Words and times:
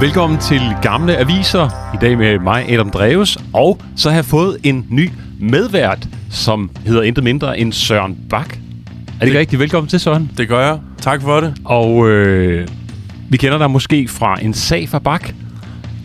Velkommen 0.00 0.38
til 0.38 0.60
Gamle 0.82 1.16
Aviser. 1.16 1.94
I 1.94 1.96
dag 2.00 2.18
med 2.18 2.38
mig, 2.38 2.72
Adam 2.72 2.90
Dreves. 2.90 3.38
Og 3.52 3.80
så 3.96 4.08
har 4.08 4.16
jeg 4.16 4.24
fået 4.24 4.56
en 4.62 4.86
ny 4.90 5.10
medvært, 5.40 6.08
som 6.30 6.70
hedder 6.86 7.02
intet 7.02 7.24
mindre 7.24 7.58
end 7.58 7.72
Søren 7.72 8.18
Bak. 8.30 8.56
Er 8.56 9.20
det, 9.20 9.26
ikke 9.26 9.38
rigtigt? 9.38 9.60
Velkommen 9.60 9.88
til, 9.88 10.00
Søren. 10.00 10.30
Det 10.38 10.48
gør 10.48 10.66
jeg. 10.66 10.78
Tak 11.00 11.22
for 11.22 11.40
det. 11.40 11.54
Og 11.64 12.08
øh, 12.08 12.68
vi 13.28 13.36
kender 13.36 13.58
dig 13.58 13.70
måske 13.70 14.08
fra 14.08 14.36
en 14.42 14.54
sag 14.54 14.88
fra 14.88 14.98
Bak 14.98 15.30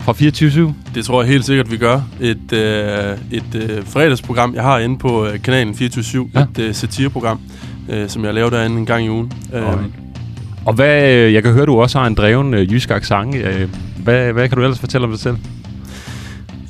fra 0.00 0.12
24 0.12 0.74
Det 0.94 1.04
tror 1.04 1.22
jeg 1.22 1.30
helt 1.30 1.44
sikkert, 1.44 1.70
vi 1.70 1.76
gør. 1.76 2.00
Et, 2.20 2.52
øh, 2.52 3.18
et 3.30 3.54
øh, 3.54 3.86
fredagsprogram, 3.86 4.54
jeg 4.54 4.62
har 4.62 4.78
inde 4.78 4.98
på 4.98 5.26
øh, 5.26 5.42
kanalen 5.42 5.74
24 5.74 6.30
Ja. 6.34 6.40
Et 6.40 6.58
øh, 6.58 6.74
satireprogram, 6.74 7.40
øh, 7.88 8.08
som 8.08 8.24
jeg 8.24 8.34
laver 8.34 8.50
derinde 8.50 8.76
en 8.76 8.86
gang 8.86 9.04
i 9.04 9.10
ugen. 9.10 9.32
Øh. 9.54 9.62
Og 10.64 10.74
hvad, 10.74 11.12
øh, 11.12 11.32
jeg 11.34 11.42
kan 11.42 11.52
høre, 11.52 11.66
du 11.66 11.80
også 11.80 11.98
har 11.98 12.06
en 12.06 12.14
dreven 12.14 12.54
øh, 12.54 12.72
jysk 12.72 12.90
accent. 12.90 13.34
Øh, 13.34 13.68
hvad, 14.04 14.32
hvad 14.32 14.48
kan 14.48 14.58
du 14.58 14.62
ellers 14.64 14.78
fortælle 14.78 15.04
om 15.04 15.10
dig 15.10 15.20
selv? 15.20 15.36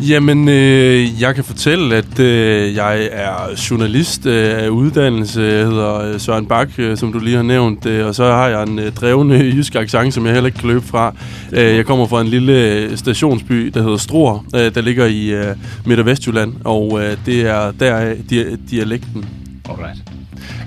Jamen, 0.08 0.48
øh, 0.48 1.20
jeg 1.22 1.34
kan 1.34 1.44
fortælle, 1.44 1.96
at 1.96 2.18
øh, 2.20 2.74
jeg 2.74 3.08
er 3.12 3.34
journalist 3.70 4.26
øh, 4.26 4.62
af 4.64 4.68
uddannelse. 4.68 5.42
Jeg 5.42 5.66
hedder 5.66 6.00
øh, 6.00 6.20
Søren 6.20 6.46
Bak, 6.46 6.68
øh, 6.78 6.96
som 6.96 7.12
du 7.12 7.18
lige 7.18 7.36
har 7.36 7.42
nævnt. 7.42 7.86
Øh, 7.86 8.06
og 8.06 8.14
så 8.14 8.24
har 8.24 8.48
jeg 8.48 8.62
en 8.62 8.78
øh, 8.78 8.92
drevne 8.92 9.34
jysk 9.34 9.74
accent, 9.74 10.14
som 10.14 10.26
jeg 10.26 10.32
heller 10.34 10.46
ikke 10.46 10.58
kan 10.58 10.68
løbe 10.68 10.86
fra. 10.86 11.14
Øh, 11.52 11.76
jeg 11.76 11.86
kommer 11.86 12.06
fra 12.06 12.20
en 12.20 12.26
lille 12.26 12.52
øh, 12.52 12.96
stationsby, 12.96 13.66
der 13.74 13.82
hedder 13.82 13.96
Struer, 13.96 14.44
øh, 14.54 14.74
der 14.74 14.80
ligger 14.80 15.06
i 15.06 15.26
øh, 15.26 15.56
Midt- 15.86 16.00
og 16.00 16.06
Vestjylland. 16.06 16.52
Og 16.64 17.00
øh, 17.02 17.16
det 17.26 17.40
er 17.40 17.72
der 17.80 18.14
di- 18.14 18.56
dialekten. 18.70 19.24
Alright. 19.68 19.98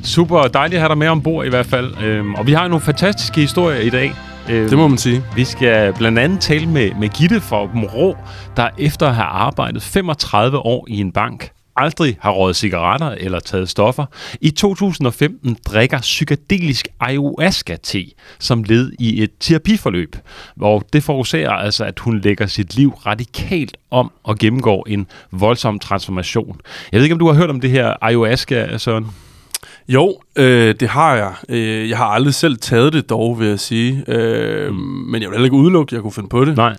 Super 0.04 0.42
dejligt 0.42 0.76
at 0.76 0.82
have 0.82 0.90
dig 0.90 0.98
med 0.98 1.08
ombord 1.08 1.46
i 1.46 1.50
hvert 1.50 1.66
fald. 1.66 1.92
Øhm, 2.06 2.34
og 2.36 2.48
vi 2.48 2.54
har 2.54 2.68
nogle 2.68 2.82
fantastiske 2.86 3.42
historier 3.42 3.80
i 3.80 3.90
dag. 3.90 4.14
Øhm, 4.50 4.70
Det 4.70 4.78
må 4.78 4.88
man 4.88 4.98
sige. 4.98 5.24
Vi 5.36 5.44
skal 5.46 5.94
blandt 5.94 6.20
andet 6.20 6.40
tale 6.40 6.68
med, 6.68 6.92
med 7.00 7.10
Gitte 7.10 7.42
fra 7.42 7.58
Rå, 7.96 8.18
der 8.58 8.70
efter 8.78 9.08
at 9.08 9.16
have 9.16 9.26
arbejdet 9.26 9.84
35 9.84 10.58
år 10.58 10.86
i 10.90 11.00
en 11.00 11.12
bank, 11.12 11.52
aldrig 11.76 12.18
har 12.22 12.32
røget 12.32 12.56
cigaretter 12.56 13.10
eller 13.10 13.40
taget 13.40 13.70
stoffer, 13.70 14.06
i 14.42 14.50
2015 14.52 15.58
drikker 15.66 16.00
psykedelisk 16.00 16.88
ayahuasca-te 17.00 18.06
som 18.40 18.64
led 18.64 18.92
i 19.00 19.24
et 19.24 19.32
terapiforløb, 19.40 20.16
hvor 20.56 20.80
det 20.94 21.04
forårsager 21.04 21.52
altså, 21.52 21.86
at 21.86 22.00
hun 22.00 22.20
lægger 22.20 22.48
sit 22.48 22.76
liv 22.76 22.90
radikalt 23.06 23.78
om 23.92 24.12
og 24.24 24.38
gennemgår 24.38 24.86
en 24.90 25.08
voldsom 25.32 25.80
transformation. 25.80 26.60
Jeg 26.92 26.98
ved 26.98 27.04
ikke, 27.04 27.14
om 27.14 27.20
du 27.20 27.28
har 27.28 27.34
hørt 27.34 27.50
om 27.50 27.62
det 27.62 27.70
her 27.70 27.94
ayahuasca, 28.02 28.78
Søren? 28.78 29.08
Jo, 29.90 30.18
øh, 30.36 30.76
det 30.80 30.90
har 30.90 31.16
jeg. 31.16 31.34
Øh, 31.50 31.90
jeg 31.90 31.98
har 31.98 32.06
aldrig 32.06 32.34
selv 32.34 32.58
taget 32.58 32.94
det 32.94 33.10
dog, 33.10 33.40
vil 33.40 33.48
jeg 33.48 33.60
sige. 33.60 34.04
Øh, 34.08 34.70
mm. 34.72 34.76
Men 34.78 35.22
jeg 35.22 35.30
vil 35.30 35.36
heller 35.36 35.46
ikke 35.46 35.58
udelukke, 35.58 35.90
at 35.90 35.94
jeg 35.94 36.02
kunne 36.02 36.12
finde 36.12 36.30
på 36.30 36.46
det. 36.46 36.58
Nej. 36.58 36.76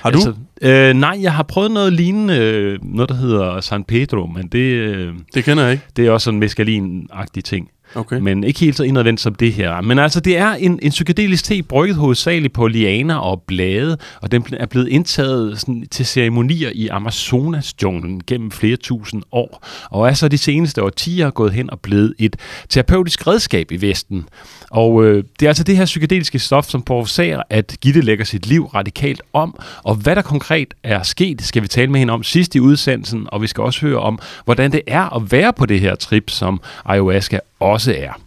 Har 0.00 0.10
du? 0.10 0.16
Altså, 0.18 0.34
øh, 0.62 0.94
nej, 0.94 1.18
jeg 1.22 1.32
har 1.32 1.42
prøvet 1.42 1.70
noget 1.70 1.92
lignende, 1.92 2.36
øh, 2.38 2.78
noget 2.82 3.08
der 3.08 3.14
hedder 3.14 3.60
San 3.60 3.84
Pedro, 3.84 4.26
men 4.26 4.48
det, 4.48 4.58
øh, 4.58 5.14
Det 5.34 5.44
kender 5.44 5.62
jeg 5.62 5.72
ikke. 5.72 5.84
det 5.96 6.06
er 6.06 6.10
også 6.10 6.24
sådan 6.24 6.36
en 6.36 6.40
mescalin-agtig 6.40 7.42
ting. 7.42 7.68
Okay. 7.94 8.18
Men 8.18 8.44
ikke 8.44 8.60
helt 8.60 8.76
så 8.76 8.82
indadvendt 8.82 9.20
som 9.20 9.34
det 9.34 9.52
her. 9.52 9.80
Men 9.80 9.98
altså, 9.98 10.20
det 10.20 10.38
er 10.38 10.50
en, 10.50 10.78
en 10.82 10.90
psykedelisk 10.90 11.44
te, 11.44 11.62
brygget 11.62 11.96
hovedsageligt 11.96 12.52
på 12.52 12.66
lianer 12.66 13.16
og 13.16 13.42
blade, 13.42 13.98
og 14.22 14.32
den 14.32 14.46
er 14.52 14.66
blevet 14.66 14.88
indtaget 14.88 15.60
sådan, 15.60 15.86
til 15.90 16.06
ceremonier 16.06 16.70
i 16.74 16.88
Amazonas-junglen 16.88 18.22
gennem 18.26 18.50
flere 18.50 18.76
tusind 18.76 19.22
år, 19.32 19.66
og 19.90 20.08
er 20.08 20.12
så 20.12 20.28
de 20.28 20.38
seneste 20.38 20.82
årtier 20.82 21.30
gået 21.30 21.52
hen 21.52 21.70
og 21.70 21.80
blevet 21.80 22.14
et 22.18 22.36
terapeutisk 22.68 23.26
redskab 23.26 23.72
i 23.72 23.80
Vesten. 23.80 24.28
Og 24.70 25.04
øh, 25.04 25.24
det 25.40 25.46
er 25.46 25.50
altså 25.50 25.64
det 25.64 25.76
her 25.76 25.84
psykedeliske 25.84 26.38
stof, 26.38 26.64
som 26.64 26.82
forårsager, 26.86 27.42
at 27.50 27.76
Gitte 27.80 28.00
lægger 28.00 28.24
sit 28.24 28.46
liv 28.46 28.64
radikalt 28.64 29.22
om, 29.32 29.58
og 29.82 29.94
hvad 29.94 30.16
der 30.16 30.22
konkret 30.22 30.74
er 30.82 31.02
sket, 31.02 31.42
skal 31.42 31.62
vi 31.62 31.68
tale 31.68 31.90
med 31.90 31.98
hende 31.98 32.12
om 32.12 32.22
sidst 32.22 32.54
i 32.54 32.60
udsendelsen, 32.60 33.26
og 33.32 33.42
vi 33.42 33.46
skal 33.46 33.62
også 33.62 33.80
høre 33.80 33.98
om, 33.98 34.18
hvordan 34.44 34.72
det 34.72 34.80
er 34.86 35.16
at 35.16 35.32
være 35.32 35.52
på 35.52 35.66
det 35.66 35.80
her 35.80 35.94
trip, 35.94 36.30
som 36.30 36.60
ayahuasca 36.84 37.40
også 37.60 37.94
er. 37.96 38.20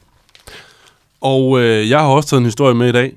Og 1.21 1.59
øh, 1.61 1.89
jeg 1.89 1.99
har 1.99 2.07
også 2.07 2.29
taget 2.29 2.39
en 2.39 2.45
historie 2.45 2.75
med 2.75 2.89
i 2.89 2.91
dag. 2.91 3.13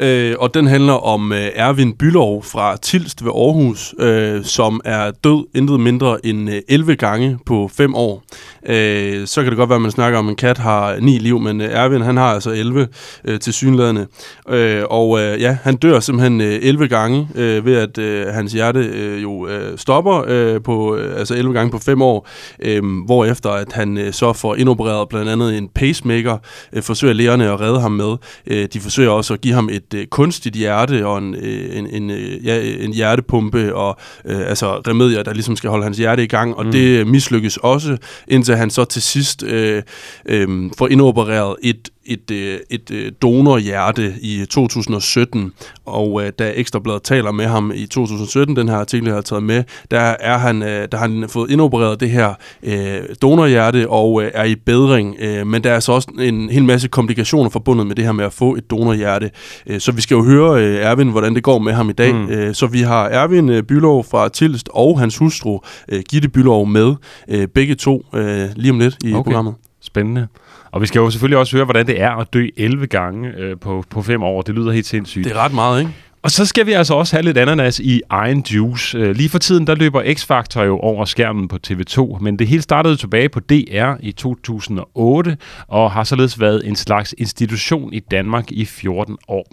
Øh, 0.00 0.34
og 0.38 0.54
den 0.54 0.66
handler 0.66 0.92
om 0.92 1.32
øh, 1.32 1.48
Ervin 1.54 1.92
Bylov 1.92 2.42
fra 2.42 2.76
Tilst 2.76 3.24
ved 3.24 3.32
Aarhus, 3.32 3.94
øh, 3.98 4.44
som 4.44 4.80
er 4.84 5.10
død 5.10 5.46
intet 5.54 5.80
mindre 5.80 6.26
end 6.26 6.50
øh, 6.50 6.60
11 6.68 6.96
gange 6.96 7.38
på 7.46 7.70
5 7.72 7.94
år. 7.94 8.22
Øh, 8.66 9.26
så 9.26 9.42
kan 9.42 9.50
det 9.50 9.56
godt 9.56 9.70
være, 9.70 9.76
at 9.76 9.82
man 9.82 9.90
snakker 9.90 10.18
om, 10.18 10.26
at 10.26 10.30
en 10.30 10.36
kat 10.36 10.58
har 10.58 10.96
9 11.00 11.18
liv, 11.18 11.40
men 11.40 11.60
øh, 11.60 11.68
Ervin 11.70 12.02
han 12.02 12.16
har 12.16 12.34
altså 12.34 12.50
11 12.50 12.88
øh, 13.24 13.40
til 13.40 13.52
synlædende. 13.52 14.06
Øh, 14.48 14.82
og 14.90 15.20
øh, 15.20 15.40
ja, 15.40 15.58
han 15.62 15.76
dør 15.76 16.00
simpelthen 16.00 16.40
øh, 16.40 16.58
11 16.62 16.88
gange 16.88 17.28
øh, 17.34 17.66
ved, 17.66 17.76
at 17.76 17.98
øh, 17.98 18.26
hans 18.26 18.52
hjerte 18.52 18.80
øh, 18.80 19.22
jo 19.22 19.48
øh, 19.48 19.78
stopper 19.78 20.24
øh, 20.26 20.62
på 20.62 20.96
øh, 20.96 21.18
altså 21.18 21.34
11 21.34 21.54
gange 21.54 21.70
på 21.70 21.78
5 21.78 22.02
år, 22.02 22.28
øh, 22.62 22.82
hvorefter 23.06 23.50
at 23.50 23.72
han 23.72 23.98
øh, 23.98 24.12
så 24.12 24.32
får 24.32 24.54
indopereret 24.54 25.08
blandt 25.08 25.30
andet 25.30 25.58
en 25.58 25.68
pacemaker, 25.68 26.38
øh, 26.72 26.82
forsøger 26.82 27.14
lægerne 27.14 27.52
at 27.52 27.60
redde 27.60 27.80
ham 27.80 27.92
med. 27.92 28.16
Øh, 28.46 28.68
de 28.72 28.80
forsøger 28.80 29.10
også 29.10 29.34
at 29.34 29.40
give 29.40 29.54
ham 29.54 29.68
et 29.72 29.87
øh, 29.94 30.06
kunstigt 30.06 30.56
hjerte 30.56 31.06
og 31.06 31.18
en, 31.18 31.34
øh, 31.34 31.76
en, 31.78 31.86
en, 31.86 32.10
øh, 32.10 32.46
ja, 32.46 32.62
en 32.84 32.92
hjertepumpe 32.92 33.74
og 33.74 33.96
øh, 34.24 34.48
altså 34.48 34.76
remedier, 34.76 35.22
der 35.22 35.32
ligesom 35.32 35.56
skal 35.56 35.70
holde 35.70 35.84
hans 35.84 35.98
hjerte 35.98 36.24
i 36.24 36.26
gang, 36.26 36.56
og 36.56 36.64
mm. 36.64 36.72
det 36.72 37.06
mislykkes 37.06 37.56
også, 37.56 37.96
indtil 38.28 38.56
han 38.56 38.70
så 38.70 38.84
til 38.84 39.02
sidst 39.02 39.42
øh, 39.42 39.82
øh, 40.26 40.70
får 40.78 40.88
indopereret 40.88 41.56
et 41.62 41.88
et, 42.08 42.30
øh, 42.30 42.58
et 42.70 42.90
øh, 42.90 43.12
donorhjerte 43.22 44.14
i 44.20 44.44
2017, 44.50 45.52
og 45.86 46.22
øh, 46.24 46.32
da 46.38 46.52
Ekstrabladet 46.54 47.02
taler 47.02 47.32
med 47.32 47.46
ham 47.46 47.72
i 47.74 47.86
2017, 47.86 48.56
den 48.56 48.68
her 48.68 48.76
artikel, 48.76 49.06
jeg 49.06 49.14
har 49.14 49.22
taget 49.22 49.42
med, 49.42 49.64
der 49.90 50.00
er 50.00 50.38
han, 50.38 50.62
øh, 50.62 50.88
der 50.92 50.98
har 50.98 51.08
han 51.08 51.28
fået 51.28 51.50
indopereret 51.50 52.00
det 52.00 52.10
her 52.10 52.34
øh, 52.62 53.00
donorhjerte 53.22 53.88
og 53.88 54.22
øh, 54.22 54.30
er 54.34 54.44
i 54.44 54.54
bedring, 54.54 55.16
øh, 55.18 55.46
men 55.46 55.64
der 55.64 55.72
er 55.72 55.80
så 55.80 55.92
også 55.92 56.08
en 56.18 56.50
hel 56.50 56.64
masse 56.64 56.88
komplikationer 56.88 57.50
forbundet 57.50 57.86
med 57.86 57.96
det 57.96 58.04
her 58.04 58.12
med 58.12 58.24
at 58.24 58.32
få 58.32 58.54
et 58.54 58.70
donorhjerte. 58.70 59.30
Øh, 59.66 59.80
så 59.80 59.92
vi 59.92 60.00
skal 60.00 60.14
jo 60.14 60.24
høre 60.24 60.62
øh, 60.62 60.76
Ervin, 60.76 61.08
hvordan 61.08 61.34
det 61.34 61.42
går 61.42 61.58
med 61.58 61.72
ham 61.72 61.90
i 61.90 61.92
dag. 61.92 62.14
Mm. 62.14 62.28
Øh, 62.28 62.54
så 62.54 62.66
vi 62.66 62.80
har 62.80 63.04
Ervin 63.08 63.48
øh, 63.48 63.62
Bylov 63.62 64.04
fra 64.04 64.28
Tilst 64.28 64.68
og 64.72 64.98
hans 65.00 65.16
hustru 65.18 65.58
øh, 65.88 66.02
Gitte 66.10 66.28
Bylov 66.28 66.66
med, 66.66 66.94
øh, 67.28 67.48
begge 67.48 67.74
to 67.74 68.04
øh, 68.14 68.48
lige 68.56 68.70
om 68.72 68.78
lidt 68.78 68.96
i 69.04 69.12
Okay. 69.12 69.22
programmet. 69.24 69.54
Spændende. 69.80 70.26
Og 70.70 70.80
vi 70.82 70.86
skal 70.86 70.98
jo 70.98 71.10
selvfølgelig 71.10 71.38
også 71.38 71.56
høre, 71.56 71.64
hvordan 71.64 71.86
det 71.86 72.00
er 72.00 72.10
at 72.10 72.32
dø 72.32 72.46
11 72.56 72.86
gange 72.86 73.28
øh, 73.36 73.56
på, 73.60 73.84
på 73.90 74.02
5 74.02 74.22
år. 74.22 74.42
Det 74.42 74.54
lyder 74.54 74.72
helt 74.72 74.86
sindssygt. 74.86 75.24
Det 75.24 75.32
er 75.32 75.38
ret 75.44 75.54
meget, 75.54 75.80
ikke? 75.80 75.92
Og 76.22 76.30
så 76.30 76.46
skal 76.46 76.66
vi 76.66 76.72
altså 76.72 76.94
også 76.94 77.16
have 77.16 77.22
lidt 77.22 77.38
ananas 77.38 77.80
i 77.80 78.02
egen 78.10 78.40
juice. 78.40 78.98
Øh, 78.98 79.16
Lige 79.16 79.28
for 79.28 79.38
tiden, 79.38 79.66
der 79.66 79.74
løber 79.74 80.02
X-Factor 80.02 80.62
jo 80.62 80.78
over 80.78 81.04
skærmen 81.04 81.48
på 81.48 81.58
TV2, 81.66 82.18
men 82.20 82.38
det 82.38 82.46
hele 82.48 82.62
startede 82.62 82.96
tilbage 82.96 83.28
på 83.28 83.40
DR 83.40 83.94
i 84.00 84.12
2008, 84.12 85.36
og 85.68 85.90
har 85.90 86.04
således 86.04 86.40
været 86.40 86.68
en 86.68 86.76
slags 86.76 87.14
institution 87.18 87.92
i 87.92 88.00
Danmark 88.00 88.52
i 88.52 88.64
14 88.64 89.16
år. 89.28 89.46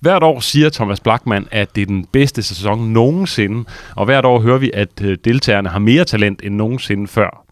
Hvert 0.00 0.22
år 0.22 0.40
siger 0.40 0.70
Thomas 0.70 1.00
Blackman, 1.00 1.48
at 1.50 1.76
det 1.76 1.82
er 1.82 1.86
den 1.86 2.06
bedste 2.12 2.42
sæson 2.42 2.92
nogensinde, 2.92 3.64
og 3.96 4.04
hvert 4.04 4.24
år 4.24 4.40
hører 4.40 4.58
vi, 4.58 4.70
at 4.74 5.02
øh, 5.02 5.18
deltagerne 5.24 5.68
har 5.68 5.78
mere 5.78 6.04
talent 6.04 6.40
end 6.44 6.54
nogensinde 6.54 7.08
før. 7.08 7.43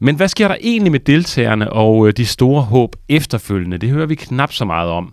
Men 0.00 0.16
hvad 0.16 0.28
sker 0.28 0.48
der 0.48 0.56
egentlig 0.60 0.92
med 0.92 1.00
deltagerne 1.00 1.72
og 1.72 2.08
øh, 2.08 2.12
de 2.16 2.26
store 2.26 2.62
håb 2.62 2.96
efterfølgende? 3.08 3.78
Det 3.78 3.88
hører 3.88 4.06
vi 4.06 4.14
knap 4.14 4.52
så 4.52 4.64
meget 4.64 4.90
om. 4.90 5.12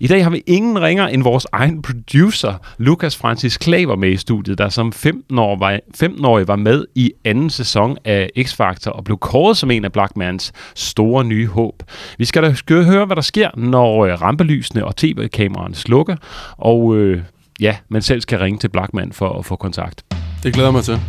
I 0.00 0.06
dag 0.06 0.22
har 0.22 0.30
vi 0.30 0.42
ingen 0.46 0.82
ringer 0.82 1.06
end 1.06 1.22
vores 1.22 1.46
egen 1.52 1.82
producer, 1.82 2.54
Lukas 2.78 3.16
Francis 3.16 3.56
Klaver, 3.56 3.96
med 3.96 4.10
i 4.10 4.16
studiet, 4.16 4.58
der 4.58 4.68
som 4.68 4.92
15-årig 4.96 5.60
var, 5.60 5.80
15 5.94 6.48
var 6.48 6.56
med 6.56 6.84
i 6.94 7.12
anden 7.24 7.50
sæson 7.50 7.98
af 8.04 8.30
X-Factor 8.38 8.90
og 8.90 9.04
blev 9.04 9.18
kåret 9.18 9.56
som 9.56 9.70
en 9.70 9.84
af 9.84 9.92
Blackmans 9.92 10.52
store 10.74 11.24
nye 11.24 11.46
håb. 11.46 11.82
Vi 12.18 12.24
skal 12.24 12.42
da 12.42 12.54
høre, 12.82 13.06
hvad 13.06 13.16
der 13.16 13.22
sker, 13.22 13.50
når 13.56 14.04
øh, 14.04 14.22
rampelysene 14.22 14.84
og 14.84 14.96
tv-kameraerne 14.96 15.74
slukker, 15.74 16.16
og 16.56 16.96
øh, 16.96 17.22
ja, 17.60 17.76
man 17.88 18.02
selv 18.02 18.20
skal 18.20 18.38
ringe 18.38 18.58
til 18.58 18.68
Blackman 18.68 19.12
for 19.12 19.38
at 19.38 19.44
få 19.44 19.56
kontakt. 19.56 20.04
Det 20.42 20.54
glæder 20.54 20.70
mig 20.70 20.84
til. 20.84 21.00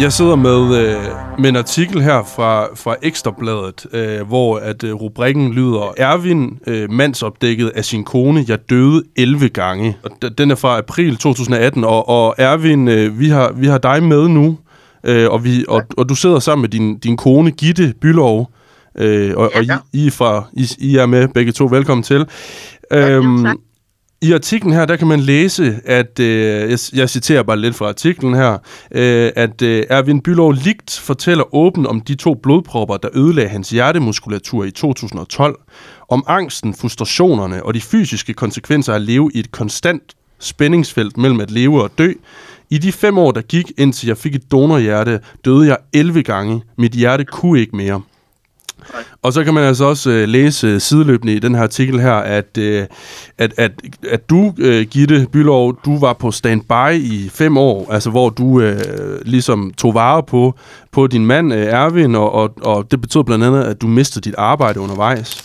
Jeg 0.00 0.12
sidder 0.12 0.36
med, 0.36 0.76
øh, 0.80 1.02
med 1.38 1.48
en 1.48 1.56
artikel 1.56 2.02
her 2.02 2.22
fra, 2.36 2.66
fra 2.74 2.96
Ekstrabladet, 3.02 3.86
øh, 3.92 4.26
hvor 4.26 4.58
at 4.58 4.84
øh, 4.84 4.94
rubrikken 4.94 5.52
lyder 5.52 5.94
Ervin, 5.96 6.58
øh, 6.66 6.90
mandsopdækket 6.90 7.68
af 7.68 7.84
sin 7.84 8.04
kone, 8.04 8.44
jeg 8.48 8.58
døde 8.70 9.02
11 9.16 9.48
gange. 9.48 9.96
Og 10.02 10.38
den 10.38 10.50
er 10.50 10.54
fra 10.54 10.78
april 10.78 11.16
2018, 11.16 11.84
og, 11.84 12.08
og 12.08 12.34
Ervin, 12.38 12.88
øh, 12.88 13.20
vi, 13.20 13.28
har, 13.28 13.52
vi 13.52 13.66
har 13.66 13.78
dig 13.78 14.02
med 14.02 14.28
nu, 14.28 14.58
øh, 15.04 15.30
og, 15.30 15.44
vi, 15.44 15.64
og, 15.68 15.82
og 15.96 16.08
du 16.08 16.14
sidder 16.14 16.38
sammen 16.38 16.62
med 16.62 16.68
din, 16.68 16.98
din 16.98 17.16
kone, 17.16 17.50
Gitte 17.50 17.94
Bylov, 18.00 18.50
øh, 18.98 19.32
og, 19.36 19.50
og 19.54 19.62
I, 19.62 19.66
Ja. 19.66 19.76
I, 19.92 20.10
fra, 20.10 20.44
I, 20.52 20.68
I 20.78 20.96
er 20.96 21.06
med 21.06 21.28
begge 21.28 21.52
to. 21.52 21.64
Velkommen 21.70 22.02
til. 22.02 22.26
jo, 22.94 22.98
Øhm, 22.98 23.44
tak. 23.44 23.56
I 24.22 24.32
artiklen 24.32 24.72
her, 24.72 24.84
der 24.84 24.96
kan 24.96 25.06
man 25.06 25.20
læse, 25.20 25.80
at, 25.84 26.20
øh, 26.20 26.70
jeg, 26.70 26.78
jeg 26.94 27.10
citerer 27.10 27.42
bare 27.42 27.58
lidt 27.58 27.74
fra 27.74 27.88
artiklen 27.88 28.34
her, 28.34 28.58
øh, 28.90 29.32
at 29.36 29.62
øh, 29.62 29.84
Erwin 29.90 30.20
Bylov 30.20 30.52
Ligt 30.52 30.98
fortæller 30.98 31.54
åbent 31.54 31.86
om 31.86 32.00
de 32.00 32.14
to 32.14 32.34
blodpropper, 32.34 32.96
der 32.96 33.08
ødelagde 33.14 33.48
hans 33.48 33.70
hjertemuskulatur 33.70 34.64
i 34.64 34.70
2012, 34.70 35.58
om 36.08 36.24
angsten, 36.26 36.74
frustrationerne 36.74 37.62
og 37.62 37.74
de 37.74 37.80
fysiske 37.80 38.34
konsekvenser 38.34 38.92
af 38.92 38.96
at 38.96 39.02
leve 39.02 39.30
i 39.34 39.38
et 39.38 39.52
konstant 39.52 40.02
spændingsfelt 40.38 41.16
mellem 41.16 41.40
at 41.40 41.50
leve 41.50 41.82
og 41.82 41.90
dø. 41.98 42.12
I 42.70 42.78
de 42.78 42.92
fem 42.92 43.18
år, 43.18 43.30
der 43.32 43.40
gik, 43.40 43.72
indtil 43.78 44.06
jeg 44.06 44.18
fik 44.18 44.34
et 44.34 44.50
donorhjerte, 44.50 45.20
døde 45.44 45.66
jeg 45.66 45.76
11 45.92 46.22
gange. 46.22 46.62
Mit 46.78 46.92
hjerte 46.92 47.24
kunne 47.24 47.60
ikke 47.60 47.76
mere. 47.76 48.02
Og 49.22 49.32
så 49.32 49.44
kan 49.44 49.54
man 49.54 49.64
altså 49.64 49.84
også 49.84 50.10
øh, 50.10 50.28
læse 50.28 50.80
sideløbende 50.80 51.34
i 51.34 51.38
den 51.38 51.54
her 51.54 51.62
artikel 51.62 52.00
her, 52.00 52.12
at, 52.12 52.58
øh, 52.58 52.86
at, 53.38 53.54
at, 53.56 53.72
at 54.10 54.30
du, 54.30 54.54
øh, 54.58 54.86
Gitte 54.86 55.26
Bylov, 55.32 55.80
du 55.84 55.98
var 55.98 56.12
på 56.12 56.30
standby 56.30 56.94
i 56.94 57.28
fem 57.32 57.56
år, 57.56 57.92
altså 57.92 58.10
hvor 58.10 58.30
du 58.30 58.60
øh, 58.60 58.80
ligesom 59.22 59.72
tog 59.78 59.94
vare 59.94 60.22
på, 60.22 60.54
på 60.92 61.06
din 61.06 61.26
mand 61.26 61.52
øh, 61.52 61.66
Erwin, 61.66 62.14
og, 62.14 62.32
og, 62.32 62.54
og 62.62 62.90
det 62.90 63.00
betød 63.00 63.24
blandt 63.24 63.44
andet, 63.44 63.64
at 63.64 63.82
du 63.82 63.86
mistede 63.86 64.24
dit 64.24 64.34
arbejde 64.38 64.80
undervejs. 64.80 65.44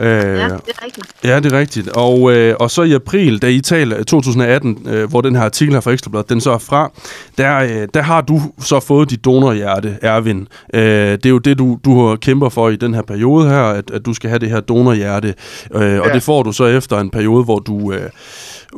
Øh, 0.00 0.06
ja, 0.06 0.22
det 0.22 0.32
er 0.42 0.84
rigtigt. 0.84 1.06
Ja, 1.24 1.40
det 1.40 1.52
er 1.52 1.58
rigtigt. 1.58 1.88
Og, 1.88 2.32
øh, 2.32 2.56
og 2.60 2.70
så 2.70 2.82
i 2.82 2.92
april, 2.92 3.38
da 3.42 3.48
I 3.48 3.60
taler 3.60 4.04
2018, 4.04 4.86
øh, 4.86 5.10
hvor 5.10 5.20
den 5.20 5.36
her 5.36 5.42
artikel 5.42 5.74
her 5.74 5.80
fra 5.80 5.90
Ekstrabladet, 5.90 6.28
den 6.28 6.40
så 6.40 6.52
er 6.52 6.58
fra, 6.58 6.90
der, 7.38 7.58
øh, 7.58 7.88
der 7.94 8.02
har 8.02 8.20
du 8.20 8.40
så 8.60 8.80
fået 8.80 9.10
dit 9.10 9.24
donorhjerte, 9.24 9.98
Erwin. 10.02 10.48
Øh, 10.74 10.82
det 10.82 11.26
er 11.26 11.30
jo 11.30 11.38
det, 11.38 11.58
du, 11.58 11.78
du 11.84 12.16
kæmper 12.16 12.48
for 12.48 12.68
i 12.68 12.76
den 12.76 12.94
her 12.94 13.02
periode 13.02 13.48
her, 13.48 13.62
at, 13.62 13.90
at 13.90 14.06
du 14.06 14.14
skal 14.14 14.30
have 14.30 14.38
det 14.38 14.50
her 14.50 14.60
donorhjerte. 14.60 15.34
Øh, 15.74 15.82
ja. 15.82 16.00
Og 16.00 16.10
det 16.14 16.22
får 16.22 16.42
du 16.42 16.52
så 16.52 16.64
efter 16.64 16.98
en 17.00 17.10
periode, 17.10 17.44
hvor 17.44 17.58
du... 17.58 17.92
Øh, 17.92 18.10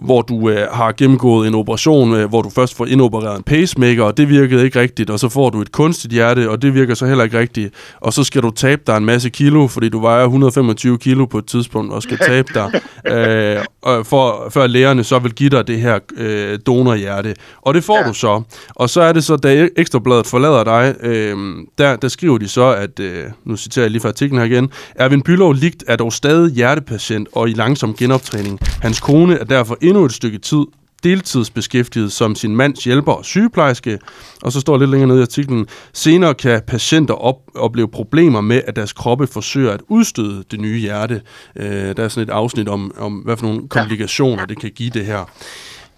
hvor 0.03 0.23
du 0.23 0.51
øh, 0.51 0.69
har 0.73 0.93
gennemgået 0.93 1.49
en 1.49 1.55
operation, 1.55 2.15
øh, 2.15 2.29
hvor 2.29 2.43
du 2.43 2.51
først 2.51 2.77
får 2.77 2.87
indopereret 2.87 3.37
en 3.37 3.43
pacemaker, 3.43 4.05
og 4.05 4.17
det 4.17 4.29
virkede 4.29 4.65
ikke 4.65 4.81
rigtigt, 4.81 5.11
og 5.11 5.21
så 5.21 5.29
får 5.29 5.51
du 5.51 5.61
et 5.61 5.73
kunstigt 5.73 6.13
hjerte, 6.13 6.51
og 6.51 6.63
det 6.63 6.75
virker 6.75 6.95
så 6.95 7.07
heller 7.07 7.25
ikke 7.25 7.39
rigtigt, 7.39 7.75
og 8.01 8.13
så 8.13 8.25
skal 8.25 8.43
du 8.43 8.51
tabe 8.51 8.83
dig 8.87 8.97
en 8.97 9.05
masse 9.05 9.29
kilo, 9.29 9.67
fordi 9.67 9.89
du 9.89 10.01
vejer 10.01 10.25
125 10.25 10.99
kilo 10.99 11.27
på 11.27 11.39
et 11.39 11.47
tidspunkt, 11.47 11.93
og 11.93 12.03
skal 12.03 12.19
tabe 12.19 12.49
dig, 12.55 12.71
øh, 13.13 14.05
for, 14.05 14.49
før 14.51 14.67
lægerne 14.67 15.05
så 15.05 15.19
vil 15.19 15.33
give 15.35 15.51
dig 15.51 15.67
det 15.67 15.81
her 15.81 15.99
øh, 16.17 16.59
donorhjerte. 16.67 17.35
Og 17.63 17.75
det 17.75 17.85
får 17.85 17.99
ja. 17.99 18.09
du 18.09 18.15
så. 18.15 18.43
Og 18.75 18.91
så 18.91 19.01
er 19.01 19.13
det 19.13 19.25
så, 19.25 19.37
da 19.37 19.69
Ekstrabladet 19.77 20.27
forlader 20.27 20.65
dig, 20.65 20.95
øh, 21.03 21.37
der, 21.79 21.97
der 21.97 22.09
skriver 22.09 22.39
de 22.39 22.49
så, 22.49 22.75
at, 22.75 23.01
øh, 23.01 23.25
nu 23.45 23.57
citerer 23.57 23.85
jeg 23.85 23.91
lige 23.91 24.01
fra 24.01 24.09
artiklen 24.09 24.39
her 24.39 24.47
igen, 24.47 24.71
Erwin 24.95 25.23
Bylov 25.23 25.55
Ligt 25.55 25.85
er 25.87 25.97
dog 25.97 26.13
stadig 26.13 26.53
hjertepatient 26.53 27.29
og 27.33 27.51
i 27.51 27.53
langsom 27.53 27.95
genoptræning. 27.95 28.59
Hans 28.83 29.01
kone 29.01 29.39
er 29.39 29.45
derfor 29.45 29.77
endnu 29.89 30.05
et 30.05 30.13
stykke 30.13 30.39
tid 30.39 30.65
deltidsbeskæftiget 31.05 32.13
som 32.13 32.35
sin 32.35 32.57
mands 32.57 32.85
hjælper 32.85 33.13
og 33.13 33.25
sygeplejerske. 33.25 33.99
Og 34.43 34.53
så 34.53 34.61
står 34.61 34.79
lidt 34.79 34.91
længere 34.91 35.09
nede 35.09 35.19
i 35.19 35.23
artiklen, 35.23 35.67
senere 35.93 36.35
kan 36.35 36.63
patienter 36.67 37.15
op 37.15 37.37
opleve 37.55 37.89
problemer 37.89 38.41
med, 38.41 38.63
at 38.67 38.77
deres 38.77 38.93
kroppe 38.93 39.27
forsøger 39.27 39.73
at 39.73 39.81
udstøde 39.89 40.45
det 40.51 40.61
nye 40.61 40.79
hjerte. 40.79 41.23
Øh, 41.57 41.97
der 41.97 42.05
er 42.05 42.09
sådan 42.09 42.29
et 42.29 42.33
afsnit 42.33 42.69
om, 42.69 42.95
om 42.99 43.13
hvad 43.13 43.37
for 43.37 43.47
nogle 43.47 43.69
komplikationer 43.69 44.43
ja. 44.43 44.47
det 44.47 44.61
kan 44.61 44.71
give 44.71 44.91
det 44.91 45.07
her. 45.07 45.31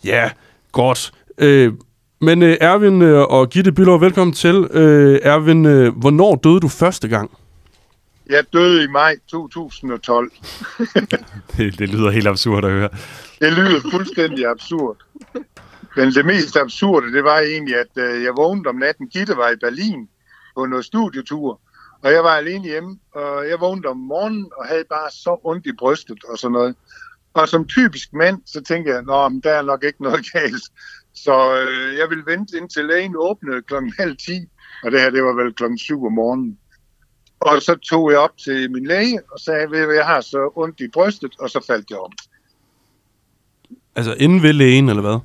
Ja, 0.05 0.31
godt. 0.73 1.13
Øh, 1.39 1.73
men 2.21 2.43
øh, 2.43 2.57
Erwin 2.61 3.03
øh, 3.03 3.23
og 3.23 3.49
Gitte 3.49 3.73
Bylov, 3.73 4.01
velkommen 4.01 4.35
til. 4.35 4.69
Øh, 4.71 5.19
Erwin, 5.23 5.67
øh, 5.67 5.97
hvornår 5.99 6.35
døde 6.35 6.61
du 6.61 6.69
første 6.69 7.09
gang? 7.09 7.31
Jeg 8.31 8.45
døde 8.53 8.85
i 8.85 8.87
maj 8.87 9.17
2012. 9.29 10.33
det, 11.57 11.79
det 11.79 11.89
lyder 11.89 12.11
helt 12.11 12.27
absurd 12.27 12.65
at 12.65 12.71
høre. 12.71 12.89
Det 13.41 13.53
lyder 13.53 13.81
fuldstændig 13.91 14.47
absurd. 14.47 14.97
Men 15.97 16.11
det 16.11 16.27
mest 16.27 16.57
absurde, 16.57 17.13
det 17.13 17.25
var 17.25 17.39
egentlig, 17.39 17.77
at 17.77 17.97
øh, 17.97 18.23
jeg 18.23 18.33
vågnede 18.37 18.69
om 18.69 18.77
natten. 18.77 19.09
Gitte 19.09 19.37
var 19.37 19.51
i 19.51 19.57
Berlin 19.57 20.09
på 20.57 20.67
noget 20.67 20.85
studietur, 20.85 21.61
og 22.03 22.13
jeg 22.13 22.25
var 22.25 22.37
alene 22.37 22.65
hjemme, 22.65 22.99
og 23.15 23.49
jeg 23.49 23.61
vågnede 23.61 23.89
om 23.89 23.97
morgenen 23.97 24.51
og 24.57 24.67
havde 24.67 24.85
bare 24.91 25.11
så 25.11 25.41
ondt 25.45 25.67
i 25.67 25.73
brystet 25.73 26.25
og 26.25 26.39
sådan 26.39 26.53
noget. 26.53 26.77
Og 27.35 27.49
som 27.49 27.67
typisk 27.67 28.13
mand, 28.13 28.39
så 28.47 28.63
tænkte 28.63 28.91
jeg, 28.91 28.99
at 28.99 29.07
der 29.45 29.51
er 29.51 29.63
nok 29.63 29.85
ikke 29.85 30.03
noget 30.03 30.33
galt. 30.33 30.65
Så 31.15 31.61
øh, 31.61 31.97
jeg 31.99 32.11
ville 32.11 32.27
vente 32.27 32.57
indtil 32.57 32.85
lægen 32.85 33.15
åbnede 33.17 33.63
klokken 33.63 33.93
halv 33.99 34.17
ti, 34.17 34.49
og 34.83 34.93
det 34.93 35.01
her, 35.01 35.11
det 35.11 35.25
var 35.25 35.33
vel 35.33 35.55
klokken 35.55 35.79
syv 35.79 36.07
om 36.07 36.13
morgenen. 36.13 36.59
Og 37.41 37.63
så 37.63 37.75
tog 37.75 38.11
jeg 38.11 38.19
op 38.19 38.37
til 38.39 38.73
min 38.73 38.87
læge 38.87 39.21
og 39.33 39.41
sagde, 39.41 39.63
at 39.63 39.97
jeg 39.97 40.07
har 40.07 40.21
så 40.21 40.53
ondt 40.57 40.81
i 40.81 40.89
brystet, 40.89 41.33
og 41.41 41.51
så 41.51 41.65
faldt 41.67 41.91
jeg 41.91 41.99
om. 41.99 42.13
Altså 43.97 44.15
inden 44.15 44.43
ved 44.43 44.53
lægen, 44.53 44.89
eller 44.89 45.03
hvad? 45.03 45.19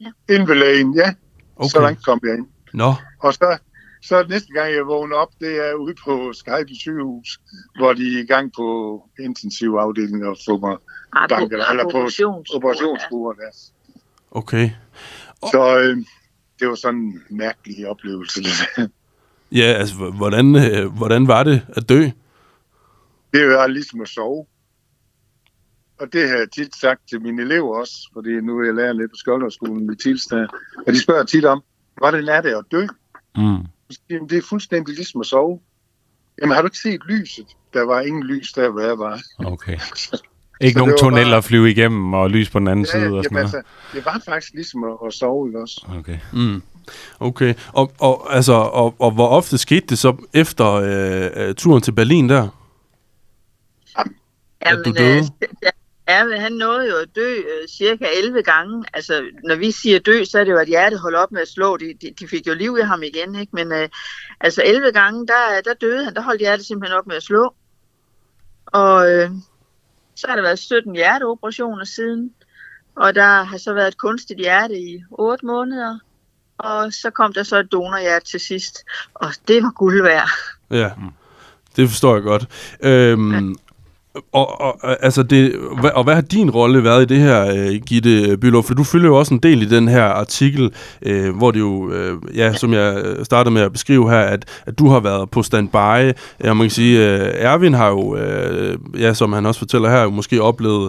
Ja. 0.00 0.34
Inden 0.34 0.48
ved 0.48 0.54
lægen, 0.54 0.94
ja. 0.94 1.14
Okay. 1.56 1.68
Så 1.68 1.80
langt 1.80 2.04
kom 2.04 2.20
jeg 2.22 2.34
ind. 2.38 2.46
Nå. 2.72 2.94
Og 3.18 3.34
så, 3.34 3.58
så 4.02 4.26
næste 4.28 4.52
gang 4.52 4.74
jeg 4.74 4.86
vågner 4.86 5.16
op, 5.16 5.28
det 5.40 5.68
er 5.68 5.74
ude 5.74 5.94
på 6.04 6.32
Skype 6.32 6.74
sygehus, 6.74 7.40
hvor 7.76 7.92
de 7.92 8.18
er 8.18 8.22
i 8.22 8.26
gang 8.26 8.52
på 8.56 8.68
intensiv 9.20 9.70
afdeling 9.70 10.26
og 10.26 10.36
få 10.46 10.58
mig 10.58 10.76
ah, 11.12 11.28
banket, 11.28 11.60
på, 11.66 11.70
eller 11.70 11.84
på 11.84 11.98
operationsbordet. 12.56 13.40
Ja. 13.40 13.50
Okay. 14.30 14.70
Så 15.50 15.78
øh, 15.78 15.96
det 16.60 16.68
var 16.68 16.74
sådan 16.74 17.00
en 17.00 17.22
mærkelig 17.30 17.88
oplevelse. 17.88 18.42
Det 18.42 18.90
Ja, 19.54 19.72
altså, 19.72 19.94
hvordan, 19.94 20.56
øh, 20.56 20.96
hvordan 20.96 21.28
var 21.28 21.42
det 21.42 21.66
at 21.76 21.88
dø? 21.88 22.02
Det 23.32 23.48
var 23.48 23.66
ligesom 23.66 24.00
at 24.00 24.08
sove. 24.08 24.46
Og 26.00 26.12
det 26.12 26.28
har 26.28 26.36
jeg 26.36 26.50
tit 26.50 26.76
sagt 26.76 27.00
til 27.08 27.20
mine 27.20 27.42
elever 27.42 27.78
også, 27.80 27.94
fordi 28.12 28.30
nu 28.30 28.58
er 28.58 28.64
jeg 28.64 28.74
lærer 28.74 28.92
lidt 28.92 29.10
på 29.10 29.16
Skjoldhøjskolen 29.16 29.92
i 29.92 29.96
Tilstad. 29.96 30.46
Og 30.86 30.92
de 30.92 31.00
spørger 31.00 31.24
tit 31.24 31.44
om, 31.44 31.62
hvordan 31.98 32.28
er 32.28 32.40
det 32.40 32.50
at 32.50 32.64
dø? 32.72 32.86
Mm. 33.36 33.66
Jamen, 34.10 34.28
det 34.28 34.38
er 34.38 34.42
fuldstændig 34.42 34.94
ligesom 34.94 35.20
at 35.20 35.26
sove. 35.26 35.60
Jamen, 36.40 36.54
har 36.54 36.62
du 36.62 36.66
ikke 36.66 36.78
set 36.78 37.00
lyset? 37.08 37.46
Der 37.74 37.82
var 37.82 38.00
ingen 38.00 38.22
lys 38.22 38.52
der, 38.52 38.70
hvor 38.70 38.80
jeg 38.80 38.98
var. 38.98 39.20
Okay. 39.38 39.78
Ikke 40.60 40.78
nogen 40.78 40.94
tunneller 40.98 41.30
bare... 41.30 41.38
at 41.38 41.44
flyve 41.44 41.70
igennem 41.70 42.14
og 42.14 42.30
lys 42.30 42.50
på 42.50 42.58
den 42.58 42.68
anden 42.68 42.84
ja, 42.84 42.90
side 42.90 43.18
og 43.18 43.24
sådan 43.24 43.34
noget? 43.34 43.44
Altså, 43.44 43.62
det 43.92 44.04
var 44.04 44.22
faktisk 44.24 44.54
ligesom 44.54 44.84
at, 44.84 44.96
at 45.06 45.12
sove, 45.12 45.48
ikke 45.48 45.60
også? 45.60 45.86
Okay. 45.98 46.18
Mm. 46.32 46.62
Okay, 47.20 47.54
og, 47.72 47.92
og, 47.98 48.34
altså, 48.34 48.52
og, 48.52 48.94
og 48.98 49.10
hvor 49.10 49.28
ofte 49.28 49.58
skete 49.58 49.86
det 49.86 49.98
så 49.98 50.16
efter 50.34 50.72
øh, 50.72 51.48
øh 51.48 51.54
turen 51.54 51.82
til 51.82 51.92
Berlin 51.92 52.28
der? 52.28 52.48
Jamen, 54.66 54.80
at 54.80 54.84
du 54.84 54.92
døde? 54.92 55.24
Øh, 56.08 56.14
ja, 56.14 56.24
men 56.24 56.40
han 56.40 56.52
nåede 56.52 56.88
jo 56.88 56.96
at 56.96 57.08
dø 57.16 57.34
øh, 57.34 57.68
cirka 57.68 58.06
11 58.16 58.42
gange. 58.42 58.84
Altså, 58.94 59.24
når 59.44 59.54
vi 59.54 59.70
siger 59.70 59.98
dø, 59.98 60.24
så 60.24 60.38
er 60.38 60.44
det 60.44 60.52
jo, 60.52 60.58
at 60.58 60.68
hjertet 60.68 61.00
holder 61.00 61.18
op 61.18 61.32
med 61.32 61.42
at 61.42 61.48
slå. 61.48 61.76
De, 61.76 61.94
de, 62.02 62.14
de 62.20 62.28
fik 62.28 62.46
jo 62.46 62.54
liv 62.54 62.76
i 62.78 62.82
ham 62.82 63.02
igen, 63.02 63.34
ikke? 63.34 63.50
Men 63.52 63.72
øh, 63.72 63.88
altså 64.40 64.62
11 64.64 64.92
gange, 64.92 65.26
der, 65.26 65.60
der 65.64 65.74
døde 65.74 66.04
han. 66.04 66.14
Der 66.14 66.20
holdt 66.22 66.40
hjertet 66.40 66.66
simpelthen 66.66 66.98
op 66.98 67.06
med 67.06 67.16
at 67.16 67.22
slå. 67.22 67.54
Og 68.66 69.12
øh, 69.12 69.30
så 70.14 70.26
har 70.28 70.34
der 70.36 70.42
været 70.42 70.58
17 70.58 70.94
hjerteoperationer 70.94 71.84
siden. 71.84 72.34
Og 72.96 73.14
der 73.14 73.42
har 73.42 73.58
så 73.58 73.72
været 73.74 73.88
et 73.88 73.98
kunstigt 73.98 74.40
hjerte 74.40 74.78
i 74.78 75.02
8 75.10 75.46
måneder 75.46 75.98
og 76.58 76.92
så 76.92 77.10
kom 77.10 77.32
der 77.32 77.42
så 77.42 77.58
et 77.58 77.72
donorhjert 77.72 78.24
til 78.24 78.40
sidst, 78.40 78.84
og 79.14 79.30
det 79.48 79.62
var 79.62 79.70
guld 79.70 80.02
værd. 80.02 80.28
Ja, 80.70 80.90
det 81.76 81.88
forstår 81.88 82.14
jeg 82.14 82.22
godt. 82.22 82.46
Øhm, 82.80 83.32
ja. 83.32 83.40
Og, 84.32 84.60
og, 84.60 85.04
altså 85.04 85.22
det, 85.22 85.56
og 85.94 86.04
hvad 86.04 86.14
har 86.14 86.20
din 86.20 86.50
rolle 86.50 86.84
været 86.84 87.02
i 87.02 87.14
det 87.14 87.22
her, 87.22 87.52
uh, 87.52 87.74
Gitte 87.86 88.36
Bylov? 88.36 88.62
For 88.62 88.74
du 88.74 88.84
følger 88.84 89.08
jo 89.08 89.16
også 89.16 89.34
en 89.34 89.40
del 89.40 89.62
i 89.62 89.64
den 89.64 89.88
her 89.88 90.04
artikel, 90.04 90.74
uh, 91.06 91.36
hvor 91.36 91.50
det 91.50 91.60
jo, 91.60 91.70
uh, 91.70 92.36
ja, 92.38 92.52
som 92.52 92.72
jeg 92.72 93.04
startede 93.22 93.54
med 93.54 93.62
at 93.62 93.72
beskrive 93.72 94.10
her, 94.10 94.18
at, 94.18 94.44
at 94.66 94.78
du 94.78 94.88
har 94.88 95.00
været 95.00 95.30
på 95.30 95.42
standby. 95.42 96.12
Ja, 96.44 96.54
man 96.54 96.58
kan 96.58 96.70
sige, 96.70 96.98
uh, 96.98 97.28
Erwin 97.34 97.74
har 97.74 97.88
jo, 97.88 98.16
ja, 98.98 99.14
som 99.14 99.32
han 99.32 99.46
også 99.46 99.58
fortæller 99.58 99.90
her, 99.90 100.02
jo 100.02 100.10
måske 100.10 100.42
oplevet, 100.42 100.88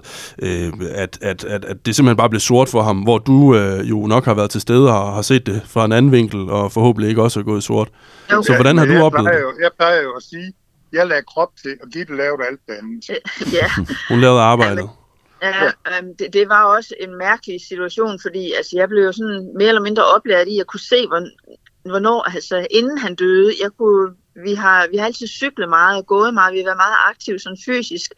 at, 0.96 1.17
at, 1.22 1.44
at, 1.44 1.65
at 1.65 1.86
det 1.86 1.96
simpelthen 1.96 2.17
bare 2.17 2.29
blev 2.29 2.39
sort 2.39 2.70
for 2.70 2.82
ham, 2.82 2.98
hvor 2.98 3.17
du 3.17 3.55
jo 3.84 4.08
nok 4.08 4.25
har 4.25 4.34
været 4.34 4.50
til 4.50 4.62
stede 4.62 4.89
og 4.89 5.13
har 5.13 5.22
set 5.22 5.46
det 5.46 5.62
fra 5.67 5.86
en 5.86 5.91
anden 5.91 6.12
vinkel, 6.12 6.50
og 6.50 6.72
forhåbentlig 6.72 7.10
ikke 7.10 7.22
også 7.22 7.39
er 7.39 7.44
gået 7.44 7.63
sort. 7.63 7.88
Okay. 8.29 8.44
Så 8.44 8.53
hvordan 8.53 8.77
har 8.77 8.86
du 8.86 8.98
oplevet 9.03 9.29
det? 9.29 9.63
Jeg 9.63 9.72
plejer 9.77 10.01
jo 10.01 10.12
at 10.12 10.24
sige, 10.24 10.53
jeg 10.96 11.08
lagde 11.08 11.24
krop 11.24 11.52
til, 11.64 11.78
og 11.84 11.90
Gitte 11.90 12.16
lavede 12.16 12.48
alt 12.48 12.60
det 12.68 12.74
andet. 12.74 13.10
ja. 13.54 13.68
Hun 14.12 14.22
lavede 14.22 14.42
arbejdet. 14.42 14.90
Ja, 15.42 15.66
um, 15.66 16.16
det, 16.20 16.34
det 16.34 16.50
var 16.50 16.64
også 16.64 16.96
en 17.00 17.16
mærkelig 17.18 17.62
situation, 17.68 18.20
fordi 18.20 18.52
altså, 18.52 18.78
jeg 18.78 18.90
blev 18.90 19.04
jo 19.04 19.12
sådan 19.12 19.52
mere 19.58 19.68
eller 19.68 19.82
mindre 19.82 20.06
oplært 20.06 20.48
i 20.48 20.60
at 20.60 20.68
kunne 20.68 20.80
se, 20.80 21.08
hvor, 21.08 21.22
hvornår, 21.90 22.22
altså 22.24 22.68
inden 22.72 22.98
han 22.98 23.16
døde, 23.16 23.54
jeg 23.64 23.72
kunne, 23.78 24.16
vi 24.44 24.54
har, 24.54 24.88
vi 24.92 24.98
har 24.98 25.06
altid 25.06 25.28
cyklet 25.28 25.70
meget 25.70 25.98
og 25.98 26.06
gået 26.06 26.34
meget, 26.34 26.54
vi 26.54 26.58
har 26.58 26.66
været 26.66 26.78
meget 26.78 26.96
aktive 27.10 27.40
sådan 27.40 27.58
fysisk, 27.66 28.12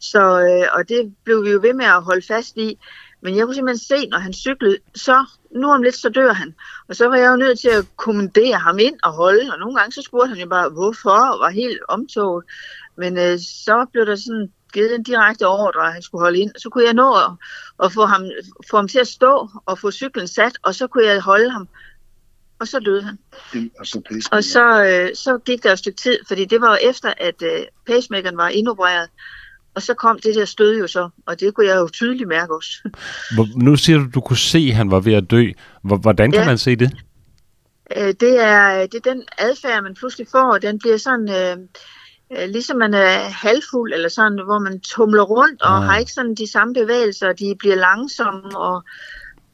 så, 0.00 0.40
øh, 0.40 0.66
og 0.72 0.88
det 0.88 1.14
blev 1.24 1.44
vi 1.44 1.50
jo 1.50 1.58
ved 1.62 1.74
med 1.74 1.84
at 1.84 2.02
holde 2.02 2.26
fast 2.26 2.56
i. 2.56 2.78
Men 3.20 3.36
jeg 3.36 3.44
kunne 3.44 3.54
simpelthen 3.54 3.86
se, 3.86 4.08
når 4.08 4.18
han 4.18 4.32
cyklede, 4.32 4.78
så 4.94 5.24
nu 5.50 5.72
om 5.72 5.82
lidt, 5.82 5.96
så 5.96 6.08
dør 6.08 6.32
han. 6.32 6.54
Og 6.88 6.96
så 6.96 7.08
var 7.08 7.16
jeg 7.16 7.30
jo 7.30 7.36
nødt 7.36 7.58
til 7.58 7.68
at 7.68 7.84
kommandere 7.96 8.58
ham 8.58 8.78
ind 8.78 8.98
og 9.02 9.12
holde, 9.12 9.52
og 9.52 9.58
nogle 9.58 9.76
gange 9.76 9.92
så 9.92 10.02
spurgte 10.02 10.28
han 10.28 10.38
jo 10.38 10.48
bare, 10.48 10.68
hvorfor, 10.68 11.10
og 11.10 11.40
var 11.40 11.50
helt 11.50 11.80
omtoget. 11.88 12.44
Men 12.96 13.18
øh, 13.18 13.38
så 13.38 13.86
blev 13.92 14.06
der 14.06 14.16
sådan 14.16 14.52
givet 14.72 14.94
en 14.94 15.02
direkte 15.02 15.46
ordre, 15.46 15.86
at 15.86 15.92
han 15.92 16.02
skulle 16.02 16.22
holde 16.22 16.38
ind. 16.38 16.52
Så 16.58 16.70
kunne 16.70 16.84
jeg 16.84 16.94
nå 16.94 17.14
at, 17.14 17.30
at 17.84 17.92
få, 17.92 18.04
ham, 18.04 18.22
få 18.70 18.76
ham 18.76 18.88
til 18.88 18.98
at 18.98 19.08
stå 19.08 19.48
og 19.66 19.78
få 19.78 19.90
cyklen 19.90 20.28
sat, 20.28 20.58
og 20.62 20.74
så 20.74 20.86
kunne 20.86 21.06
jeg 21.06 21.20
holde 21.20 21.50
ham. 21.50 21.68
Og 22.58 22.68
så 22.68 22.78
døde 22.78 23.02
han. 23.02 23.18
Og 23.78 23.86
så 23.86 24.00
pisse. 24.08 24.32
Og 24.32 24.44
så, 24.44 24.84
øh, 24.84 25.16
så 25.16 25.38
gik 25.38 25.62
der 25.62 25.72
et 25.72 25.78
stykke 25.78 25.96
tid, 25.96 26.18
fordi 26.28 26.44
det 26.44 26.60
var 26.60 26.70
jo 26.70 26.88
efter, 26.90 27.12
at 27.16 27.42
øh, 27.42 27.66
pacemakeren 27.86 28.36
var 28.36 28.48
indopereret. 28.48 29.08
Og 29.74 29.82
så 29.82 29.94
kom 29.94 30.18
det 30.22 30.34
der 30.34 30.44
stød 30.44 30.78
jo 30.78 30.86
så, 30.86 31.08
og 31.26 31.40
det 31.40 31.54
kunne 31.54 31.66
jeg 31.66 31.76
jo 31.76 31.88
tydeligt 31.88 32.28
mærke 32.28 32.54
også. 32.54 32.70
Nu 33.56 33.76
siger 33.76 33.98
du, 33.98 34.06
du 34.14 34.20
kunne 34.20 34.36
se, 34.36 34.58
at 34.70 34.74
han 34.76 34.90
var 34.90 35.00
ved 35.00 35.14
at 35.14 35.30
dø. 35.30 35.44
Hvor, 35.82 35.96
hvordan 35.96 36.32
kan 36.32 36.40
Ja. 36.40 36.46
man 36.46 36.58
se 36.58 36.76
det? 36.76 36.90
Øh, 37.96 38.14
det, 38.20 38.42
er, 38.44 38.86
det 38.86 38.94
er 39.06 39.12
den 39.12 39.22
adfærd, 39.38 39.82
man 39.82 39.94
pludselig 39.94 40.26
får. 40.30 40.58
Den 40.58 40.78
bliver 40.78 40.96
sådan, 40.96 41.28
øh, 41.30 41.56
øh, 42.42 42.48
ligesom 42.48 42.76
man 42.76 42.94
er 42.94 43.18
halvfuld, 43.18 43.92
eller 43.94 44.08
sådan, 44.08 44.40
hvor 44.44 44.58
man 44.58 44.80
tumler 44.80 45.22
rundt, 45.22 45.62
og 45.62 45.76
Ah. 45.76 45.82
har 45.82 45.96
ikke 45.98 46.12
sådan 46.12 46.34
de 46.34 46.50
samme 46.50 46.74
bevægelser, 46.74 47.32
de 47.32 47.54
bliver 47.58 47.74
langsomme, 47.76 48.58
og, 48.58 48.84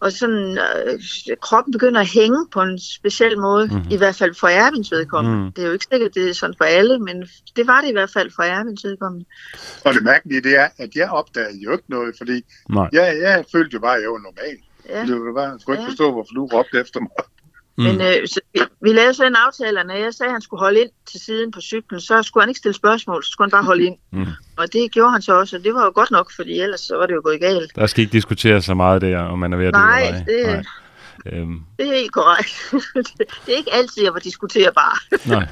og 0.04 0.12
sådan, 0.12 0.58
øh, 0.58 1.36
kroppen 1.40 1.72
begynder 1.72 2.00
at 2.00 2.06
hænge 2.14 2.40
på 2.52 2.60
en 2.62 2.78
speciel 2.96 3.38
måde, 3.38 3.66
Mhm. 3.66 3.74
mm-hmm. 3.76 3.90
i 3.90 3.96
hvert 3.96 4.16
fald 4.16 4.34
for 4.34 4.48
Ervins 4.48 4.90
vedkommende. 4.92 5.38
Mm. 5.38 5.44
Mm. 5.44 5.52
Det 5.52 5.62
er 5.62 5.66
jo 5.66 5.72
ikke 5.72 5.86
sikkert, 5.92 6.14
det 6.14 6.28
er 6.30 6.34
sådan 6.34 6.54
for 6.58 6.64
alle, 6.64 6.98
men 6.98 7.16
det 7.56 7.66
var 7.66 7.80
det 7.80 7.88
i 7.88 7.92
hvert 7.92 8.10
fald 8.10 8.30
for 8.36 8.42
Ervins 8.42 8.84
vedkommende. 8.84 9.24
Og 9.84 9.94
det 9.94 10.02
mærkelige, 10.02 10.40
det 10.40 10.56
er, 10.58 10.68
at 10.78 10.90
jeg 10.94 11.10
opdagede 11.10 11.58
jo 11.64 11.72
ikke 11.72 11.84
noget, 11.88 12.14
fordi 12.18 12.42
Nej. 12.70 12.88
jeg, 12.92 13.18
jeg 13.22 13.44
følte 13.52 13.74
jo 13.74 13.80
bare, 13.80 13.96
at 13.96 14.02
jeg 14.02 14.10
var 14.10 14.18
normal. 14.28 14.56
Ja. 14.88 15.00
Det 15.06 15.14
var 15.20 15.32
bare, 15.34 15.50
jeg 15.50 15.60
skulle 15.60 15.76
ikke 15.78 15.82
Ja. 15.84 15.88
forstå, 15.90 16.12
hvorfor 16.12 16.32
du 16.34 16.46
råbte 16.46 16.80
efter 16.80 17.00
mig. 17.00 17.10
Mm. 17.78 17.84
Men 17.84 18.00
øh, 18.00 18.14
så, 18.26 18.40
vi, 18.54 18.60
vi 18.82 18.92
lavede 18.92 19.14
så 19.14 19.24
en 19.24 19.34
aftale, 19.46 19.80
og 19.80 19.86
når 19.86 19.94
jeg 19.94 20.14
sagde, 20.14 20.28
at 20.28 20.32
han 20.34 20.40
skulle 20.40 20.60
holde 20.60 20.80
ind 20.80 20.90
til 21.10 21.20
siden 21.20 21.50
på 21.52 21.60
cyklen, 21.60 22.00
så 22.00 22.22
skulle 22.22 22.42
han 22.42 22.48
ikke 22.50 22.58
stille 22.58 22.74
spørgsmål, 22.74 23.24
så 23.24 23.30
skulle 23.30 23.46
han 23.46 23.50
bare 23.50 23.64
holde 23.64 23.84
ind. 23.84 23.96
Mm. 24.12 24.26
Og 24.56 24.72
det 24.72 24.92
gjorde 24.92 25.12
han 25.12 25.22
så 25.22 25.40
også, 25.40 25.56
og 25.56 25.64
det 25.64 25.74
var 25.74 25.84
jo 25.84 25.92
godt 25.94 26.10
nok, 26.10 26.32
fordi 26.36 26.60
ellers 26.60 26.80
så 26.80 26.96
var 26.96 27.06
det 27.06 27.14
jo 27.14 27.20
gået 27.24 27.40
galt. 27.40 27.76
Der 27.76 27.86
skal 27.86 28.02
ikke 28.02 28.12
diskutere 28.12 28.62
så 28.62 28.74
meget 28.74 29.02
der, 29.02 29.18
om 29.18 29.38
man 29.38 29.52
er 29.52 29.56
ved 29.56 29.66
at 29.66 29.74
dø 29.74 29.78
Nej, 29.78 30.06
eller 30.06 30.18
ej. 30.48 30.56
det- 30.56 30.66
Øhm, 31.32 31.60
Det 31.78 31.88
er 31.88 31.94
helt 31.94 32.12
korrekt. 32.12 32.50
det 33.46 33.52
er 33.54 33.56
ikke 33.58 33.74
altid, 33.74 34.02
jeg 34.04 34.12
var 34.12 34.18
diskuterbar. 34.20 35.02
nej. 35.26 35.46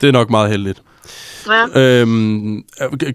Det 0.00 0.08
er 0.08 0.12
nok 0.12 0.30
meget 0.30 0.50
heldigt. 0.50 0.82
Ja. 1.48 2.00
Øhm, 2.00 2.64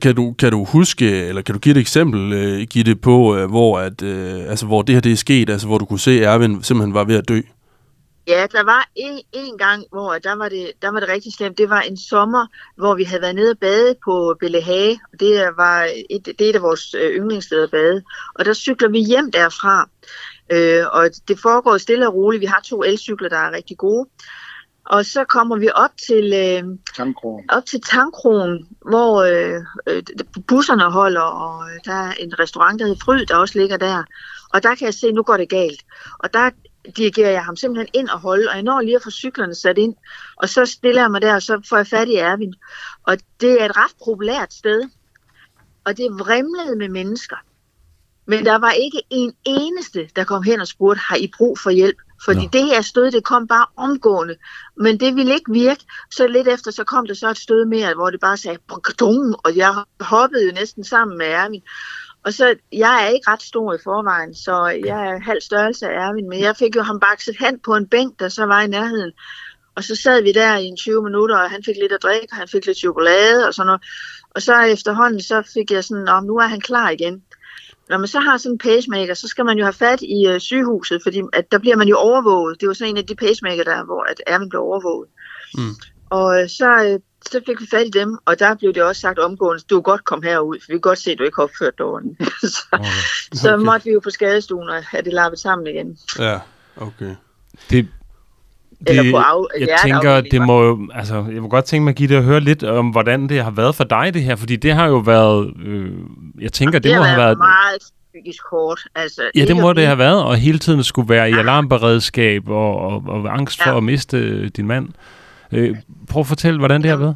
kan, 0.01 0.15
du, 0.15 0.35
kan 0.39 0.51
du 0.51 0.63
huske, 0.65 1.25
eller 1.27 1.41
kan 1.41 1.53
du 1.53 1.59
give 1.59 1.71
et 1.75 1.79
eksempel, 1.79 2.33
øh, 2.33 2.61
Gitte, 2.61 2.95
på, 2.95 3.35
øh, 3.37 3.49
hvor, 3.49 3.79
at, 3.79 4.01
øh, 4.01 4.49
altså, 4.49 4.65
hvor 4.65 4.81
det 4.81 4.95
her 4.95 4.99
det 5.01 5.11
er 5.11 5.15
sket, 5.15 5.49
altså 5.49 5.67
hvor 5.67 5.77
du 5.77 5.85
kunne 5.85 5.99
se, 5.99 6.11
at 6.11 6.23
Erwin 6.33 6.63
simpelthen 6.63 6.93
var 6.93 7.03
ved 7.03 7.15
at 7.15 7.29
dø? 7.29 7.41
Ja, 8.27 8.47
der 8.51 8.63
var 8.63 8.89
en, 8.95 9.21
en 9.33 9.57
gang, 9.57 9.83
hvor 9.91 10.13
der 10.13 10.35
var, 10.35 10.49
det, 10.49 10.71
der 10.81 10.91
var 10.91 10.99
det 10.99 11.09
rigtig 11.09 11.33
slemt. 11.33 11.57
Det 11.57 11.69
var 11.69 11.81
en 11.81 11.97
sommer, 11.97 12.47
hvor 12.75 12.95
vi 12.95 13.03
havde 13.03 13.21
været 13.21 13.35
nede 13.35 13.51
og 13.51 13.59
bade 13.59 13.95
på 14.05 14.35
Bellehage. 14.39 14.99
Og 15.13 15.19
det 15.19 15.49
var 15.57 15.89
et, 16.09 16.25
det 16.25 16.41
er 16.41 16.49
et 16.49 16.55
af 16.55 16.61
vores 16.61 16.93
øh, 16.93 17.11
yndlingssteder 17.15 17.63
at 17.63 17.71
bade. 17.71 18.03
Og 18.35 18.45
der 18.45 18.53
cykler 18.53 18.89
vi 18.89 18.99
hjem 18.99 19.31
derfra. 19.31 19.89
Øh, 20.51 20.85
og 20.91 21.09
det 21.27 21.39
foregår 21.39 21.77
stille 21.77 22.07
og 22.07 22.13
roligt. 22.13 22.41
Vi 22.41 22.45
har 22.45 22.61
to 22.65 22.83
elcykler, 22.83 23.29
der 23.29 23.37
er 23.37 23.51
rigtig 23.51 23.77
gode. 23.77 24.09
Og 24.85 25.05
så 25.05 25.23
kommer 25.23 25.55
vi 25.57 25.69
op 25.75 25.91
til, 26.07 26.33
øh, 26.33 26.63
Tankrogen. 26.95 27.45
op 27.49 27.65
til 27.65 27.81
Tankroen, 27.81 28.67
hvor 28.89 29.21
øh, 29.21 29.61
øh, 29.87 30.03
busserne 30.47 30.83
holder, 30.83 31.21
og 31.21 31.69
der 31.85 31.93
er 31.93 32.13
en 32.19 32.39
restaurant, 32.39 32.79
der 32.79 32.85
hedder 32.85 33.05
Fryd, 33.05 33.25
der 33.25 33.35
også 33.35 33.59
ligger 33.59 33.77
der. 33.77 34.03
Og 34.53 34.63
der 34.63 34.75
kan 34.75 34.85
jeg 34.85 34.93
se, 34.93 35.07
at 35.07 35.13
nu 35.13 35.23
går 35.23 35.37
det 35.37 35.49
galt. 35.49 35.81
Og 36.19 36.33
der 36.33 36.49
dirigerer 36.95 37.31
jeg 37.31 37.45
ham 37.45 37.55
simpelthen 37.55 37.89
ind 37.93 38.09
og 38.09 38.19
holde, 38.19 38.49
og 38.49 38.55
jeg 38.55 38.63
når 38.63 38.81
lige 38.81 38.95
at 38.95 39.03
få 39.03 39.11
cyklerne 39.11 39.55
sat 39.55 39.77
ind. 39.77 39.95
Og 40.35 40.49
så 40.49 40.65
stiller 40.65 41.01
jeg 41.01 41.11
mig 41.11 41.21
der, 41.21 41.35
og 41.35 41.41
så 41.41 41.61
får 41.69 41.77
jeg 41.77 41.87
fat 41.87 42.07
i 42.07 42.15
Ervin. 42.15 42.53
Og 43.03 43.17
det 43.41 43.61
er 43.61 43.65
et 43.65 43.77
ret 43.77 43.95
populært 44.05 44.53
sted. 44.53 44.89
Og 45.85 45.97
det 45.97 46.07
vrimlede 46.11 46.75
med 46.77 46.89
mennesker. 46.89 47.35
Men 48.25 48.45
der 48.45 48.57
var 48.57 48.71
ikke 48.71 49.01
en 49.09 49.33
eneste, 49.45 50.09
der 50.15 50.23
kom 50.23 50.43
hen 50.43 50.59
og 50.59 50.67
spurgte, 50.67 50.99
har 50.99 51.15
I 51.15 51.31
brug 51.37 51.59
for 51.59 51.69
hjælp? 51.69 51.97
Fordi 52.25 52.43
Nå. 52.43 52.49
det 52.53 52.65
her 52.65 52.81
stød, 52.81 53.11
det 53.11 53.23
kom 53.23 53.47
bare 53.47 53.65
omgående. 53.75 54.35
Men 54.77 54.99
det 54.99 55.15
ville 55.15 55.33
ikke 55.33 55.51
virke. 55.51 55.85
Så 56.11 56.27
lidt 56.27 56.47
efter, 56.47 56.71
så 56.71 56.83
kom 56.83 57.07
der 57.07 57.13
så 57.13 57.29
et 57.29 57.37
stød 57.37 57.65
mere, 57.65 57.93
hvor 57.93 58.09
det 58.09 58.19
bare 58.19 58.37
sagde, 58.37 58.57
og 59.43 59.55
jeg 59.55 59.83
hoppede 59.99 60.45
jo 60.45 60.51
næsten 60.53 60.83
sammen 60.83 61.17
med 61.17 61.25
Ervin. 61.25 61.61
Og 62.27 62.33
så, 62.33 62.55
jeg 62.71 63.05
er 63.05 63.09
ikke 63.09 63.31
ret 63.31 63.41
stor 63.41 63.73
i 63.73 63.77
forvejen, 63.83 64.35
så 64.35 64.55
jeg 64.85 65.07
er 65.07 65.19
halv 65.19 65.41
størrelse 65.41 65.89
af 65.89 66.07
Ervin, 66.07 66.29
men 66.29 66.39
jeg 66.39 66.55
fik 66.55 66.75
jo 66.75 66.81
ham 66.81 66.99
bakset 66.99 67.35
hen 67.39 67.59
på 67.59 67.75
en 67.75 67.87
bænk, 67.87 68.19
der 68.19 68.29
så 68.29 68.45
var 68.45 68.61
i 68.61 68.67
nærheden. 68.67 69.11
Og 69.75 69.83
så 69.83 69.95
sad 69.95 70.21
vi 70.23 70.31
der 70.31 70.57
i 70.57 70.65
en 70.65 70.77
20 70.77 71.03
minutter, 71.03 71.37
og 71.37 71.49
han 71.49 71.63
fik 71.63 71.75
lidt 71.81 71.91
at 71.91 72.03
drikke, 72.03 72.27
og 72.31 72.37
han 72.37 72.47
fik 72.47 72.65
lidt 72.65 72.77
chokolade 72.77 73.47
og 73.47 73.53
sådan 73.53 73.65
noget. 73.65 73.81
Og 74.35 74.41
så 74.41 74.61
efterhånden, 74.61 75.21
så 75.21 75.51
fik 75.53 75.71
jeg 75.71 75.83
sådan, 75.83 76.07
om 76.07 76.23
nu 76.23 76.35
er 76.37 76.47
han 76.47 76.61
klar 76.61 76.89
igen. 76.89 77.23
Når 77.89 77.97
man 77.97 78.07
så 78.07 78.19
har 78.19 78.37
sådan 78.37 78.53
en 78.53 78.57
pacemaker, 78.57 79.13
så 79.13 79.27
skal 79.27 79.45
man 79.45 79.57
jo 79.57 79.63
have 79.63 79.73
fat 79.73 80.01
i 80.01 80.27
øh, 80.27 80.39
sygehuset, 80.39 80.99
fordi 81.03 81.21
at 81.33 81.51
der 81.51 81.57
bliver 81.57 81.75
man 81.75 81.87
jo 81.87 81.97
overvåget. 81.97 82.61
Det 82.61 82.67
var 82.67 82.73
sådan 82.73 82.93
en 82.93 82.97
af 82.97 83.05
de 83.05 83.15
pacemaker 83.15 83.63
der, 83.63 83.85
hvor 83.85 84.03
at 84.03 84.21
Erwin 84.27 84.49
blev 84.49 84.61
overvåget. 84.61 85.09
Mm. 85.57 85.75
Og 86.09 86.45
så, 86.49 86.83
øh, 86.85 86.99
så 87.31 87.41
fik 87.45 87.61
vi 87.61 87.65
fat 87.71 87.85
i 87.87 87.99
dem, 87.99 88.17
og 88.25 88.39
der 88.39 88.55
blev 88.55 88.73
det 88.73 88.83
også 88.83 89.01
sagt 89.01 89.19
omgående, 89.19 89.63
du 89.69 89.75
kan 89.75 89.83
godt 89.83 90.03
komme 90.05 90.25
herud, 90.27 90.55
for 90.59 90.65
vi 90.67 90.73
kan 90.73 90.79
godt 90.81 90.99
se, 90.99 91.11
at 91.11 91.17
du 91.17 91.23
ikke 91.23 91.35
har 91.35 91.43
opført 91.43 91.77
dig 91.77 91.85
ordentligt. 91.85 92.29
så, 92.55 92.63
Okay. 92.71 92.85
så 93.33 93.57
måtte 93.57 93.85
vi 93.85 93.91
jo 93.91 93.99
på 94.03 94.09
skadestuen 94.09 94.69
og 94.69 94.83
have 94.83 95.03
det 95.03 95.13
lappet 95.13 95.39
sammen 95.39 95.67
igen. 95.67 95.97
Ja, 96.19 96.39
okay. 96.77 97.15
Det, 97.69 97.87
Eller 98.87 99.03
det, 99.03 99.11
på 99.11 99.17
af, 99.17 99.59
jeg 99.59 99.79
tænker, 99.83 100.21
det 100.21 100.41
må 100.41 100.63
jo, 100.63 100.87
altså, 100.93 101.15
jeg 101.15 101.41
vil 101.41 101.49
godt 101.49 101.65
tænke 101.65 101.83
mig 101.83 101.91
at 101.91 101.95
give 101.97 102.09
det 102.09 102.15
at 102.15 102.23
høre 102.23 102.39
lidt 102.39 102.63
om, 102.63 102.89
hvordan 102.89 103.29
det 103.29 103.43
har 103.43 103.51
været 103.51 103.75
for 103.75 103.83
dig, 103.83 104.13
det 104.13 104.23
her, 104.23 104.35
fordi 104.35 104.55
det 104.55 104.73
har 104.73 104.87
jo 104.87 104.97
været, 104.97 105.53
øh, 105.65 105.91
jeg 106.41 106.53
tænker, 106.53 106.79
det, 106.79 106.83
det 106.83 106.97
må 106.97 107.03
har 107.03 107.09
have 107.09 107.19
været 107.21 107.37
meget 107.37 107.81
psykisk 108.13 108.41
hårdt. 108.51 108.81
Altså, 108.95 109.21
ja, 109.35 109.45
det 109.45 109.55
må 109.57 109.67
det 109.69 109.75
blive- 109.75 109.85
have 109.87 109.97
været, 109.97 110.23
og 110.23 110.35
hele 110.35 110.59
tiden 110.59 110.83
skulle 110.83 111.09
være 111.09 111.29
i 111.29 111.33
alarmberedskab 111.33 112.49
og, 112.49 112.77
og, 112.77 113.03
og 113.07 113.33
angst 113.33 113.63
for 113.63 113.69
Ja. 113.69 113.77
at 113.77 113.83
miste 113.83 114.49
din 114.49 114.67
mand. 114.67 114.89
Øh, 115.51 115.77
prøv 116.09 116.19
at 116.19 116.27
fortælle, 116.27 116.59
hvordan 116.59 116.81
det 116.81 116.89
har 116.89 116.97
været. 116.97 117.15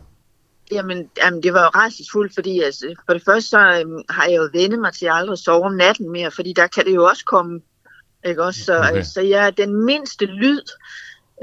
Jamen, 0.71 1.09
jamen, 1.17 1.43
det 1.43 1.53
var 1.53 1.63
jo 1.63 1.67
rædselsfuldt, 1.67 2.33
fordi 2.33 2.59
altså, 2.59 2.95
for 3.05 3.13
det 3.13 3.23
første 3.25 3.49
så 3.49 3.59
øhm, 3.59 4.01
har 4.09 4.25
jeg 4.25 4.37
jo 4.37 4.49
vendt 4.53 4.79
mig 4.79 4.93
til 4.93 5.05
aldrig 5.11 5.33
at 5.33 5.39
sove 5.39 5.65
om 5.65 5.73
natten 5.73 6.11
mere, 6.11 6.31
fordi 6.31 6.53
der 6.53 6.67
kan 6.67 6.85
det 6.85 6.95
jo 6.95 7.05
også 7.05 7.25
komme, 7.25 7.61
ikke 8.25 8.43
også? 8.43 8.63
Så, 8.63 8.77
Okay. 8.77 8.89
okay. 8.89 9.03
så 9.03 9.21
jeg, 9.21 9.57
den 9.57 9.85
mindste 9.85 10.25
lyd, 10.25 10.61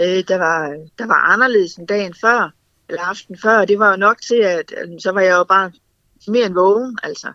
øh, 0.00 0.24
der, 0.28 0.38
var, 0.38 0.86
der 0.98 1.06
var 1.06 1.32
anderledes 1.32 1.74
end 1.74 1.88
dagen 1.88 2.14
før, 2.20 2.50
eller 2.88 3.02
aften 3.02 3.38
før, 3.38 3.64
det 3.64 3.78
var 3.78 3.90
jo 3.90 3.96
nok 3.96 4.20
til, 4.20 4.40
at 4.42 4.72
øh, 4.82 4.88
så 5.00 5.12
var 5.12 5.20
jeg 5.20 5.32
jo 5.32 5.44
bare 5.44 5.72
mere 6.28 6.46
end 6.46 6.54
vågen, 6.54 6.98
altså. 7.02 7.32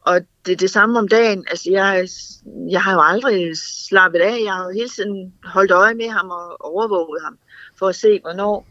Og 0.00 0.20
det 0.46 0.60
det 0.60 0.70
samme 0.70 0.98
om 0.98 1.08
dagen, 1.08 1.44
altså 1.50 1.70
jeg, 1.70 2.08
jeg 2.70 2.82
har 2.82 2.92
jo 2.92 3.00
aldrig 3.02 3.56
slappet 3.88 4.18
af, 4.18 4.38
jeg 4.44 4.52
har 4.52 4.64
jo 4.64 4.70
hele 4.70 4.88
tiden 4.88 5.34
holdt 5.44 5.70
øje 5.70 5.94
med 5.94 6.08
ham 6.08 6.30
og 6.30 6.64
overvåget 6.64 7.22
ham, 7.24 7.38
for 7.78 7.88
at 7.88 7.94
se, 7.94 8.20
hvornår 8.22 8.66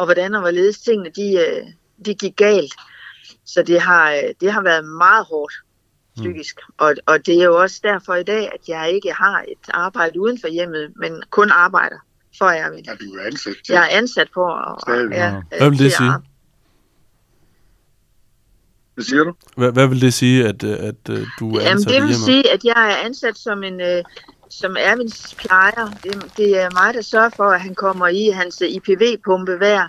og 0.00 0.06
hvordan 0.06 0.34
og 0.34 0.40
hvorledes 0.40 0.78
tingene, 0.80 1.10
de, 1.16 1.34
øh, 1.34 1.66
de 2.06 2.14
gik 2.14 2.36
galt. 2.36 2.74
Så 3.44 3.62
det 3.62 3.80
har, 3.80 4.12
øh, 4.12 4.34
det 4.40 4.52
har 4.52 4.62
været 4.62 4.84
meget 4.84 5.26
hårdt 5.26 5.54
psykisk. 6.16 6.56
Mm. 6.68 6.74
Og, 6.78 6.94
og 7.06 7.26
det 7.26 7.40
er 7.40 7.44
jo 7.44 7.60
også 7.60 7.80
derfor 7.82 8.14
i 8.14 8.22
dag, 8.22 8.50
at 8.54 8.68
jeg 8.68 8.90
ikke 8.90 9.12
har 9.12 9.44
et 9.48 9.70
arbejde 9.70 10.20
uden 10.20 10.40
for 10.40 10.48
hjemmet, 10.48 10.92
men 10.96 11.22
kun 11.30 11.50
arbejder 11.50 11.96
for 12.38 12.44
Erwin. 12.44 12.84
Ja, 12.84 12.94
du 12.94 13.14
er 13.14 13.26
ansat 13.26 13.54
til. 13.66 13.72
Jeg 13.72 13.82
er 13.82 13.96
ansat 13.98 14.28
på 14.34 14.46
at... 14.46 14.80
Stadig. 14.82 15.10
ja, 15.10 15.42
Hvad 15.58 15.70
vil 15.70 15.78
det 15.78 15.86
at 15.86 15.92
sige? 15.92 16.12
Hvad 18.94 19.04
siger 19.04 19.24
du? 19.24 19.34
Hvad, 19.56 19.72
hvad 19.72 19.86
vil 19.86 20.00
det 20.00 20.14
sige, 20.14 20.48
at, 20.48 20.62
øh, 20.64 20.72
at, 20.72 20.78
at 20.80 20.94
du 21.40 21.54
er 21.54 21.60
Jamen, 21.60 21.66
ansat 21.66 21.92
det 21.92 22.02
vil 22.02 22.08
hjemmet? 22.08 22.16
sige, 22.16 22.52
at 22.52 22.64
jeg 22.64 22.90
er 22.92 22.96
ansat 23.06 23.38
som 23.38 23.62
en... 23.62 23.80
Øh, 23.80 24.04
som 24.50 24.76
Ervins 24.78 25.34
plejer. 25.38 25.86
Det, 26.04 26.36
det 26.36 26.60
er 26.62 26.68
mig, 26.84 26.94
der 26.94 27.00
sørger 27.02 27.30
for, 27.36 27.44
at 27.44 27.60
han 27.60 27.74
kommer 27.74 28.08
i 28.08 28.28
hans 28.28 28.60
IPV-pumpe 28.60 29.56
hver 29.56 29.88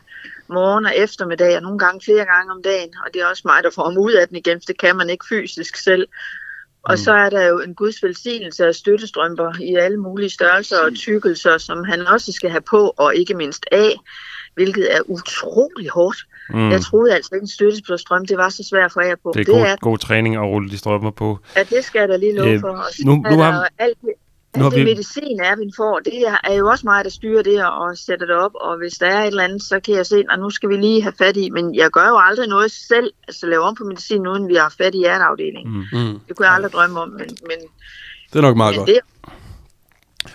morgen 0.50 0.86
og 0.86 0.94
eftermiddag, 0.98 1.56
og 1.56 1.62
nogle 1.62 1.80
gange 1.80 2.02
flere 2.06 2.26
gange 2.26 2.52
om 2.52 2.62
dagen. 2.64 2.90
Og 3.06 3.14
det 3.14 3.22
er 3.22 3.26
også 3.26 3.42
mig, 3.46 3.64
der 3.64 3.70
får 3.76 3.84
ham 3.84 3.98
ud 3.98 4.12
af 4.12 4.28
den 4.28 4.38
igen, 4.38 4.58
for 4.62 4.66
det 4.68 4.80
kan 4.80 4.96
man 4.98 5.10
ikke 5.10 5.26
fysisk 5.30 5.76
selv. 5.76 6.08
Og 6.84 6.94
Mm. 6.94 6.98
så 6.98 7.12
er 7.14 7.30
der 7.30 7.46
jo 7.48 7.60
en 7.60 7.76
guds 7.76 8.04
velsignelse 8.04 8.66
af 8.68 8.76
støttestrømper 8.76 9.52
i 9.62 9.76
alle 9.76 9.98
mulige 9.98 10.30
størrelser 10.30 10.78
og 10.80 10.96
tykkelser, 10.96 11.58
som 11.58 11.84
han 11.84 12.08
også 12.08 12.32
skal 12.32 12.50
have 12.50 12.62
på, 12.62 12.94
og 12.98 13.16
ikke 13.16 13.34
mindst 13.34 13.66
af, 13.72 13.92
hvilket 14.56 14.96
er 14.96 15.00
utrolig 15.06 15.90
hårdt. 15.90 16.18
Mm. 16.50 16.70
Jeg 16.72 16.82
troede 16.82 17.16
altså 17.16 17.30
ikke, 17.36 17.44
en 17.44 17.48
støttestrøm, 17.48 18.26
det 18.26 18.38
var 18.38 18.50
så 18.50 18.64
svært 18.70 18.86
at 18.86 18.92
få 18.92 19.00
af 19.00 19.14
på. 19.24 19.32
Det 19.36 19.42
er 19.50 19.54
god, 19.54 19.78
god 19.82 19.98
træning 19.98 20.36
at 20.36 20.42
rulle 20.42 20.70
de 20.70 20.78
strømper 20.78 21.12
på. 21.12 21.40
Ja, 21.56 21.64
det 21.64 21.84
skal 21.86 22.00
jeg 22.00 22.10
da 22.10 22.18
lige 22.18 22.36
love 22.36 22.54
Øh, 22.54 22.60
for. 22.60 22.68
Og 22.70 22.86
nu- 23.06 23.24
er 23.26 23.32
nu 23.32 23.38
har- 23.42 23.70
alt, 23.80 23.98
nu 24.56 24.64
har 24.64 24.70
alt 24.70 24.76
det 24.76 24.86
vi- 24.86 24.92
medicin, 24.92 25.40
Erwin 25.44 25.74
får, 25.78 26.00
det 26.00 26.28
er- 26.28 26.38
er 26.44 26.54
jo 26.54 26.68
også 26.70 26.86
mig, 26.88 27.04
der 27.04 27.10
styrer 27.10 27.44
det 27.44 27.66
og 27.66 27.98
sætter 27.98 28.26
det 28.26 28.36
op. 28.36 28.52
Og 28.56 28.78
hvis 28.78 28.94
der 28.94 29.08
er 29.08 29.22
et 29.22 29.28
eller 29.28 29.44
andet, 29.44 29.64
så 29.64 29.80
kan 29.80 29.96
jeg 29.96 30.06
se, 30.06 30.24
at 30.32 30.40
nu 30.40 30.50
skal 30.50 30.70
vi 30.70 30.76
lige 30.78 31.02
have 31.02 31.14
fat 31.18 31.38
i. 31.38 31.50
Men 31.50 31.76
jeg 31.76 31.90
gør 31.90 32.08
jo 32.08 32.18
aldrig 32.18 32.48
noget 32.48 32.72
selv, 32.72 33.12
altså 33.28 33.46
lave 33.48 33.62
om 33.64 33.76
på 33.76 33.84
medicin, 33.84 34.28
uden 34.28 34.48
vi 34.48 34.56
har 34.56 34.74
fat 34.78 34.96
i 34.96 34.98
hjerteafdelingen. 34.98 35.74
Mm. 35.94 36.00
Mm. 36.00 36.20
Det 36.28 36.36
kunne 36.36 36.46
jeg 36.48 36.56
aldrig 36.56 36.72
drømme 36.72 37.00
om. 37.00 37.10
Men, 37.10 37.20
men, 37.20 37.58
Det 38.34 38.38
er 38.40 38.42
nok 38.42 38.58
meget 38.58 38.72
men 38.72 38.80
godt. 38.80 38.88
det, 38.88 39.00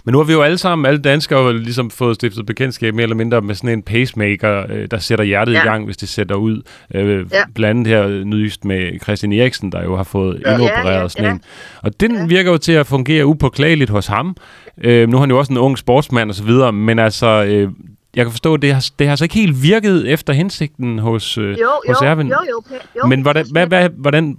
Men 0.07 0.13
nu 0.13 0.19
har 0.19 0.25
vi 0.25 0.33
jo 0.33 0.43
alle 0.43 0.59
sammen, 0.59 0.87
alle 0.87 1.01
danskere, 1.01 1.59
ligesom 1.59 1.91
fået 1.91 2.15
stiftet 2.15 2.47
bekendtskab 2.47 2.95
mere 2.95 3.03
eller 3.03 3.17
mindre 3.17 3.43
med 3.43 3.55
sådan 3.55 3.71
en 3.71 3.83
pacemaker, 3.83 4.65
øh, 4.71 4.89
der 4.91 4.99
sætter 4.99 5.25
hjertet 5.25 5.53
ja. 5.53 5.63
i 5.63 5.67
gang, 5.67 5.85
hvis 5.85 5.97
det 5.97 6.09
sætter 6.09 6.35
ud. 6.35 6.63
Øh, 6.95 7.27
ja. 7.33 7.43
Blandt 7.55 7.79
andet 7.79 7.87
her 7.87 8.25
nyest 8.25 8.65
med 8.65 9.01
Christian 9.03 9.33
Eriksen, 9.33 9.73
der 9.73 9.83
jo 9.83 9.97
har 9.97 10.05
fået 10.05 10.43
ja. 10.47 10.53
indopereret 10.53 11.03
ja, 11.03 11.09
sådan 11.09 11.25
ja. 11.25 11.31
en. 11.31 11.41
Og 11.83 12.01
den 12.01 12.15
ja. 12.15 12.27
virker 12.27 12.51
jo 12.51 12.59
til 12.59 12.73
at 12.73 12.87
fungere 12.87 13.27
upåklageligt 13.27 13.91
hos 13.91 14.07
ham. 14.07 14.37
Øh, 14.85 15.09
nu 15.09 15.17
er 15.17 15.21
han 15.21 15.31
jo 15.31 15.39
også 15.39 15.53
en 15.53 15.59
ung 15.59 15.79
sportsmand 15.79 16.31
og 16.31 16.35
så 16.35 16.45
videre, 16.45 16.73
men 16.73 16.99
altså, 16.99 17.45
øh, 17.45 17.71
jeg 18.17 18.25
kan 18.25 18.31
forstå, 18.31 18.55
at 18.55 18.63
det 18.63 18.73
har, 18.73 18.87
det 18.99 19.09
har 19.09 19.17
så 19.17 19.25
ikke 19.25 19.35
helt 19.35 19.63
virket 19.63 20.13
efter 20.13 20.33
hensigten 20.33 20.99
hos, 20.99 21.39
øh, 21.39 21.51
jo, 21.51 21.69
hos 21.89 21.97
jo, 22.03 22.07
Erwin. 22.07 22.29
Jo, 22.29 22.37
jo, 22.51 22.63
jo. 22.97 23.07
Men 23.07 23.23
hvordan, 23.23 23.47
hvad, 23.53 23.67
hvad, 23.67 23.89
hvordan, 23.89 24.37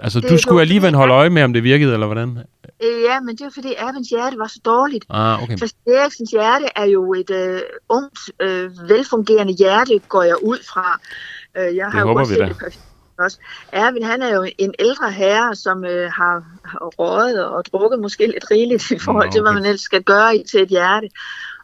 altså 0.00 0.20
det 0.20 0.30
du 0.30 0.38
skulle 0.38 0.60
alligevel 0.60 0.94
holde 0.94 1.14
øje 1.14 1.30
med, 1.30 1.42
om 1.42 1.52
det 1.52 1.64
virkede, 1.64 1.92
eller 1.92 2.06
hvordan? 2.06 2.38
Øh, 2.82 3.02
ja, 3.02 3.20
men 3.20 3.36
det 3.36 3.44
var 3.44 3.50
fordi 3.50 3.74
Erwins 3.76 4.08
hjerte 4.08 4.38
var 4.38 4.46
så 4.46 4.60
dårligt. 4.64 5.04
Ah, 5.10 5.42
okay. 5.42 5.58
For 5.58 5.66
Eriksens 5.86 6.30
hjerte 6.30 6.66
er 6.76 6.84
jo 6.84 7.14
et 7.14 7.30
øh, 7.30 7.60
ungt, 7.88 8.18
øh, 8.40 8.70
velfungerende 8.88 9.52
hjerte, 9.52 9.98
går 10.08 10.22
jeg 10.22 10.36
ud 10.42 10.58
fra. 10.70 11.00
Øh, 11.56 11.76
jeg 11.76 11.86
det 11.86 11.94
har 11.94 12.04
håber 12.04 12.20
jo 12.20 12.26
vi 12.28 12.34
da. 12.34 12.48
Det 12.48 12.78
også. 13.18 13.38
Erwin, 13.72 14.02
han 14.02 14.22
er 14.22 14.34
jo 14.34 14.46
en 14.58 14.74
ældre 14.78 15.10
herre, 15.10 15.54
som 15.54 15.84
øh, 15.84 16.10
har, 16.12 16.44
røget 16.98 17.46
og 17.46 17.64
drukket 17.64 18.00
måske 18.00 18.26
lidt 18.26 18.50
rigeligt 18.50 18.90
i 18.90 18.98
forhold 18.98 19.24
okay. 19.24 19.32
til, 19.32 19.42
hvad 19.42 19.52
man 19.52 19.64
ellers 19.64 19.80
skal 19.80 20.02
gøre 20.02 20.36
i, 20.36 20.44
til 20.50 20.62
et 20.62 20.68
hjerte. 20.68 21.08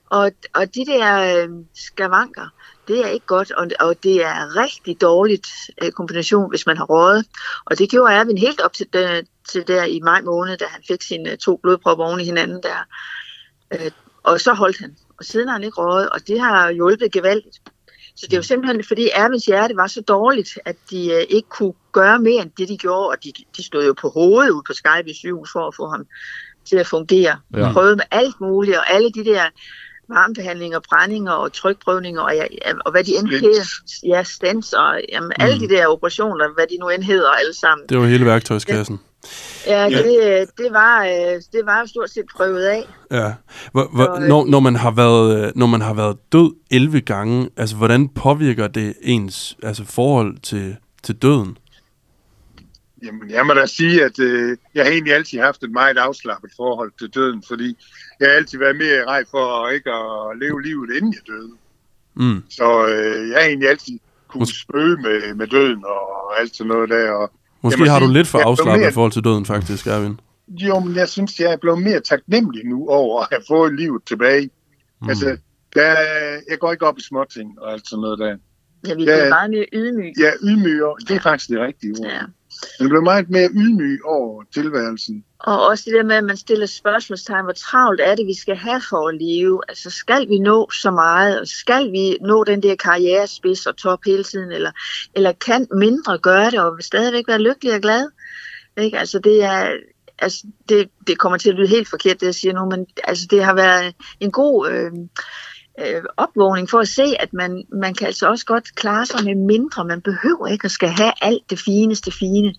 Og, 0.06 0.32
og 0.54 0.74
de 0.74 0.86
der 0.86 1.42
øh, 1.44 1.48
skavanker, 1.74 2.48
det 2.88 3.04
er 3.04 3.08
ikke 3.08 3.26
godt, 3.26 3.50
og, 3.50 3.66
og 3.80 4.02
det 4.02 4.24
er 4.24 4.56
rigtig 4.56 5.00
dårligt 5.00 5.48
øh, 5.82 5.90
kombination, 5.90 6.50
hvis 6.50 6.66
man 6.66 6.76
har 6.76 6.84
røget. 6.84 7.26
Og 7.64 7.78
det 7.78 7.90
gjorde 7.90 8.14
Erwin 8.14 8.38
helt 8.38 8.60
op 8.60 8.72
til, 8.72 8.86
der, 8.92 9.22
til 9.48 9.68
der 9.68 9.84
i 9.84 10.00
maj 10.00 10.20
måned, 10.20 10.56
da 10.56 10.64
han 10.68 10.82
fik 10.88 11.02
sine 11.02 11.36
to 11.36 11.56
blodpropper 11.56 12.04
oven 12.04 12.20
i 12.20 12.24
hinanden 12.24 12.62
der. 12.62 12.86
Øh, 13.74 13.90
og 14.22 14.40
så 14.40 14.52
holdt 14.52 14.78
han. 14.78 14.96
Og 15.18 15.24
siden 15.24 15.48
har 15.48 15.54
han 15.54 15.64
ikke 15.64 15.80
røget, 15.80 16.10
og 16.10 16.26
det 16.26 16.40
har 16.40 16.70
hjulpet 16.70 17.12
gevaldigt. 17.12 17.60
Så 18.16 18.26
det 18.26 18.32
er 18.32 18.36
jo 18.36 18.42
simpelthen, 18.42 18.84
fordi 18.84 19.08
Erwins 19.14 19.44
hjerte 19.44 19.76
var 19.76 19.86
så 19.86 20.00
dårligt, 20.00 20.58
at 20.64 20.76
de 20.90 21.12
øh, 21.12 21.22
ikke 21.28 21.48
kunne 21.48 21.74
gøre 21.92 22.18
mere 22.18 22.42
end 22.42 22.50
det, 22.58 22.68
de 22.68 22.78
gjorde. 22.78 23.08
Og 23.08 23.24
de, 23.24 23.32
de 23.56 23.62
stod 23.62 23.86
jo 23.86 23.92
på 23.92 24.08
hovedet 24.08 24.50
ude 24.50 24.62
på 24.66 24.72
Skype 24.72 25.14
sygehus 25.14 25.52
for 25.52 25.68
at 25.68 25.74
få 25.74 25.88
ham 25.88 26.06
til 26.64 26.76
at 26.76 26.86
fungere. 26.86 27.40
Ja. 27.54 27.72
Prøvede 27.72 27.96
med 27.96 28.04
alt 28.10 28.40
muligt, 28.40 28.76
og 28.76 28.92
alle 28.92 29.10
de 29.10 29.24
der 29.24 29.44
varmebehandlinger, 30.08 30.78
brændinger 30.88 31.32
og 31.32 31.52
trykprøvninger, 31.52 32.22
og, 32.22 32.34
ja, 32.34 32.44
og 32.84 32.90
hvad 32.90 33.04
de 33.04 33.16
end 33.16 33.28
hedder. 33.28 33.64
Ja, 34.06 34.22
stens 34.22 34.72
og 34.72 35.00
jamen, 35.12 35.32
mm. 35.38 35.44
alle 35.44 35.60
de 35.60 35.68
der 35.68 35.86
operationer, 35.86 36.54
hvad 36.54 36.66
de 36.70 36.76
nu 36.80 36.88
end 36.88 37.02
hedder 37.02 37.30
alle 37.30 37.54
sammen. 37.54 37.86
Det 37.88 37.98
var 37.98 38.06
hele 38.06 38.26
værktøjskassen. 38.26 39.00
Ja, 39.66 39.82
ja 39.82 40.02
det, 40.02 40.48
det, 40.58 40.72
var, 40.72 41.04
øh, 41.04 41.42
det 41.52 41.66
var 41.66 41.80
jo 41.80 41.86
stort 41.86 42.10
set 42.10 42.24
prøvet 42.36 42.64
af. 42.64 42.84
Ja. 43.10 43.32
Hvor, 43.72 43.88
hvor, 43.94 44.20
så, 44.20 44.26
når, 44.28 44.44
når, 44.44 44.60
man 44.60 44.76
har 44.76 44.90
været, 44.90 45.46
øh, 45.46 45.52
når 45.54 45.66
man 45.66 45.80
har 45.80 45.94
været 45.94 46.16
død 46.32 46.54
11 46.70 47.00
gange, 47.00 47.50
altså 47.56 47.76
hvordan 47.76 48.08
påvirker 48.08 48.66
det 48.66 48.94
ens 49.02 49.56
altså, 49.62 49.84
forhold 49.84 50.38
til, 50.42 50.76
til 51.02 51.14
døden? 51.14 51.58
Jamen, 53.04 53.30
jeg 53.30 53.46
må 53.46 53.52
da 53.54 53.66
sige, 53.66 54.04
at 54.04 54.18
øh, 54.18 54.56
jeg 54.74 54.84
har 54.84 54.92
egentlig 54.92 55.14
altid 55.14 55.38
haft 55.38 55.62
et 55.62 55.70
meget 55.70 55.98
afslappet 55.98 56.50
forhold 56.56 56.92
til 56.98 57.08
døden, 57.08 57.42
fordi 57.48 57.76
jeg 58.20 58.28
har 58.28 58.36
altid 58.36 58.58
været 58.58 58.76
mere 58.76 59.04
rej 59.06 59.24
for 59.30 59.68
ikke 59.68 59.90
at 59.90 60.38
leve 60.38 60.62
livet, 60.62 60.90
inden 60.96 61.14
jeg 61.14 61.22
døde. 61.26 61.52
Mm. 62.14 62.42
Så 62.50 62.86
øh, 62.86 63.28
jeg 63.28 63.38
har 63.38 63.46
egentlig 63.46 63.68
altid 63.68 63.98
kunne 64.28 64.46
spøge 64.46 64.96
med, 64.96 65.34
med 65.34 65.46
døden 65.46 65.84
og 65.84 66.40
alt 66.40 66.56
sådan 66.56 66.68
noget 66.68 66.90
der. 66.90 67.10
Og 67.10 67.32
Måske 67.62 67.88
har 67.88 67.98
sige, 67.98 68.08
du 68.08 68.12
lidt 68.12 68.28
for 68.28 68.38
afslappet 68.38 68.80
mere... 68.80 68.90
i 68.90 68.92
forhold 68.92 69.12
til 69.12 69.24
døden, 69.24 69.46
faktisk, 69.46 69.86
Erwin. 69.86 70.20
Jo, 70.48 70.78
men 70.78 70.96
jeg 70.96 71.08
synes, 71.08 71.40
jeg 71.40 71.52
er 71.52 71.56
blevet 71.56 71.82
mere 71.82 72.00
taknemmelig 72.00 72.64
nu 72.66 72.88
over 72.88 73.22
at 73.22 73.28
have 73.32 73.42
fået 73.48 73.74
livet 73.74 74.02
tilbage. 74.06 74.50
Mm. 75.02 75.08
Altså, 75.08 75.36
der, 75.74 75.96
jeg 76.50 76.58
går 76.60 76.72
ikke 76.72 76.86
op 76.86 76.98
i 76.98 77.02
småting 77.02 77.60
og 77.60 77.72
alt 77.72 77.88
sådan 77.88 78.00
noget 78.00 78.18
der. 78.18 78.36
Ja, 78.88 78.94
vi 78.94 79.04
er 79.04 79.28
meget 79.28 79.50
mere 79.50 79.66
ydmyge. 79.72 80.14
Ja, 80.18 80.30
ydmyge. 80.42 80.84
Det 81.08 81.16
er 81.16 81.20
faktisk 81.20 81.50
det 81.50 81.60
rigtige 81.60 81.94
ord. 82.00 82.06
Ja. 82.06 82.20
Man 82.80 82.88
bliver 82.88 83.02
meget 83.02 83.30
mere 83.30 83.48
ydmyg 83.50 84.00
over 84.04 84.42
tilværelsen. 84.54 85.24
Og 85.38 85.66
også 85.66 85.84
det 85.86 85.94
der 85.94 86.02
med, 86.02 86.16
at 86.16 86.24
man 86.24 86.36
stiller 86.36 86.66
spørgsmålstegn, 86.66 87.44
hvor 87.44 87.52
travlt 87.52 88.00
er 88.00 88.14
det, 88.14 88.26
vi 88.26 88.34
skal 88.34 88.56
have 88.56 88.82
for 88.90 89.08
at 89.08 89.14
leve? 89.20 89.60
Altså, 89.68 89.90
skal 89.90 90.28
vi 90.28 90.38
nå 90.38 90.70
så 90.70 90.90
meget? 90.90 91.40
Og 91.40 91.46
skal 91.46 91.92
vi 91.92 92.18
nå 92.20 92.44
den 92.44 92.62
der 92.62 92.76
karrierespids 92.76 93.66
og 93.66 93.76
top 93.76 93.98
hele 94.06 94.24
tiden? 94.24 94.52
Eller, 94.52 94.70
eller 95.14 95.32
kan 95.32 95.66
mindre 95.74 96.18
gøre 96.18 96.50
det, 96.50 96.60
og 96.60 96.76
stadigvæk 96.80 97.28
være 97.28 97.42
lykkelig 97.42 97.74
og 97.74 97.80
glad? 97.80 98.10
Ikke? 98.78 98.98
Altså, 98.98 99.18
det 99.18 99.44
er... 99.44 99.70
Altså, 100.18 100.46
det, 100.68 100.90
det 101.06 101.18
kommer 101.18 101.38
til 101.38 101.48
at 101.48 101.54
lyde 101.54 101.68
helt 101.68 101.88
forkert, 101.88 102.20
det 102.20 102.26
jeg 102.26 102.34
siger 102.34 102.54
nu, 102.54 102.64
men 102.64 102.86
altså, 103.04 103.26
det 103.30 103.44
har 103.44 103.54
været 103.54 103.94
en 104.20 104.30
god... 104.30 104.70
Øh, 104.70 104.92
øh, 105.80 106.02
opvågning 106.16 106.70
for 106.70 106.78
at 106.78 106.88
se, 106.88 107.14
at 107.20 107.32
man, 107.32 107.64
man 107.72 107.94
kan 107.94 108.06
altså 108.06 108.28
også 108.28 108.46
godt 108.46 108.74
klare 108.74 109.06
sig 109.06 109.24
med 109.24 109.34
mindre. 109.34 109.84
Man 109.84 110.00
behøver 110.00 110.46
ikke 110.46 110.64
at 110.64 110.70
skal 110.70 110.88
have 110.88 111.12
alt 111.22 111.50
det 111.50 111.58
fineste 111.58 112.12
fine. 112.12 112.54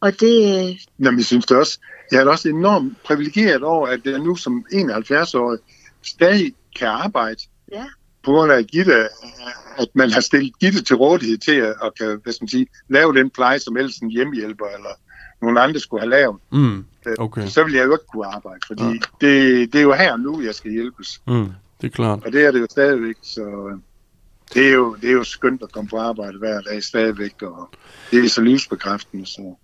Og 0.00 0.20
det... 0.20 0.68
Øh, 0.68 0.76
Jamen, 1.04 1.18
jeg 1.18 1.26
synes 1.26 1.46
det 1.46 1.56
også. 1.56 1.78
Jeg 2.12 2.22
er 2.22 2.26
også 2.26 2.48
enormt 2.48 3.02
privilegeret 3.02 3.62
over, 3.62 3.88
at 3.88 4.00
jeg 4.04 4.18
nu 4.18 4.36
som 4.36 4.64
71-årig 4.72 5.58
stadig 6.02 6.54
kan 6.78 6.88
arbejde. 6.88 7.40
Ja. 7.72 7.84
På 8.24 8.30
grund 8.30 8.52
af 8.52 8.64
Gitte, 8.64 9.08
at 9.78 9.88
man 9.94 10.10
har 10.10 10.20
stillet 10.20 10.58
Gitte 10.58 10.82
til 10.82 10.96
rådighed 10.96 11.38
til 11.38 11.54
at, 11.54 11.74
at 11.84 11.92
kan, 11.98 12.20
hvad 12.22 12.32
skal 12.32 12.44
man 12.44 12.48
sige, 12.48 12.66
lave 12.88 13.14
den 13.14 13.30
pleje, 13.30 13.58
som 13.58 13.76
ellers 13.76 13.96
en 13.96 14.10
hjemmehjælper 14.10 14.66
eller 14.66 14.90
nogen 15.42 15.58
andre 15.58 15.80
skulle 15.80 16.00
have 16.00 16.10
lavet. 16.10 16.36
Mm, 16.52 16.84
okay. 17.18 17.48
Så 17.48 17.64
vil 17.64 17.74
jeg 17.74 17.86
jo 17.86 17.92
ikke 17.92 18.04
kunne 18.12 18.26
arbejde, 18.26 18.60
fordi 18.66 18.82
ja. 18.82 18.90
det, 19.20 19.72
det 19.72 19.78
er 19.78 19.82
jo 19.82 19.92
her 19.92 20.16
nu, 20.16 20.42
jeg 20.42 20.54
skal 20.54 20.70
hjælpes. 20.70 21.22
Mm 21.26 21.52
det 21.80 21.86
er 21.86 21.90
klart. 21.90 22.24
Og 22.24 22.32
det 22.32 22.46
er 22.46 22.50
det 22.50 22.60
jo 22.60 22.66
stadigvæk, 22.70 23.16
så 23.22 23.40
øh, 23.40 23.78
det 24.54 24.66
er 24.66 24.72
jo, 24.72 24.96
det 25.00 25.08
er 25.08 25.12
jo 25.12 25.24
skønt 25.24 25.62
at 25.62 25.72
komme 25.72 25.88
på 25.88 25.96
arbejde 25.96 26.38
hver 26.38 26.60
dag 26.60 26.82
stadigvæk, 26.82 27.42
og 27.42 27.68
det 28.10 28.24
er 28.24 28.28
så 28.28 28.40
livsbekræftende. 28.40 29.26
Så. 29.26 29.54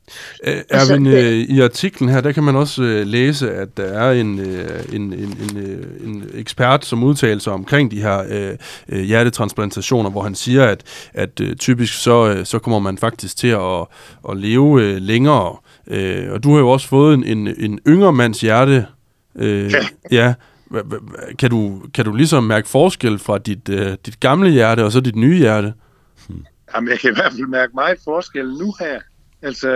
Æ, 0.44 0.60
Erwin, 0.70 1.06
øh, 1.06 1.32
i 1.32 1.60
artiklen 1.60 2.08
her, 2.08 2.20
der 2.20 2.32
kan 2.32 2.44
man 2.44 2.56
også 2.56 2.82
øh, 2.82 3.06
læse, 3.06 3.52
at 3.52 3.76
der 3.76 3.84
er 3.84 4.12
en, 4.12 4.38
øh, 4.38 4.84
en, 4.92 5.12
en, 5.12 5.36
en, 5.40 5.56
øh, 5.56 6.06
en 6.06 6.30
ekspert, 6.34 6.84
som 6.84 7.02
udtaler 7.02 7.40
sig 7.40 7.52
omkring 7.52 7.90
de 7.90 8.02
her 8.02 8.24
øh, 8.28 8.56
øh, 8.88 9.02
hjertetransplantationer, 9.02 10.10
hvor 10.10 10.22
han 10.22 10.34
siger, 10.34 10.64
at, 10.64 11.08
at 11.14 11.40
øh, 11.40 11.56
typisk 11.56 12.02
så, 12.02 12.28
øh, 12.28 12.46
så 12.46 12.58
kommer 12.58 12.78
man 12.78 12.98
faktisk 12.98 13.36
til 13.36 13.48
at, 13.48 13.86
at 14.30 14.36
leve 14.36 14.82
øh, 14.82 14.96
længere. 14.96 15.56
Øh, 15.86 16.32
og 16.32 16.42
du 16.42 16.52
har 16.52 16.58
jo 16.58 16.68
også 16.68 16.88
fået 16.88 17.14
en, 17.14 17.24
en, 17.24 17.54
en 17.58 17.78
yngre 17.88 18.12
mands 18.12 18.40
hjerte. 18.40 18.86
Øh, 19.36 19.72
ja. 19.72 19.86
ja 20.10 20.34
kan 21.38 21.50
du, 21.50 21.82
kan 21.94 22.04
du 22.04 22.12
ligesom 22.14 22.44
mærke 22.44 22.68
forskel 22.68 23.18
fra 23.18 23.38
dit, 23.38 23.68
uh, 23.68 23.92
dit 24.06 24.20
gamle 24.20 24.50
hjerte 24.50 24.84
og 24.84 24.92
så 24.92 25.00
dit 25.00 25.16
nye 25.16 25.38
hjerte? 25.38 25.74
Jamen, 26.74 26.90
jeg 26.90 26.98
kan 26.98 27.10
i 27.10 27.14
hvert 27.14 27.32
fald 27.32 27.46
mærke 27.46 27.72
meget 27.74 27.98
forskel 28.04 28.48
nu 28.48 28.74
her. 28.80 29.00
Altså, 29.42 29.68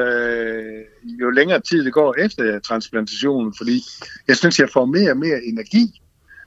jo 1.04 1.30
længere 1.30 1.60
tid 1.60 1.84
det 1.84 1.92
går 1.92 2.14
efter 2.18 2.58
transplantationen, 2.58 3.54
fordi 3.56 3.82
jeg 4.28 4.36
synes, 4.36 4.58
jeg 4.58 4.68
får 4.72 4.84
mere 4.84 5.10
og 5.10 5.16
mere 5.16 5.44
energi. 5.44 6.00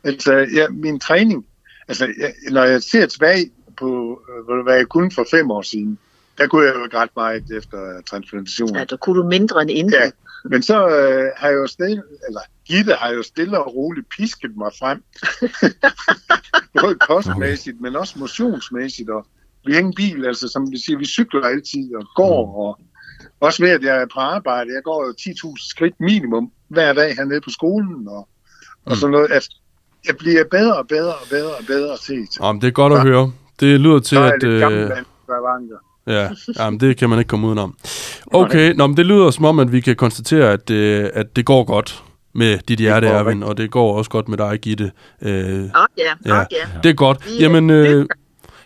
Altså, 0.03 0.33
ja, 0.33 0.67
min 0.69 0.99
træning, 0.99 1.45
altså, 1.87 2.05
jeg, 2.19 2.33
når 2.51 2.63
jeg 2.63 2.83
ser 2.83 3.05
tilbage 3.05 3.51
på, 3.77 4.21
øh, 4.49 4.63
hvad 4.63 4.75
jeg 4.75 4.87
kunne 4.87 5.11
for 5.11 5.25
fem 5.31 5.51
år 5.51 5.61
siden, 5.61 5.97
der 6.37 6.47
kunne 6.47 6.65
jeg 6.65 6.75
jo 6.75 6.83
ikke 6.83 6.97
ret 6.97 7.09
meget 7.15 7.43
efter 7.57 8.01
transplantationen. 8.09 8.75
Ja, 8.75 8.83
der 8.83 8.97
kunne 8.97 9.23
du 9.23 9.27
mindre 9.27 9.61
end 9.61 9.71
inden. 9.71 9.93
Ja, 9.93 10.11
men 10.43 10.63
så 10.63 10.87
øh, 10.87 11.31
har 11.37 11.47
jeg 11.47 11.55
jo 11.55 11.67
stille, 11.67 12.03
eller 12.27 12.41
Gitte 12.67 12.93
har 12.93 13.09
jo 13.13 13.23
stille 13.23 13.59
og 13.59 13.75
roligt 13.75 14.07
pisket 14.09 14.51
mig 14.57 14.71
frem. 14.79 15.03
Både 16.81 16.95
kostmæssigt, 16.95 17.75
okay. 17.75 17.83
men 17.83 17.95
også 17.95 18.19
motionsmæssigt. 18.19 19.09
Og 19.09 19.25
vi 19.65 19.73
har 19.73 19.79
en 19.79 19.93
bil, 19.93 20.25
altså 20.25 20.47
som 20.47 20.71
vi 20.71 20.77
siger, 20.79 20.97
vi 20.97 21.05
cykler 21.05 21.45
altid 21.45 21.95
og 21.95 22.05
går. 22.15 22.45
Mm. 22.45 22.55
Og 22.55 22.79
også 23.39 23.63
ved, 23.63 23.69
at 23.69 23.83
jeg 23.83 24.01
er 24.01 24.05
på 24.13 24.19
arbejde. 24.19 24.73
Jeg 24.73 24.83
går 24.83 25.05
jo 25.05 25.13
10.000 25.21 25.69
skridt 25.69 25.99
minimum 25.99 26.51
hver 26.67 26.93
dag 26.93 27.15
hernede 27.15 27.41
på 27.41 27.49
skolen. 27.49 28.07
Og, 28.07 28.17
og 28.17 28.27
mm. 28.85 28.95
sådan 28.95 29.11
noget. 29.11 29.31
At 29.31 29.47
jeg 30.07 30.17
bliver 30.17 30.43
bedre 30.51 30.77
og 30.77 30.87
bedre 30.87 31.13
og 31.13 31.27
bedre 31.29 31.55
og 31.55 31.63
bedre 31.67 31.97
set. 31.97 32.39
Jamen, 32.41 32.61
det 32.61 32.67
er 32.67 32.71
godt 32.71 32.93
at 32.93 32.99
ja. 32.99 33.03
høre. 33.03 33.31
Det 33.59 33.79
lyder 33.79 33.99
til, 33.99 34.15
at... 34.15 34.21
Så 34.21 34.47
er 34.47 34.51
det 34.51 34.61
gamle 34.61 34.97
øh... 34.97 35.03
Ja, 36.07 36.29
jamen, 36.59 36.79
det 36.79 36.97
kan 36.97 37.09
man 37.09 37.19
ikke 37.19 37.29
komme 37.29 37.47
udenom. 37.47 37.77
Okay, 38.33 38.73
nå, 38.73 38.87
men 38.87 38.97
det 38.97 39.05
lyder 39.05 39.31
som 39.31 39.45
om, 39.45 39.59
at 39.59 39.71
vi 39.71 39.79
kan 39.79 39.95
konstatere, 39.95 40.51
at, 40.51 40.69
øh, 40.69 41.09
at 41.13 41.35
det 41.35 41.45
går 41.45 41.63
godt 41.63 42.03
med 42.33 42.57
dit 42.67 42.79
hjerte, 42.79 43.07
Erwin, 43.07 43.43
og 43.43 43.57
det 43.57 43.71
går 43.71 43.97
også 43.97 44.09
godt 44.11 44.27
med 44.27 44.37
dig, 44.37 44.59
Gitte. 44.61 44.91
Øh, 45.21 45.31
okay, 45.31 45.69
ja, 46.25 46.41
okay. 46.41 46.55
Det 46.83 46.89
er 46.89 46.93
godt. 46.93 47.17
Jamen, 47.39 47.69
øh, 47.69 48.05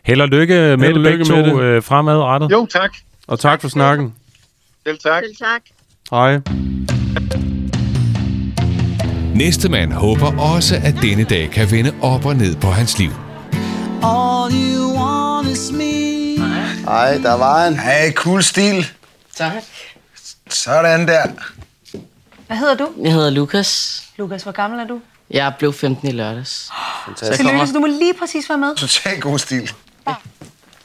held 0.04 0.21
og 0.21 0.28
lykke 0.28 0.54
med 0.54 0.78
held 0.80 0.93
det 0.93 1.04
begge 1.04 1.25
to 1.25 1.36
det. 1.36 1.62
Øh, 1.62 1.84
fremadrettet. 1.84 2.51
Jo, 2.51 2.65
tak. 2.65 2.91
Og 3.28 3.39
tak, 3.39 3.51
tak 3.51 3.62
for 3.62 3.69
snakken. 3.69 4.13
Selv 4.88 4.97
tak. 4.97 5.23
Selv 5.23 5.36
tak. 5.36 5.62
Hej. 6.12 6.39
Næste 9.36 9.69
mand 9.69 9.93
håber 9.93 10.39
også, 10.56 10.75
at 10.75 10.95
denne 11.01 11.23
dag 11.23 11.49
kan 11.49 11.71
vende 11.71 11.91
op 12.01 12.25
og 12.25 12.36
ned 12.36 12.56
på 12.56 12.67
hans 12.67 12.99
liv. 12.99 13.10
All 14.04 14.54
you 14.54 14.97
want 14.97 15.47
is 15.47 15.71
me. 15.71 16.36
Ej, 16.88 17.17
der 17.17 17.38
var 17.38 17.67
en. 17.67 17.80
Hey, 17.80 18.13
cool 18.13 18.43
stil. 18.43 18.86
Tak. 19.36 19.54
Sådan 20.49 21.08
der. 21.08 21.23
Hvad 22.47 22.58
hedder 22.58 22.75
du? 22.75 22.89
Jeg 23.03 23.13
hedder 23.13 23.29
Lukas. 23.29 24.03
Lukas, 24.17 24.43
hvor 24.43 24.51
gammel 24.51 24.79
er 24.79 24.88
du? 24.88 25.01
Jeg 25.31 25.53
blev 25.60 25.73
15 25.73 26.08
i 26.08 26.12
lørdags. 26.12 26.71
Så 27.17 27.43
Lykkes, 27.53 27.71
du 27.71 27.79
må 27.79 27.86
lige 27.88 28.13
præcis 28.13 28.49
være 28.49 28.58
med. 28.58 28.75
Total 28.75 29.21
god 29.21 29.39
stil. 29.39 29.71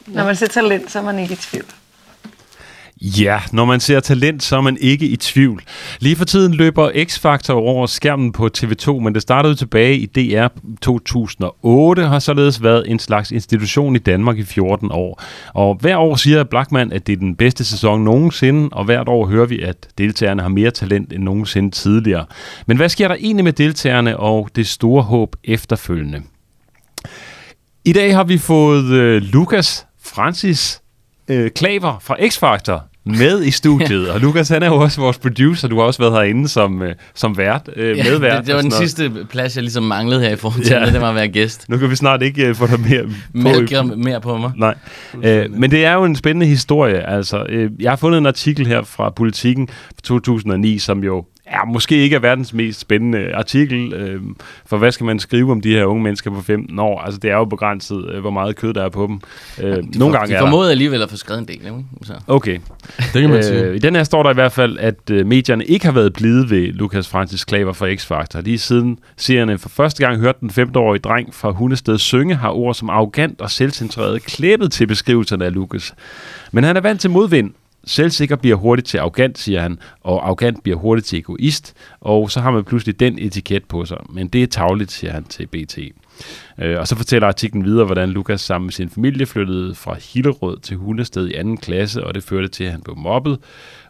Når 0.06 0.24
man 0.24 0.36
ser 0.36 0.46
talent, 0.46 0.90
så 0.92 0.98
er 0.98 1.02
man 1.02 1.18
ikke 1.18 1.32
i 1.32 1.36
tvivl. 1.36 1.66
Ja, 3.02 3.40
når 3.52 3.64
man 3.64 3.80
ser 3.80 4.00
talent, 4.00 4.42
så 4.42 4.56
er 4.56 4.60
man 4.60 4.78
ikke 4.80 5.06
i 5.06 5.16
tvivl. 5.16 5.62
Lige 6.00 6.16
for 6.16 6.24
tiden 6.24 6.54
løber 6.54 6.90
X-Factor 6.90 7.52
over 7.52 7.86
skærmen 7.86 8.32
på 8.32 8.48
TV2, 8.58 8.92
men 8.92 9.14
det 9.14 9.22
startede 9.22 9.54
tilbage 9.54 9.96
i 9.96 10.06
DR 10.06 10.46
2008 10.82 12.06
har 12.06 12.18
således 12.18 12.62
været 12.62 12.90
en 12.90 12.98
slags 12.98 13.30
institution 13.30 13.96
i 13.96 13.98
Danmark 13.98 14.38
i 14.38 14.44
14 14.44 14.88
år. 14.92 15.22
Og 15.54 15.74
hver 15.80 15.96
år 15.96 16.16
siger 16.16 16.44
Blackman, 16.44 16.92
at 16.92 17.06
det 17.06 17.12
er 17.12 17.16
den 17.16 17.36
bedste 17.36 17.64
sæson 17.64 18.04
nogensinde, 18.04 18.68
og 18.72 18.84
hvert 18.84 19.08
år 19.08 19.26
hører 19.26 19.46
vi, 19.46 19.60
at 19.60 19.88
deltagerne 19.98 20.42
har 20.42 20.48
mere 20.48 20.70
talent 20.70 21.12
end 21.12 21.22
nogensinde 21.22 21.70
tidligere. 21.70 22.24
Men 22.66 22.76
hvad 22.76 22.88
sker 22.88 23.08
der 23.08 23.14
egentlig 23.14 23.44
med 23.44 23.52
deltagerne 23.52 24.16
og 24.16 24.50
det 24.56 24.66
store 24.66 25.02
håb 25.02 25.36
efterfølgende? 25.44 26.22
I 27.84 27.92
dag 27.92 28.14
har 28.14 28.24
vi 28.24 28.38
fået 28.38 28.84
øh, 28.84 29.22
Lukas 29.22 29.86
Francis 30.04 30.82
øh, 31.28 31.50
Klaver 31.50 31.98
fra 32.00 32.16
X-Factor 32.16 32.89
med 33.18 33.42
i 33.44 33.50
studiet. 33.50 34.08
Og 34.12 34.20
Lukas, 34.20 34.48
han 34.48 34.62
er 34.62 34.66
jo 34.66 34.74
også 34.76 35.00
vores 35.00 35.18
producer. 35.18 35.68
Du 35.68 35.76
har 35.78 35.82
også 35.84 36.02
været 36.02 36.12
herinde 36.12 36.48
som, 36.48 36.82
øh, 36.82 36.94
som 37.14 37.36
vært, 37.36 37.70
øh, 37.76 37.98
Ja, 37.98 38.04
medvært. 38.04 38.38
det, 38.38 38.46
det 38.46 38.54
var 38.54 38.60
den 38.60 38.70
noget. 38.70 38.82
sidste 38.88 39.12
plads, 39.30 39.56
jeg 39.56 39.62
ligesom 39.62 39.82
manglede 39.82 40.20
her 40.20 40.30
i 40.30 40.36
forhold 40.36 40.64
til, 40.64 40.76
Ja. 40.80 40.86
det 40.86 41.00
var 41.00 41.08
at 41.08 41.14
være 41.14 41.28
gæst. 41.28 41.68
Nu 41.68 41.76
kan 41.78 41.90
vi 41.90 41.96
snart 41.96 42.22
ikke 42.22 42.46
øh, 42.46 42.54
få 42.54 42.66
dig 42.66 42.80
mere 42.80 43.02
på. 43.02 43.10
Mælker 43.32 43.82
mere 43.82 44.20
på 44.20 44.36
mig. 44.36 44.50
Nej, 44.56 44.74
øh, 45.22 45.44
men 45.50 45.70
det 45.70 45.84
er 45.84 45.92
jo 45.94 46.04
en 46.04 46.16
spændende 46.16 46.46
historie. 46.46 47.10
Altså, 47.10 47.44
øh, 47.48 47.70
jeg 47.80 47.90
har 47.90 47.96
fundet 47.96 48.18
en 48.18 48.26
artikel 48.26 48.66
her 48.66 48.82
fra 48.82 49.10
Politiken 49.10 49.68
fra 49.68 50.00
2009, 50.02 50.78
som 50.78 51.04
jo 51.04 51.24
er 51.50 51.64
måske 51.66 51.96
ikke 51.96 52.16
er 52.16 52.20
verdens 52.20 52.52
mest 52.52 52.80
spændende 52.80 53.34
artikel. 53.34 53.92
Øh, 53.92 54.20
for 54.66 54.76
hvad 54.78 54.92
skal 54.92 55.06
man 55.06 55.18
skrive 55.18 55.50
om 55.52 55.60
de 55.60 55.72
her 55.72 55.84
unge 55.84 56.02
mennesker 56.02 56.30
på 56.30 56.42
15 56.42 56.78
år? 56.78 57.00
Altså, 57.00 57.20
det 57.20 57.30
er 57.30 57.36
jo 57.36 57.44
begrænset, 57.44 58.10
øh, 58.12 58.20
hvor 58.20 58.30
meget 58.30 58.56
kød 58.56 58.74
der 58.74 58.84
er 58.84 58.88
på 58.88 59.06
dem. 59.06 59.20
Øh, 59.60 59.76
De 59.76 59.98
nogle 59.98 60.12
for, 60.14 60.18
gange 60.18 60.28
de 60.28 60.34
er 60.34 60.38
der. 60.38 60.46
formåede 60.46 60.70
alligevel 60.70 61.02
at 61.02 61.10
få 61.10 61.16
skrevet 61.16 61.40
en 61.40 61.48
del, 61.48 61.56
ikke? 61.56 61.84
Så. 62.02 62.12
Okay. 62.26 62.58
Det 63.12 63.20
kan 63.20 63.30
man 63.30 63.42
sige. 63.42 63.60
Øh, 63.60 63.76
I 63.76 63.78
den 63.78 63.96
her 63.96 64.04
står 64.04 64.22
der 64.22 64.30
i 64.30 64.34
hvert 64.34 64.52
fald, 64.52 64.78
at 64.78 65.10
øh, 65.10 65.26
medierne 65.26 65.64
ikke 65.64 65.84
har 65.84 65.92
været 65.92 66.12
blide 66.12 66.50
ved 66.50 66.72
Lukas 66.72 67.08
Francis 67.08 67.44
Klaver 67.44 67.72
fra 67.72 67.88
X-Factor. 67.94 68.40
Lige 68.40 68.58
siden 68.58 68.98
seerne 69.16 69.58
for 69.58 69.68
første 69.68 70.06
gang 70.06 70.20
hørte 70.20 70.38
den 70.40 70.50
15-årige 70.50 71.00
dreng 71.00 71.34
fra 71.34 71.50
Hundested 71.50 71.98
synge, 71.98 72.34
har 72.34 72.50
ord 72.50 72.74
som 72.74 72.90
arrogant 72.90 73.40
og 73.40 73.50
selvcentreret 73.50 74.22
klæbet 74.22 74.72
til 74.72 74.86
beskrivelserne 74.86 75.44
af 75.44 75.54
Lukas. 75.54 75.94
Men 76.52 76.64
han 76.64 76.76
er 76.76 76.80
vant 76.80 77.00
til 77.00 77.10
modvind. 77.10 77.50
Selvsikker 77.90 78.36
bliver 78.36 78.56
hurtigt 78.56 78.88
til 78.88 78.98
arrogant, 78.98 79.38
siger 79.38 79.60
han, 79.60 79.78
og 80.00 80.26
arrogant 80.26 80.62
bliver 80.62 80.78
hurtigt 80.78 81.06
til 81.06 81.18
egoist, 81.18 81.74
og 82.00 82.30
så 82.30 82.40
har 82.40 82.50
man 82.50 82.64
pludselig 82.64 83.00
den 83.00 83.18
etiket 83.18 83.64
på 83.64 83.84
sig. 83.84 83.98
Men 84.10 84.28
det 84.28 84.42
er 84.42 84.46
tavligt, 84.46 84.92
siger 84.92 85.12
han 85.12 85.24
til 85.24 85.46
BT. 85.46 85.78
Øh, 86.58 86.78
og 86.78 86.88
så 86.88 86.96
fortæller 86.96 87.28
artiklen 87.28 87.64
videre, 87.64 87.86
hvordan 87.86 88.10
Lukas 88.10 88.40
sammen 88.40 88.66
med 88.66 88.72
sin 88.72 88.90
familie 88.90 89.26
flyttede 89.26 89.74
fra 89.74 89.94
Hillerød 89.94 90.58
til 90.58 90.76
Hundested 90.76 91.28
i 91.28 91.34
anden 91.34 91.56
klasse, 91.56 92.04
og 92.04 92.14
det 92.14 92.22
førte 92.22 92.48
til, 92.48 92.64
at 92.64 92.72
han 92.72 92.82
blev 92.82 92.96
mobbet. 92.96 93.38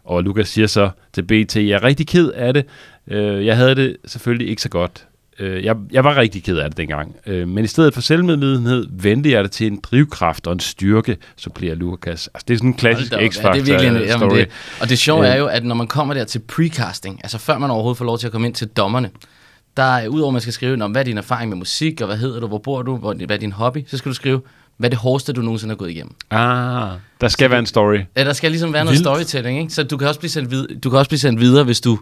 Og 0.03 0.23
Lukas 0.23 0.49
siger 0.49 0.67
så 0.67 0.89
til 1.13 1.23
BT, 1.23 1.55
jeg 1.55 1.69
er 1.69 1.83
rigtig 1.83 2.07
ked 2.07 2.31
af 2.31 2.53
det. 2.53 2.65
Øh, 3.07 3.45
jeg 3.45 3.57
havde 3.57 3.75
det 3.75 3.97
selvfølgelig 4.05 4.49
ikke 4.49 4.61
så 4.61 4.69
godt. 4.69 5.07
Øh, 5.41 5.63
jeg, 5.63 5.75
jeg 5.91 6.03
var 6.03 6.17
rigtig 6.17 6.43
ked 6.43 6.57
af 6.57 6.69
det 6.69 6.77
dengang. 6.77 7.15
Øh, 7.25 7.47
men 7.47 7.63
i 7.63 7.67
stedet 7.67 7.93
for 7.93 8.01
selvmedlidenhed 8.01 8.87
vendte 8.91 9.31
jeg 9.31 9.43
det 9.43 9.51
til 9.51 9.67
en 9.67 9.79
drivkraft 9.83 10.47
og 10.47 10.53
en 10.53 10.59
styrke, 10.59 11.17
så 11.35 11.49
bliver 11.49 11.75
Lukas. 11.75 12.29
Altså, 12.33 12.45
det 12.47 12.53
er 12.53 12.57
sådan 12.57 12.69
en 12.69 12.73
klassisk. 12.73 13.13
X-Factor 13.13 13.47
ja, 13.47 13.53
det 13.53 13.59
er 13.59 13.63
virkelig 13.79 14.03
en, 14.11 14.17
story. 14.17 14.37
det, 14.37 14.47
Og 14.81 14.89
det 14.89 14.99
sjove 14.99 15.25
Øh. 15.27 15.31
er 15.31 15.35
jo, 15.35 15.45
at 15.47 15.63
når 15.65 15.75
man 15.75 15.87
kommer 15.87 16.13
der 16.13 16.23
til 16.23 16.39
precasting, 16.39 17.19
altså 17.23 17.37
før 17.37 17.57
man 17.57 17.71
overhovedet 17.71 17.97
får 17.97 18.05
lov 18.05 18.17
til 18.17 18.25
at 18.27 18.31
komme 18.31 18.47
ind 18.47 18.55
til 18.55 18.67
dommerne, 18.67 19.09
der 19.77 19.83
er 19.83 20.07
udover 20.07 20.29
at 20.29 20.33
man 20.33 20.41
skal 20.41 20.53
skrive, 20.53 20.83
om 20.83 20.91
hvad 20.91 21.01
er 21.01 21.05
din 21.05 21.17
erfaring 21.17 21.49
med 21.49 21.57
musik, 21.57 22.01
og 22.01 22.07
hvad 22.07 22.17
hedder 22.17 22.39
du, 22.39 22.47
hvor 22.47 22.57
bor 22.57 22.81
du, 22.81 22.97
hvor, 22.97 23.13
hvad 23.13 23.31
er 23.35 23.39
din 23.39 23.51
hobby, 23.51 23.77
så 23.87 23.97
skal 23.97 24.09
du 24.09 24.15
skrive, 24.15 24.41
hvad 24.77 24.87
er 24.87 24.89
det 24.89 24.99
hårdeste, 24.99 25.33
du 25.33 25.41
nogensinde 25.41 25.71
har 25.71 25.77
gået 25.77 25.89
igennem. 25.91 26.13
Ah, 26.31 26.89
der 27.21 27.27
skal 27.27 27.49
være 27.49 27.59
en 27.59 27.65
story. 27.65 27.99
Ja, 28.17 28.23
der 28.23 28.33
skal 28.33 28.51
ligesom 28.51 28.73
være 28.73 28.83
noget 28.85 28.95
Vildt. 28.99 29.05
storytelling, 29.07 29.59
ikke? 29.59 29.73
Så 29.73 29.83
du 29.83 29.97
kan 29.97 30.07
også 30.07 30.19
blive 30.19 30.29
sendt 30.29 30.51
videre, 30.51 30.67
du 30.83 30.89
kan 30.89 30.99
også 30.99 31.09
blive 31.09 31.19
sendt 31.19 31.39
videre, 31.39 31.63
hvis 31.63 31.81
du 31.81 31.99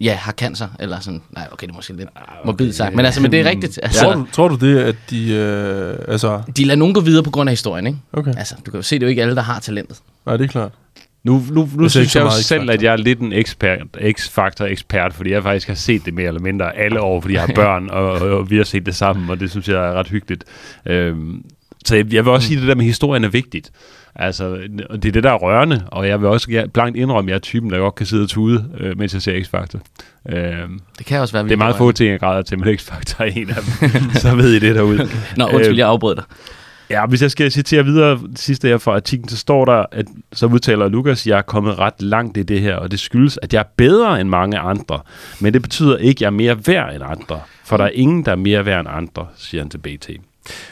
ja, 0.00 0.14
har 0.14 0.32
cancer, 0.32 0.68
eller 0.80 1.00
sådan, 1.00 1.22
nej, 1.30 1.48
okay, 1.52 1.66
det 1.66 1.72
er 1.72 1.76
måske 1.76 1.92
lidt 1.92 2.08
morbidt 2.44 2.74
sagt, 2.74 2.94
men 2.94 3.04
altså, 3.04 3.20
men 3.22 3.32
det 3.32 3.40
er 3.40 3.44
rigtigt. 3.44 3.80
Altså, 3.82 4.04
Tror, 4.04 4.14
du, 4.14 4.26
tror 4.32 4.48
du 4.48 4.56
det, 4.56 4.78
at 4.78 4.96
de... 5.10 5.32
Øh, 5.32 5.98
altså, 6.08 6.42
de 6.56 6.64
lader 6.64 6.78
nogen 6.78 6.94
gå 6.94 7.00
videre 7.00 7.22
på 7.22 7.30
grund 7.30 7.48
af 7.48 7.52
historien, 7.52 7.86
ikke? 7.86 7.98
okay. 8.12 8.34
Altså, 8.36 8.54
du 8.66 8.70
kan 8.70 8.78
jo 8.78 8.82
se, 8.82 8.96
det 8.96 9.02
er 9.02 9.06
jo 9.06 9.10
ikke 9.10 9.22
alle, 9.22 9.34
der 9.34 9.42
har 9.42 9.60
talentet. 9.60 9.98
Nej, 10.26 10.36
det 10.36 10.44
er 10.44 10.48
klart. 10.48 10.72
Nu, 11.24 11.42
nu, 11.50 11.68
nu 11.74 11.82
Jeg 11.82 11.90
synes 11.90 12.16
jeg 12.16 12.22
jo 12.22 12.30
selv, 12.30 12.70
at 12.70 12.82
jeg 12.82 12.92
er 12.92 12.96
lidt 12.96 13.20
en 13.20 13.32
ekspert, 13.32 13.86
X-Factor-ekspert, 14.12 15.14
fordi 15.14 15.30
jeg 15.30 15.42
faktisk 15.42 15.68
har 15.68 15.74
set 15.74 16.04
det 16.04 16.14
mere 16.14 16.26
eller 16.26 16.40
mindre 16.40 16.76
alle 16.76 17.00
år, 17.00 17.20
fordi 17.20 17.34
jeg 17.34 17.42
har 17.42 17.52
børn, 17.64 17.90
og, 17.90 18.10
og 18.10 18.50
vi 18.50 18.56
har 18.56 18.64
set 18.64 18.86
det 18.86 18.96
sammen, 18.96 19.30
og 19.30 19.40
det 19.40 19.50
synes 19.50 19.68
jeg 19.68 19.88
er 19.88 19.92
ret 19.92 20.08
hyggeligt. 20.08 20.44
Øhm, 20.86 21.44
så 21.84 21.96
jeg, 21.96 22.12
jeg 22.12 22.24
vil 22.24 22.32
også 22.32 22.48
sige, 22.48 22.56
at 22.56 22.60
det 22.60 22.68
der 22.68 22.74
med 22.74 22.84
historien 22.84 23.24
er 23.24 23.28
vigtigt. 23.28 23.70
Altså, 24.20 24.58
og 24.90 25.02
det 25.02 25.08
er 25.08 25.12
det, 25.12 25.22
der 25.22 25.30
er 25.30 25.34
rørende, 25.34 25.82
og 25.86 26.08
jeg 26.08 26.20
vil 26.20 26.28
også 26.28 26.46
jeg, 26.50 26.72
blankt 26.72 26.96
indrømme, 26.98 27.28
at 27.28 27.30
jeg 27.30 27.36
er 27.36 27.40
typen, 27.40 27.70
der 27.70 27.78
godt 27.78 27.94
kan 27.94 28.06
sidde 28.06 28.22
og 28.22 28.28
tude, 28.28 28.64
øh, 28.78 28.98
mens 28.98 29.14
jeg 29.14 29.22
ser 29.22 29.40
X-Factor. 29.40 29.80
Øhm, 30.36 30.80
Det 30.98 31.06
kan 31.06 31.20
også 31.20 31.32
være, 31.34 31.44
det 31.44 31.52
er 31.52 31.56
meget 31.56 31.76
få 31.76 31.92
ting, 31.92 32.10
jeg 32.10 32.20
græder 32.20 32.42
til, 32.42 32.58
men 32.58 32.68
X-Factor 32.74 33.14
er 33.18 33.24
en 33.24 33.50
af 33.50 33.56
dem. 33.56 34.00
så 34.22 34.34
ved 34.36 34.52
I 34.52 34.58
det 34.58 34.74
derude. 34.74 35.08
Nå, 35.36 35.44
undskyld, 35.44 35.72
Øh, 35.72 35.78
jeg 35.78 35.88
afbrød 35.88 36.14
dig. 36.16 36.24
Ja, 36.90 37.06
hvis 37.06 37.22
jeg 37.22 37.30
skal 37.30 37.50
citere 37.52 37.84
videre 37.84 38.18
sidste 38.36 38.68
her 38.68 38.78
fra 38.78 38.94
artiklen, 38.94 39.28
så 39.28 39.36
står 39.36 39.64
der, 39.64 39.84
at 39.92 40.04
så 40.32 40.46
udtaler 40.46 40.88
Lukas, 40.88 41.26
jeg 41.26 41.38
er 41.38 41.42
kommet 41.42 41.78
ret 41.78 42.02
langt 42.02 42.36
i 42.36 42.42
det 42.42 42.60
her, 42.60 42.76
og 42.76 42.90
det 42.90 43.00
skyldes, 43.00 43.38
at 43.42 43.52
jeg 43.52 43.60
er 43.60 43.64
bedre 43.76 44.20
end 44.20 44.28
mange 44.28 44.58
andre. 44.58 45.00
Men 45.40 45.52
det 45.52 45.62
betyder 45.62 45.96
ikke, 45.96 46.18
at 46.18 46.20
jeg 46.20 46.26
er 46.26 46.30
mere 46.30 46.56
værd 46.66 46.94
end 46.94 47.04
andre. 47.06 47.40
For 47.64 47.76
der 47.76 47.84
er 47.84 47.90
ingen, 47.94 48.24
der 48.24 48.32
er 48.32 48.36
mere 48.36 48.66
værd 48.66 48.80
end 48.80 48.88
andre, 48.90 49.26
siger 49.36 49.62
han 49.62 49.70
til 49.70 49.78
BT. 49.78 50.10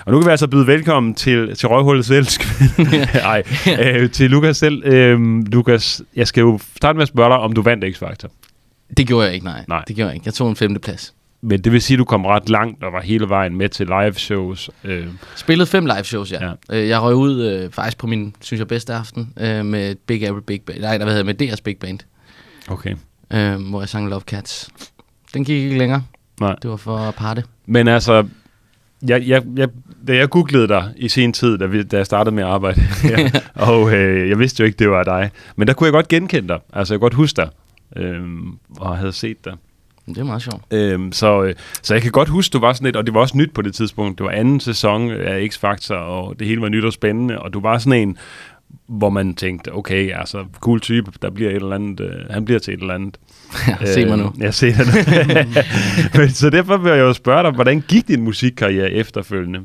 Og 0.07 0.13
nu 0.13 0.19
kan 0.21 0.27
vi 0.27 0.31
altså 0.31 0.47
byde 0.49 0.67
velkommen 0.67 1.15
til, 1.15 1.57
til 1.57 1.69
Røghullet 1.69 2.05
selv. 2.07 2.27
Ej, 3.15 3.43
øh, 3.81 4.11
til 4.11 4.31
Lukas 4.31 4.57
selv. 4.57 4.83
Øh, 4.85 5.21
Lukas, 5.53 6.03
jeg 6.17 6.27
skal 6.29 6.41
jo 6.41 6.59
starte 6.77 6.97
med 6.97 7.03
at 7.03 7.09
spørge 7.09 7.31
dig, 7.31 7.39
om 7.39 7.53
du 7.53 7.63
vandt 7.63 7.85
X-Factor. 7.85 8.29
Det 8.97 9.07
gjorde 9.07 9.27
jeg 9.27 9.35
ikke, 9.35 9.47
nej. 9.47 9.65
Nej. 9.69 9.85
Det 9.89 9.97
gjorde 9.97 10.09
jeg 10.09 10.15
ikke. 10.15 10.27
Jeg 10.27 10.35
tog 10.35 10.49
en 10.49 10.57
femteplads. 10.57 11.15
Men 11.41 11.61
det 11.61 11.73
vil 11.73 11.83
sige, 11.83 11.95
at 11.95 11.99
du 11.99 12.05
kom 12.05 12.25
ret 12.25 12.49
langt 12.49 12.85
og 12.85 12.93
var 12.93 13.01
hele 13.01 13.29
vejen 13.29 13.57
med 13.57 13.69
til 13.69 13.87
live 13.87 14.15
shows. 14.15 14.71
Øh, 14.85 15.07
Spillede 15.37 15.67
fem 15.71 15.87
live 15.87 16.05
shows, 16.05 16.33
ja. 16.33 16.39
Ja. 16.47 16.53
Øh, 16.83 16.89
Jeg 16.89 17.03
røg 17.03 17.15
ud 17.15 17.45
øh, 17.45 17.71
faktisk 17.71 17.99
på 17.99 18.07
min, 18.07 18.35
synes 18.41 18.59
jeg, 18.59 18.69
bedste 18.69 18.95
aften 18.95 19.33
øh, 19.41 19.65
med 19.65 19.95
Big 20.07 20.29
Apple 20.29 20.43
Big 20.43 20.61
Band. 20.67 20.81
Nej, 20.81 20.97
hvad 20.99 21.07
hedder 21.07 21.25
med 21.25 21.43
DR's 21.43 21.63
Big 21.65 21.77
Band, 21.79 21.99
okay. 22.69 22.95
øh, 23.33 23.55
hvor 23.71 23.81
jeg 23.81 23.89
sang 23.89 24.09
Love 24.09 24.21
Cats. 24.21 24.69
Den 25.35 25.45
gik 25.45 25.63
ikke 25.65 25.79
længere. 25.79 26.03
Nej. 26.41 26.55
Det 26.63 26.71
var 26.71 26.77
for 26.77 27.11
parte. 27.11 27.45
Men 27.67 27.89
altså, 27.89 28.27
jeg, 29.03 29.23
jeg, 29.27 29.43
jeg, 29.57 29.69
da 30.09 30.17
jeg 30.17 30.29
googlede 30.29 30.69
dig 30.69 30.93
i 30.97 31.09
sin 31.09 31.33
tid, 31.33 31.59
da, 31.59 31.67
vi, 31.67 31.83
da 31.83 31.97
jeg 31.97 32.07
startede 32.07 32.35
med 32.35 32.43
at 32.43 32.49
arbejde 32.49 32.81
her, 33.03 33.41
og 33.55 33.95
øh, 33.95 34.29
jeg 34.29 34.39
vidste 34.39 34.61
jo 34.61 34.67
ikke, 34.67 34.79
det 34.79 34.91
var 34.91 35.05
dig, 35.05 35.31
men 35.57 35.69
der 35.69 35.75
kunne 35.75 35.87
jeg 35.87 35.93
godt 35.93 36.09
genkende 36.09 36.49
dig. 36.49 36.59
Altså, 36.73 36.95
jeg 36.95 36.99
kunne 37.01 37.05
godt 37.05 37.15
huske 37.15 37.37
dig, 37.37 37.49
øh, 37.97 38.23
og 38.79 38.99
havde 38.99 39.13
set 39.13 39.45
dig. 39.45 39.53
Det 40.07 40.19
er 40.19 40.25
meget 40.25 40.43
sjovt. 40.43 40.63
Øhm, 40.71 41.13
så, 41.13 41.43
øh, 41.43 41.55
så 41.83 41.95
jeg 41.95 42.03
kan 42.03 42.13
godt 42.13 42.29
huske, 42.29 42.53
du 42.53 42.59
var 42.59 42.73
sådan 42.73 42.85
lidt, 42.85 42.97
og 42.97 43.07
det 43.07 43.15
var 43.15 43.21
også 43.21 43.37
nyt 43.37 43.55
på 43.55 43.63
det 43.63 43.75
tidspunkt. 43.75 44.19
Det 44.19 44.25
var 44.25 44.31
anden 44.31 44.61
sæson 44.61 45.11
af 45.11 45.49
X-Factor, 45.53 45.95
og 45.95 46.39
det 46.39 46.47
hele 46.47 46.61
var 46.61 46.69
nyt 46.69 46.85
og 46.85 46.93
spændende, 46.93 47.39
og 47.39 47.53
du 47.53 47.61
var 47.61 47.79
sådan 47.79 48.09
en, 48.09 48.19
hvor 48.89 49.11
man 49.11 49.35
tænkte, 49.35 49.75
okay, 49.75 50.13
altså, 50.19 50.45
cool 50.61 50.81
type, 50.81 51.13
der 51.23 51.31
bliver 51.31 51.51
et 51.51 51.57
eller 51.57 51.75
andet, 51.75 52.01
øh, 52.01 52.13
han 52.31 52.45
bliver 52.45 52.59
til 52.59 52.75
et 52.75 52.81
eller 52.81 52.95
andet. 52.95 53.19
Ja, 53.81 53.93
se 53.93 54.05
mig 54.05 54.19
nu. 54.19 54.33
Jeg 54.39 54.55
ser 54.55 54.73
det. 54.73 55.65
Men, 56.19 56.31
så 56.31 56.51
derfor 56.51 56.77
vil 56.77 56.91
jeg 56.91 56.99
jo 56.99 57.13
spørge 57.13 57.43
dig, 57.43 57.51
hvordan 57.51 57.81
gik 57.89 58.09
din 58.09 58.23
musikkarriere 58.23 58.91
efterfølgende? 58.91 59.61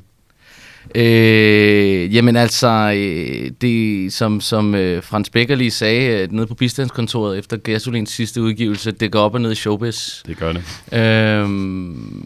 Øh, 0.95 2.15
jamen 2.15 2.35
altså, 2.35 2.93
øh, 2.95 3.51
det 3.61 4.13
som, 4.13 4.41
som 4.41 4.75
øh, 4.75 5.03
Frans 5.03 5.29
Becker 5.29 5.55
lige 5.55 5.71
sagde 5.71 6.21
øh, 6.23 6.31
nede 6.31 6.47
på 6.47 6.55
bistandskontoret 6.55 7.39
efter 7.39 7.57
Gasolins 7.57 8.09
sidste 8.09 8.41
udgivelse, 8.41 8.91
det 8.91 9.11
går 9.11 9.19
op 9.19 9.33
og 9.33 9.41
ned 9.41 9.51
i 9.51 9.55
showbiz. 9.55 10.23
Det 10.23 10.37
gør 10.37 10.53
det. 10.53 10.63
Øhm, 10.99 12.23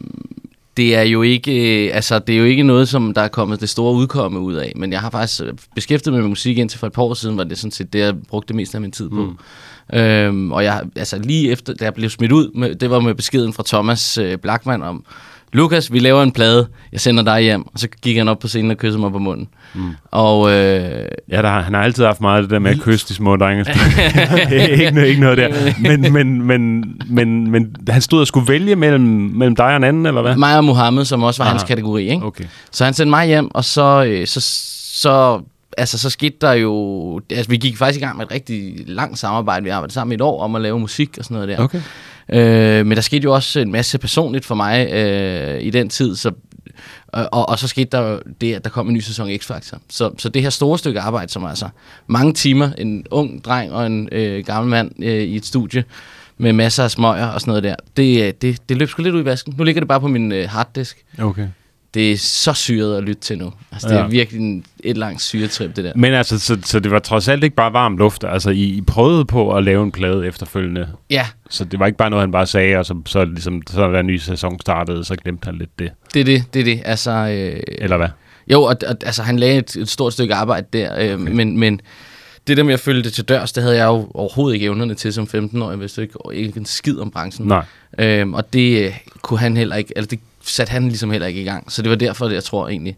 det 0.77 0.95
er 0.95 1.01
jo 1.01 1.21
ikke, 1.21 1.85
øh, 1.87 1.95
altså 1.95 2.19
det 2.19 2.35
er 2.35 2.39
jo 2.39 2.45
ikke 2.45 2.63
noget, 2.63 2.89
som 2.89 3.13
der 3.13 3.21
er 3.21 3.27
kommet 3.27 3.61
det 3.61 3.69
store 3.69 3.93
udkomme 3.93 4.39
ud 4.39 4.53
af, 4.53 4.73
men 4.75 4.91
jeg 4.91 4.99
har 5.01 5.09
faktisk 5.09 5.41
øh, 5.41 5.53
beskæftiget 5.75 6.13
mig 6.13 6.21
med 6.21 6.29
musik 6.29 6.57
indtil 6.57 6.79
for 6.79 6.87
et 6.87 6.93
par 6.93 7.03
år 7.03 7.13
siden, 7.13 7.37
var 7.37 7.43
det 7.43 7.57
sådan 7.57 7.71
set 7.71 7.93
det, 7.93 7.99
jeg 7.99 8.15
brugte 8.29 8.47
det 8.47 8.55
meste 8.55 8.77
af 8.77 8.81
min 8.81 8.91
tid 8.91 9.09
på. 9.09 9.25
Mm. 9.25 9.37
Øhm, 9.93 10.51
og 10.51 10.63
jeg, 10.63 10.83
altså 10.95 11.19
lige 11.19 11.51
efter, 11.51 11.73
da 11.73 11.85
jeg 11.85 11.93
blev 11.93 12.09
smidt 12.09 12.31
ud, 12.31 12.51
med, 12.55 12.75
det 12.75 12.89
var 12.89 12.99
med 12.99 13.15
beskeden 13.15 13.53
fra 13.53 13.63
Thomas 13.67 14.17
øh, 14.17 14.37
Blackman 14.37 14.83
om, 14.83 15.05
Lukas, 15.55 15.93
vi 15.93 15.99
laver 15.99 16.23
en 16.23 16.31
plade, 16.31 16.67
jeg 16.91 16.99
sender 16.99 17.23
dig 17.23 17.41
hjem, 17.41 17.61
og 17.73 17.79
så 17.79 17.87
gik 18.01 18.17
han 18.17 18.27
op 18.27 18.39
på 18.39 18.47
scenen 18.47 18.71
og 18.71 18.77
kyssede 18.77 18.99
mig 19.01 19.11
på 19.11 19.19
munden. 19.19 19.47
Mm. 19.73 19.91
Og 20.11 20.51
øh, 20.51 21.05
Ja, 21.31 21.41
der, 21.41 21.49
har- 21.49 21.61
han 21.61 21.73
har 21.73 21.81
altid 21.81 22.05
haft 22.05 22.21
meget 22.21 22.37
af 22.37 22.43
det 22.43 22.51
der 22.51 22.59
med 22.59 22.71
at 22.71 22.79
kysse 22.81 23.07
de 23.07 23.13
små 23.13 23.35
drenge. 23.35 23.65
ikke, 24.71 25.07
ikke 25.07 25.21
noget 25.21 25.37
der. 25.37 25.49
Men, 25.97 26.13
men, 26.13 26.41
men, 26.41 26.83
men, 27.09 27.51
men 27.51 27.75
han 27.89 28.01
stod 28.01 28.21
og 28.21 28.27
skulle 28.27 28.47
vælge 28.47 28.75
mellem, 28.75 29.01
mellem 29.35 29.55
dig 29.55 29.65
og 29.65 29.75
en 29.75 29.83
anden, 29.83 30.05
eller 30.05 30.21
hvad? 30.21 30.35
mig 30.35 30.57
og 30.57 30.63
Mohammed, 30.63 31.05
som 31.05 31.23
også 31.23 31.43
var 31.43 31.45
Aha. 31.45 31.53
hans 31.57 31.63
kategori, 31.63 32.09
ikke? 32.09 32.25
Okay. 32.25 32.43
Så 32.71 32.85
han 32.85 32.93
sendte 32.93 33.09
mig 33.09 33.27
hjem, 33.27 33.55
og 33.55 33.65
så, 33.65 34.05
øh, 34.07 34.27
så, 34.27 34.41
så, 35.01 35.41
altså, 35.77 35.97
så 35.97 36.09
skete 36.09 36.35
der 36.41 36.53
jo... 36.53 37.21
Altså, 37.31 37.49
vi 37.49 37.57
gik 37.57 37.77
faktisk 37.77 38.01
i 38.01 38.05
gang 38.05 38.17
med 38.17 38.25
et 38.25 38.31
rigtig 38.31 38.73
langt 38.87 39.19
samarbejde. 39.19 39.63
Vi 39.63 39.69
arbejdede 39.69 39.93
sammen 39.93 40.11
i 40.11 40.15
et 40.15 40.21
år 40.21 40.43
om 40.43 40.55
at 40.55 40.61
lave 40.61 40.79
musik 40.79 41.09
og 41.17 41.23
sådan 41.23 41.35
noget 41.35 41.49
der. 41.49 41.63
Okay. 41.63 41.81
Øh, 42.29 42.85
men 42.85 42.95
der 42.95 43.01
skete 43.01 43.23
jo 43.23 43.33
også 43.33 43.59
en 43.59 43.71
masse 43.71 43.97
personligt 43.97 44.45
for 44.45 44.55
mig 44.55 44.89
øh, 44.91 45.61
i 45.61 45.69
den 45.69 45.89
tid, 45.89 46.15
så 46.15 46.31
øh, 47.15 47.25
og, 47.31 47.49
og 47.49 47.59
så 47.59 47.67
skete 47.67 47.89
der 47.91 48.19
det, 48.41 48.53
at 48.53 48.63
der 48.63 48.69
kom 48.69 48.87
en 48.87 48.93
ny 48.93 48.99
sæson 48.99 49.29
X-Factor. 49.29 49.77
Så, 49.89 50.11
så 50.17 50.29
det 50.29 50.41
her 50.41 50.49
store 50.49 50.77
stykke 50.77 50.99
arbejde, 50.99 51.31
som 51.31 51.45
altså 51.45 51.69
mange 52.07 52.33
timer, 52.33 52.69
en 52.77 53.05
ung 53.11 53.43
dreng 53.43 53.71
og 53.71 53.85
en 53.85 54.09
øh, 54.11 54.45
gammel 54.45 54.69
mand 54.69 55.03
øh, 55.03 55.23
i 55.23 55.35
et 55.35 55.45
studie, 55.45 55.83
med 56.37 56.53
masser 56.53 56.83
af 56.83 56.91
smøger 56.91 57.27
og 57.27 57.41
sådan 57.41 57.51
noget 57.51 57.63
der, 57.63 57.75
det, 57.97 58.27
øh, 58.27 58.33
det, 58.41 58.69
det 58.69 58.77
løb 58.77 58.89
sgu 58.89 59.03
lidt 59.03 59.15
ud 59.15 59.21
i 59.21 59.25
vasken. 59.25 59.55
Nu 59.57 59.63
ligger 59.63 59.81
det 59.81 59.87
bare 59.87 60.01
på 60.01 60.07
min 60.07 60.31
øh, 60.31 60.49
harddisk. 60.49 61.05
Okay 61.19 61.47
det 61.95 62.11
er 62.11 62.17
så 62.17 62.53
syret 62.53 62.97
at 62.97 63.03
lytte 63.03 63.21
til 63.21 63.37
nu. 63.37 63.53
Altså, 63.71 63.87
det 63.87 63.95
ja. 63.95 63.99
er 63.99 64.07
virkelig 64.07 64.41
en, 64.41 64.65
et 64.83 64.97
langt 64.97 65.21
syretrip, 65.21 65.75
det 65.75 65.83
der. 65.83 65.91
Men 65.95 66.13
altså, 66.13 66.39
så, 66.39 66.57
så 66.63 66.79
det 66.79 66.91
var 66.91 66.99
trods 66.99 67.27
alt 67.27 67.43
ikke 67.43 67.55
bare 67.55 67.73
varm 67.73 67.97
luft. 67.97 68.23
Altså, 68.23 68.49
I, 68.49 68.63
I 68.63 68.81
prøvede 68.81 69.25
på 69.25 69.55
at 69.55 69.63
lave 69.63 69.83
en 69.83 69.91
plade 69.91 70.27
efterfølgende. 70.27 70.87
Ja. 71.09 71.27
Så 71.49 71.65
det 71.65 71.79
var 71.79 71.85
ikke 71.85 71.97
bare 71.97 72.09
noget, 72.09 72.23
han 72.23 72.31
bare 72.31 72.47
sagde, 72.47 72.77
og 72.77 72.85
så, 72.85 73.01
så, 73.05 73.25
ligesom, 73.25 73.61
så 73.67 73.91
da 73.91 73.99
en 73.99 74.07
ny 74.07 74.17
sæson 74.17 74.59
startede, 74.59 75.03
så 75.03 75.15
glemte 75.15 75.45
han 75.45 75.55
lidt 75.55 75.79
det. 75.79 75.91
Det 76.13 76.19
er 76.19 76.25
det, 76.25 76.43
det 76.53 76.59
er 76.59 76.63
det. 76.63 76.81
Altså, 76.85 77.11
øh, 77.11 77.63
Eller 77.67 77.97
hvad? 77.97 78.09
Jo, 78.51 78.63
og, 78.63 78.75
og, 78.87 78.95
altså, 79.05 79.23
han 79.23 79.39
lagde 79.39 79.57
et, 79.57 79.75
et 79.75 79.89
stort 79.89 80.13
stykke 80.13 80.33
arbejde 80.33 80.67
der, 80.73 80.99
øh, 80.99 81.21
okay. 81.21 81.31
men, 81.31 81.59
men 81.59 81.81
det 82.47 82.57
der 82.57 82.63
med 82.63 82.73
at 82.73 82.79
følge 82.79 83.03
det 83.03 83.13
til 83.13 83.23
dørs, 83.23 83.51
det 83.51 83.63
havde 83.63 83.77
jeg 83.77 83.85
jo 83.85 84.07
overhovedet 84.13 84.53
ikke 84.53 84.65
evnerne 84.65 84.95
til 84.95 85.13
som 85.13 85.27
15-årig. 85.35 85.71
Jeg 85.71 85.79
vidste 85.79 86.01
ikke, 86.01 86.19
ikke 86.33 86.59
en 86.59 86.65
skid 86.65 86.99
om 86.99 87.11
branchen. 87.11 87.47
Nej. 87.47 87.65
Øhm, 87.99 88.33
og 88.33 88.53
det 88.53 88.85
øh, 88.85 88.97
kunne 89.21 89.39
han 89.39 89.57
heller 89.57 89.75
ikke, 89.75 89.93
eller 89.95 90.07
det 90.07 90.19
satte 90.45 90.71
han 90.71 90.87
ligesom 90.87 91.11
heller 91.11 91.27
ikke 91.27 91.41
i 91.41 91.45
gang. 91.45 91.71
Så 91.71 91.81
det 91.81 91.89
var 91.89 91.95
derfor, 91.95 92.29
jeg 92.29 92.43
tror 92.43 92.67
egentlig, 92.67 92.97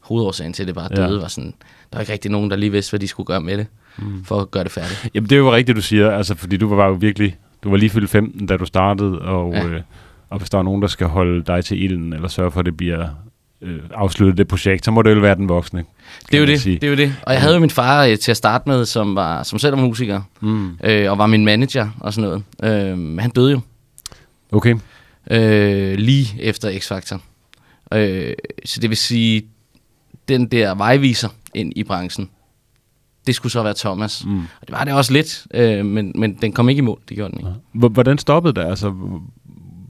hovedårsagen 0.00 0.52
til, 0.52 0.62
at 0.62 0.66
det 0.66 0.74
bare 0.74 0.88
døde, 0.96 1.14
ja. 1.14 1.20
var 1.20 1.28
sådan, 1.28 1.54
der 1.92 1.96
var 1.96 2.00
ikke 2.00 2.12
rigtig 2.12 2.30
nogen, 2.30 2.50
der 2.50 2.56
lige 2.56 2.72
vidste, 2.72 2.90
hvad 2.90 3.00
de 3.00 3.08
skulle 3.08 3.26
gøre 3.26 3.40
med 3.40 3.58
det, 3.58 3.66
mm. 3.98 4.24
for 4.24 4.40
at 4.40 4.50
gøre 4.50 4.64
det 4.64 4.72
færdigt. 4.72 5.08
Jamen, 5.14 5.30
det 5.30 5.36
er 5.36 5.40
jo 5.40 5.54
rigtigt, 5.54 5.76
du 5.76 5.82
siger, 5.82 6.10
altså, 6.10 6.34
fordi 6.34 6.56
du 6.56 6.74
var 6.74 6.86
jo 6.86 6.92
virkelig, 6.92 7.36
du 7.64 7.70
var 7.70 7.76
lige 7.76 7.90
fyldt 7.90 8.10
15, 8.10 8.46
da 8.46 8.56
du 8.56 8.64
startede, 8.64 9.18
og, 9.18 9.52
ja. 9.52 9.66
øh, 9.66 9.80
og 10.30 10.38
hvis 10.38 10.50
der 10.50 10.58
er 10.58 10.62
nogen, 10.62 10.82
der 10.82 10.88
skal 10.88 11.06
holde 11.06 11.44
dig 11.44 11.64
til 11.64 11.82
ilden, 11.82 12.12
eller 12.12 12.28
sørge 12.28 12.50
for, 12.50 12.60
at 12.60 12.66
det 12.66 12.76
bliver 12.76 13.08
øh, 13.62 13.78
afsluttet 13.94 14.38
det 14.38 14.48
projekt, 14.48 14.84
så 14.84 14.90
må 14.90 15.02
det 15.02 15.14
jo 15.14 15.20
være 15.20 15.34
den 15.34 15.48
voksne. 15.48 15.84
Det 16.26 16.34
er 16.34 16.40
jo 16.40 16.46
det, 16.46 16.60
sige. 16.60 16.74
det 16.74 16.84
er 16.84 16.90
jo 16.90 16.96
det. 16.96 17.14
Og 17.22 17.32
jeg 17.32 17.40
havde 17.40 17.54
jo 17.54 17.60
min 17.60 17.70
far 17.70 18.04
øh, 18.04 18.18
til 18.18 18.30
at 18.30 18.36
starte 18.36 18.68
med, 18.68 18.84
som, 18.84 19.14
var, 19.14 19.42
som 19.42 19.58
selv 19.58 19.76
var 19.76 19.82
musiker, 19.82 20.20
mm. 20.40 20.78
øh, 20.84 21.10
og 21.10 21.18
var 21.18 21.26
min 21.26 21.44
manager 21.44 21.88
og 22.00 22.14
sådan 22.14 22.42
noget. 22.62 22.92
Øh, 22.92 23.18
han 23.18 23.30
døde 23.30 23.52
jo. 23.52 23.60
Okay 24.52 24.74
øh, 25.30 25.94
lige 25.94 26.42
efter 26.42 26.70
X-Factor. 26.70 27.20
Øh, 27.96 28.34
så 28.64 28.80
det 28.80 28.90
vil 28.90 28.96
sige, 28.96 29.48
den 30.28 30.46
der 30.46 30.74
vejviser 30.74 31.28
ind 31.54 31.72
i 31.76 31.84
branchen, 31.84 32.30
det 33.26 33.34
skulle 33.34 33.52
så 33.52 33.62
være 33.62 33.74
Thomas. 33.74 34.24
Mm. 34.24 34.38
Og 34.38 34.66
det 34.66 34.72
var 34.72 34.84
det 34.84 34.94
også 34.94 35.12
lidt, 35.12 35.46
øh, 35.54 35.86
men, 35.86 36.12
men 36.14 36.34
den 36.34 36.52
kom 36.52 36.68
ikke 36.68 36.78
i 36.78 36.82
mål, 36.82 37.00
det 37.08 37.16
gjorde 37.16 37.32
den 37.32 37.40
ikke. 37.40 37.88
Hvordan 37.88 38.18
stoppede 38.18 38.60
det? 38.60 38.66
Altså, 38.66 38.94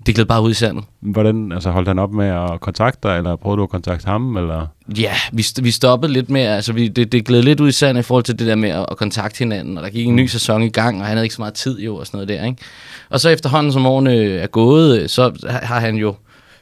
det 0.08 0.14
gled 0.14 0.26
bare 0.26 0.42
ud 0.42 0.50
i 0.50 0.54
sandet. 0.54 0.84
Hvordan, 1.00 1.52
altså 1.52 1.70
holdt 1.70 1.88
han 1.88 1.98
op 1.98 2.12
med 2.12 2.26
at 2.26 2.60
kontakte 2.60 3.08
dig, 3.08 3.18
eller 3.18 3.36
prøvede 3.36 3.58
du 3.58 3.62
at 3.62 3.68
kontakte 3.68 4.06
ham, 4.06 4.36
eller? 4.36 4.66
Ja, 4.98 5.12
vi, 5.32 5.44
vi 5.62 5.70
stoppede 5.70 6.12
lidt 6.12 6.30
med, 6.30 6.40
altså 6.40 6.72
vi, 6.72 6.88
det, 6.88 7.12
det 7.12 7.26
gled 7.26 7.42
lidt 7.42 7.60
ud 7.60 7.68
i 7.68 7.72
sandet 7.72 8.00
i 8.00 8.02
forhold 8.02 8.24
til 8.24 8.38
det 8.38 8.46
der 8.46 8.54
med 8.54 8.70
at, 8.70 8.86
at 8.90 8.96
kontakte 8.96 9.38
hinanden, 9.38 9.78
og 9.78 9.84
der 9.84 9.90
gik 9.90 10.06
en 10.06 10.16
ny 10.16 10.26
sæson 10.26 10.62
i 10.62 10.68
gang, 10.68 11.00
og 11.00 11.06
han 11.06 11.16
havde 11.16 11.24
ikke 11.24 11.34
så 11.34 11.42
meget 11.42 11.54
tid 11.54 11.80
jo, 11.80 11.96
og 11.96 12.06
sådan 12.06 12.18
noget 12.18 12.28
der, 12.28 12.44
ikke? 12.44 12.62
Og 13.10 13.20
så 13.20 13.28
efterhånden, 13.28 13.72
som 13.72 13.86
årene 13.86 14.14
er 14.14 14.46
gået, 14.46 15.10
så 15.10 15.46
har 15.46 15.80
han 15.80 15.96
jo 15.96 16.14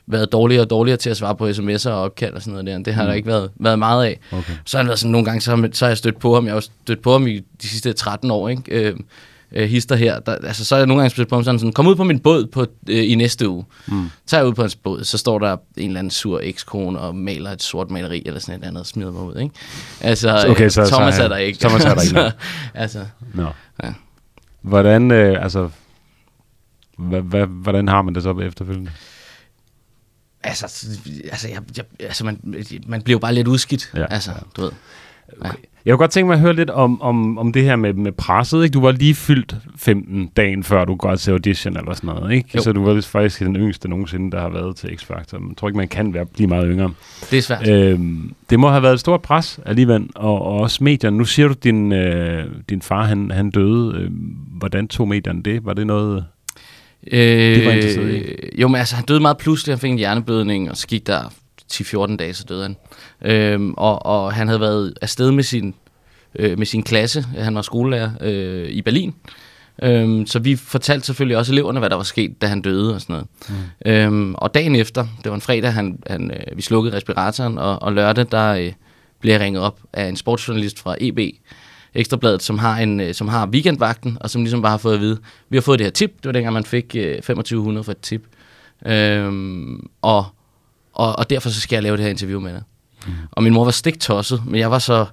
været 0.07 0.33
dårligere 0.33 0.63
og 0.63 0.71
dårligere 0.71 0.97
til 0.97 1.11
at 1.11 1.17
svare 1.17 1.37
på 1.37 1.49
sms'er 1.49 1.91
og 1.91 2.03
opkald 2.03 2.35
og 2.35 2.43
sådan 2.43 2.53
noget 2.53 2.67
der. 2.67 2.79
Det 2.79 2.95
har 2.95 3.03
mm. 3.03 3.07
der 3.07 3.15
ikke 3.15 3.29
været, 3.29 3.51
været 3.61 3.79
meget 3.79 4.05
af. 4.05 4.19
Okay. 4.33 4.53
Så 4.65 4.77
har 4.77 4.83
han 4.83 4.89
været 4.89 4.99
sådan, 4.99 5.13
nogle 5.13 5.25
gange, 5.25 5.41
så 5.41 5.57
har, 5.57 5.69
så 5.73 5.85
har 5.85 5.91
jeg 5.91 5.99
stødt 5.99 6.19
på 6.19 6.35
ham. 6.35 6.47
Jeg 6.47 6.55
har 6.55 6.61
stødt 6.61 7.03
på 7.03 7.13
ham 7.13 7.27
i 7.27 7.39
de 7.63 7.69
sidste 7.69 7.93
13 7.93 8.31
år, 8.31 8.49
ikke? 8.49 8.63
Øh, 8.69 8.97
øh, 9.53 9.69
hister 9.69 9.97
her, 9.97 10.21
der, 10.21 10.35
altså, 10.35 10.65
så 10.65 10.75
er 10.75 10.79
jeg 10.79 10.87
nogle 10.87 11.01
gange 11.01 11.11
spillet 11.11 11.29
på 11.29 11.43
sådan, 11.43 11.59
sådan, 11.59 11.73
kom 11.73 11.87
ud 11.87 11.97
på 11.97 12.05
min 12.05 12.19
båd 12.19 12.47
på, 12.47 12.67
øh, 12.89 13.11
i 13.11 13.15
næste 13.15 13.49
uge. 13.49 13.65
Mm. 13.87 14.11
Så 14.27 14.37
er 14.37 14.41
jeg 14.41 14.49
ud 14.49 14.55
på 14.55 14.63
hans 14.63 14.77
båd, 14.77 15.05
så 15.05 15.19
står 15.19 15.39
der 15.39 15.57
en 15.77 15.87
eller 15.87 15.99
anden 15.99 16.11
sur 16.11 16.41
ekskone 16.43 16.99
og 16.99 17.15
maler 17.15 17.51
et 17.51 17.63
sort 17.63 17.91
maleri 17.91 18.23
eller 18.27 18.41
sådan 18.41 18.61
et 18.61 18.67
andet 18.67 18.81
og 18.81 18.87
smider 18.87 19.13
mig 19.13 19.23
ud. 19.23 19.37
Ikke? 19.37 19.55
Altså, 20.01 20.47
okay, 20.49 20.69
så, 20.69 20.87
Thomas 20.87 21.15
så, 21.15 21.23
er 21.23 21.29
der 21.29 21.37
ikke. 21.37 21.59
Thomas 21.59 21.85
er 21.85 21.95
der 21.95 22.03
ikke. 22.03 22.33
altså, 22.75 23.07
no. 23.35 23.49
ja. 23.83 23.93
Hvordan, 24.63 25.11
øh, 25.11 25.43
altså, 25.43 25.69
hvordan 27.49 27.89
har 27.89 28.03
man 28.03 28.15
det 28.15 28.23
så 28.23 28.39
efterfølgende? 28.39 28.91
Altså, 30.43 30.65
altså, 31.31 31.49
jeg, 31.49 31.63
jeg, 31.77 31.85
altså 32.01 32.25
man, 32.25 32.65
man 32.87 33.03
bliver 33.03 33.15
jo 33.15 33.19
bare 33.19 33.35
lidt 33.35 33.49
udskidt. 33.49 33.93
Ja, 33.95 34.07
altså, 34.11 34.31
ja. 34.31 34.37
du 34.57 34.63
ved. 34.63 34.71
Okay. 35.41 35.59
Jeg 35.87 35.93
kunne 35.93 35.99
godt 35.99 36.11
tænke 36.11 36.27
mig 36.27 36.35
at 36.35 36.41
høre 36.41 36.53
lidt 36.53 36.71
om, 36.71 37.03
om, 37.03 37.39
om 37.39 37.53
det 37.53 37.63
her 37.63 37.77
med, 37.77 37.93
med 37.93 38.13
presset. 38.13 38.65
Ikke? 38.65 38.75
Du 38.75 38.81
var 38.81 38.93
lige 38.93 39.15
fyldt 39.15 39.57
15 39.77 40.31
dagen 40.37 40.65
før 40.65 40.85
du 40.85 40.95
går 40.95 41.17
til 41.17 41.31
audition 41.31 41.77
eller 41.77 41.95
sådan 41.95 42.09
noget. 42.09 42.33
Ikke? 42.33 42.61
Så 42.61 42.73
du 42.73 42.85
var 42.85 43.01
faktisk 43.01 43.41
den 43.41 43.57
yngste 43.57 43.89
nogensinde, 43.89 44.31
der 44.31 44.41
har 44.41 44.49
været 44.49 44.77
til 44.77 44.89
X-Factor. 44.89 45.49
Jeg 45.49 45.57
tror 45.57 45.69
ikke, 45.69 45.77
man 45.77 45.89
kan 45.89 46.15
være, 46.15 46.27
blive 46.27 46.49
meget 46.49 46.67
yngre. 46.71 46.91
Det 47.31 47.39
er 47.39 47.43
svært. 47.43 47.69
Øhm, 47.69 48.35
det 48.51 48.61
må 48.61 48.69
have 48.69 48.83
været 48.83 48.95
et 48.95 49.01
stort 49.01 49.23
pres 49.23 49.61
alligevel, 49.67 50.09
og, 50.15 50.43
og 50.43 50.61
også 50.61 50.85
medierne. 50.85 51.17
Nu 51.17 51.25
siger 51.25 51.49
du, 51.49 51.53
at 51.53 51.65
din, 51.65 51.93
øh, 51.93 52.45
din 52.71 52.83
far 52.83 53.05
han, 53.05 53.31
han 53.31 53.51
døde. 53.51 53.97
Øh, 53.99 54.11
hvordan 54.59 54.89
tog 54.89 55.09
medierne 55.09 55.43
det? 55.43 55.65
Var 55.65 55.73
det 55.75 55.87
noget... 55.87 56.25
Øh, 57.13 57.21
det 57.21 57.67
var 57.67 57.73
interesseret 57.73 58.15
i? 58.15 58.61
Jo, 58.61 58.69
men 58.69 58.77
altså, 58.77 58.97
han 58.97 59.05
døde 59.05 59.21
meget 59.21 59.39
pludselig. 59.39 59.73
Han 59.75 59.81
fik 59.81 59.91
en 59.91 59.99
hjerneblødning, 59.99 60.71
og 60.71 60.77
så 60.77 60.87
gik 60.87 61.07
der 61.07 61.33
10-14 61.73 62.17
dage, 62.17 62.35
så 62.35 62.45
døde 62.45 62.63
han. 62.63 62.77
Øhm, 63.23 63.75
og, 63.77 64.07
og 64.07 64.33
han 64.33 64.49
havde 64.49 64.61
været 64.61 64.95
afsted 65.03 65.31
med 65.31 65.43
sin, 65.43 65.75
øh, 66.35 66.59
med 66.59 66.67
sin 66.67 66.83
klasse. 66.83 67.23
Han 67.23 67.55
var 67.55 67.63
skolelærer 67.63 68.11
øh, 68.21 68.69
i 68.69 68.83
Berlin. 68.83 69.15
Øhm, 69.83 70.27
så 70.27 70.39
vi 70.39 70.57
fortalte 70.57 71.07
selvfølgelig 71.07 71.37
også 71.37 71.53
eleverne, 71.53 71.79
hvad 71.79 71.91
der 71.91 71.97
var 71.97 72.03
sket, 72.03 72.43
da 72.43 72.47
han 72.47 72.61
døde 72.61 72.95
og 72.95 73.01
sådan 73.01 73.13
noget. 73.13 73.27
Mm. 73.49 73.91
Øhm, 73.91 74.35
og 74.35 74.55
dagen 74.55 74.77
efter, 74.77 75.07
det 75.25 75.31
var 75.31 75.35
en 75.35 75.41
fredag, 75.41 75.73
han, 75.73 75.99
han, 76.07 76.31
øh, 76.31 76.57
vi 76.57 76.63
slukkede 76.63 76.97
respiratoren, 76.97 77.59
og, 77.59 77.83
og 77.83 77.93
lørdag, 77.93 78.27
der 78.31 78.53
øh, 78.53 78.73
blev 79.21 79.33
jeg 79.33 79.41
ringet 79.41 79.63
op 79.63 79.81
af 79.93 80.09
en 80.09 80.17
sportsjournalist 80.17 80.79
fra 80.79 80.97
EB, 81.01 81.19
Ekstrabladet, 81.95 82.43
som 82.43 82.59
har, 82.59 82.79
en, 82.79 83.01
øh, 83.01 83.15
som 83.15 83.29
har 83.29 83.47
weekendvagten, 83.47 84.19
og 84.21 84.31
som 84.31 84.43
ligesom 84.43 84.63
bare 84.63 84.71
har 84.71 84.79
fået 84.79 84.95
at 84.95 85.01
vide, 85.01 85.19
vi 85.49 85.57
har 85.57 85.63
fået 85.63 85.79
det 85.79 85.87
her 85.87 85.91
tip, 85.91 86.11
det 86.17 86.25
var 86.25 86.33
dengang, 86.33 86.55
man 86.55 86.65
fik 86.65 86.97
øh, 86.99 87.15
2500 87.15 87.85
for 87.85 87.93
et 87.93 88.01
tip. 88.01 88.23
Øhm, 88.87 89.89
og 90.03 90.27
og, 90.97 91.19
og 91.19 91.31
derfor 91.31 91.51
så 91.51 91.61
skal 91.61 91.77
jeg 91.77 91.83
lave 91.83 91.97
det 91.97 92.05
her 92.05 92.11
interview 92.11 92.41
med 92.41 92.53
dig. 92.53 92.63
Mm. 93.07 93.13
Og 93.33 93.43
min 93.43 93.53
mor 93.53 93.65
var 93.65 93.71
stiktosset, 93.71 94.43
men 94.47 94.61
jeg 94.61 94.71
var 94.71 94.79
så 94.79 95.07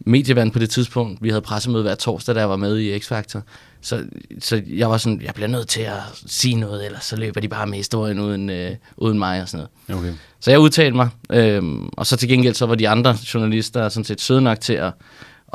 medievand 0.00 0.52
på 0.52 0.58
det 0.58 0.70
tidspunkt. 0.70 1.22
Vi 1.22 1.28
havde 1.28 1.40
pressemøde 1.40 1.82
hver 1.82 1.94
torsdag, 1.94 2.34
da 2.34 2.40
jeg 2.40 2.50
var 2.50 2.56
med 2.56 2.78
i 2.78 2.98
X-Factor. 2.98 3.40
Så, 3.80 4.04
så 4.40 4.62
jeg 4.66 4.90
var 4.90 4.96
sådan, 4.96 5.22
jeg 5.22 5.34
bliver 5.34 5.48
nødt 5.48 5.68
til 5.68 5.80
at 5.80 6.00
sige 6.26 6.54
noget, 6.54 6.86
ellers 6.86 7.04
så 7.04 7.16
løber 7.16 7.40
de 7.40 7.48
bare 7.48 7.66
med 7.66 7.76
historien 7.76 8.20
uden, 8.20 8.50
øh, 8.50 8.76
uden 8.96 9.18
mig 9.18 9.42
og 9.42 9.48
sådan 9.48 9.66
noget. 9.88 10.00
Okay. 10.00 10.14
Så 10.40 10.50
jeg 10.50 10.60
udtalte 10.60 10.96
mig, 10.96 11.08
øh, 11.30 11.62
og 11.92 12.06
så 12.06 12.16
til 12.16 12.28
gengæld 12.28 12.54
så 12.54 12.66
var 12.66 12.74
de 12.74 12.88
andre 12.88 13.16
journalister 13.34 13.88
sådan 13.88 14.04
set 14.04 14.20
søde 14.20 14.40
nok 14.40 14.60
til 14.60 14.72
at, 14.72 14.92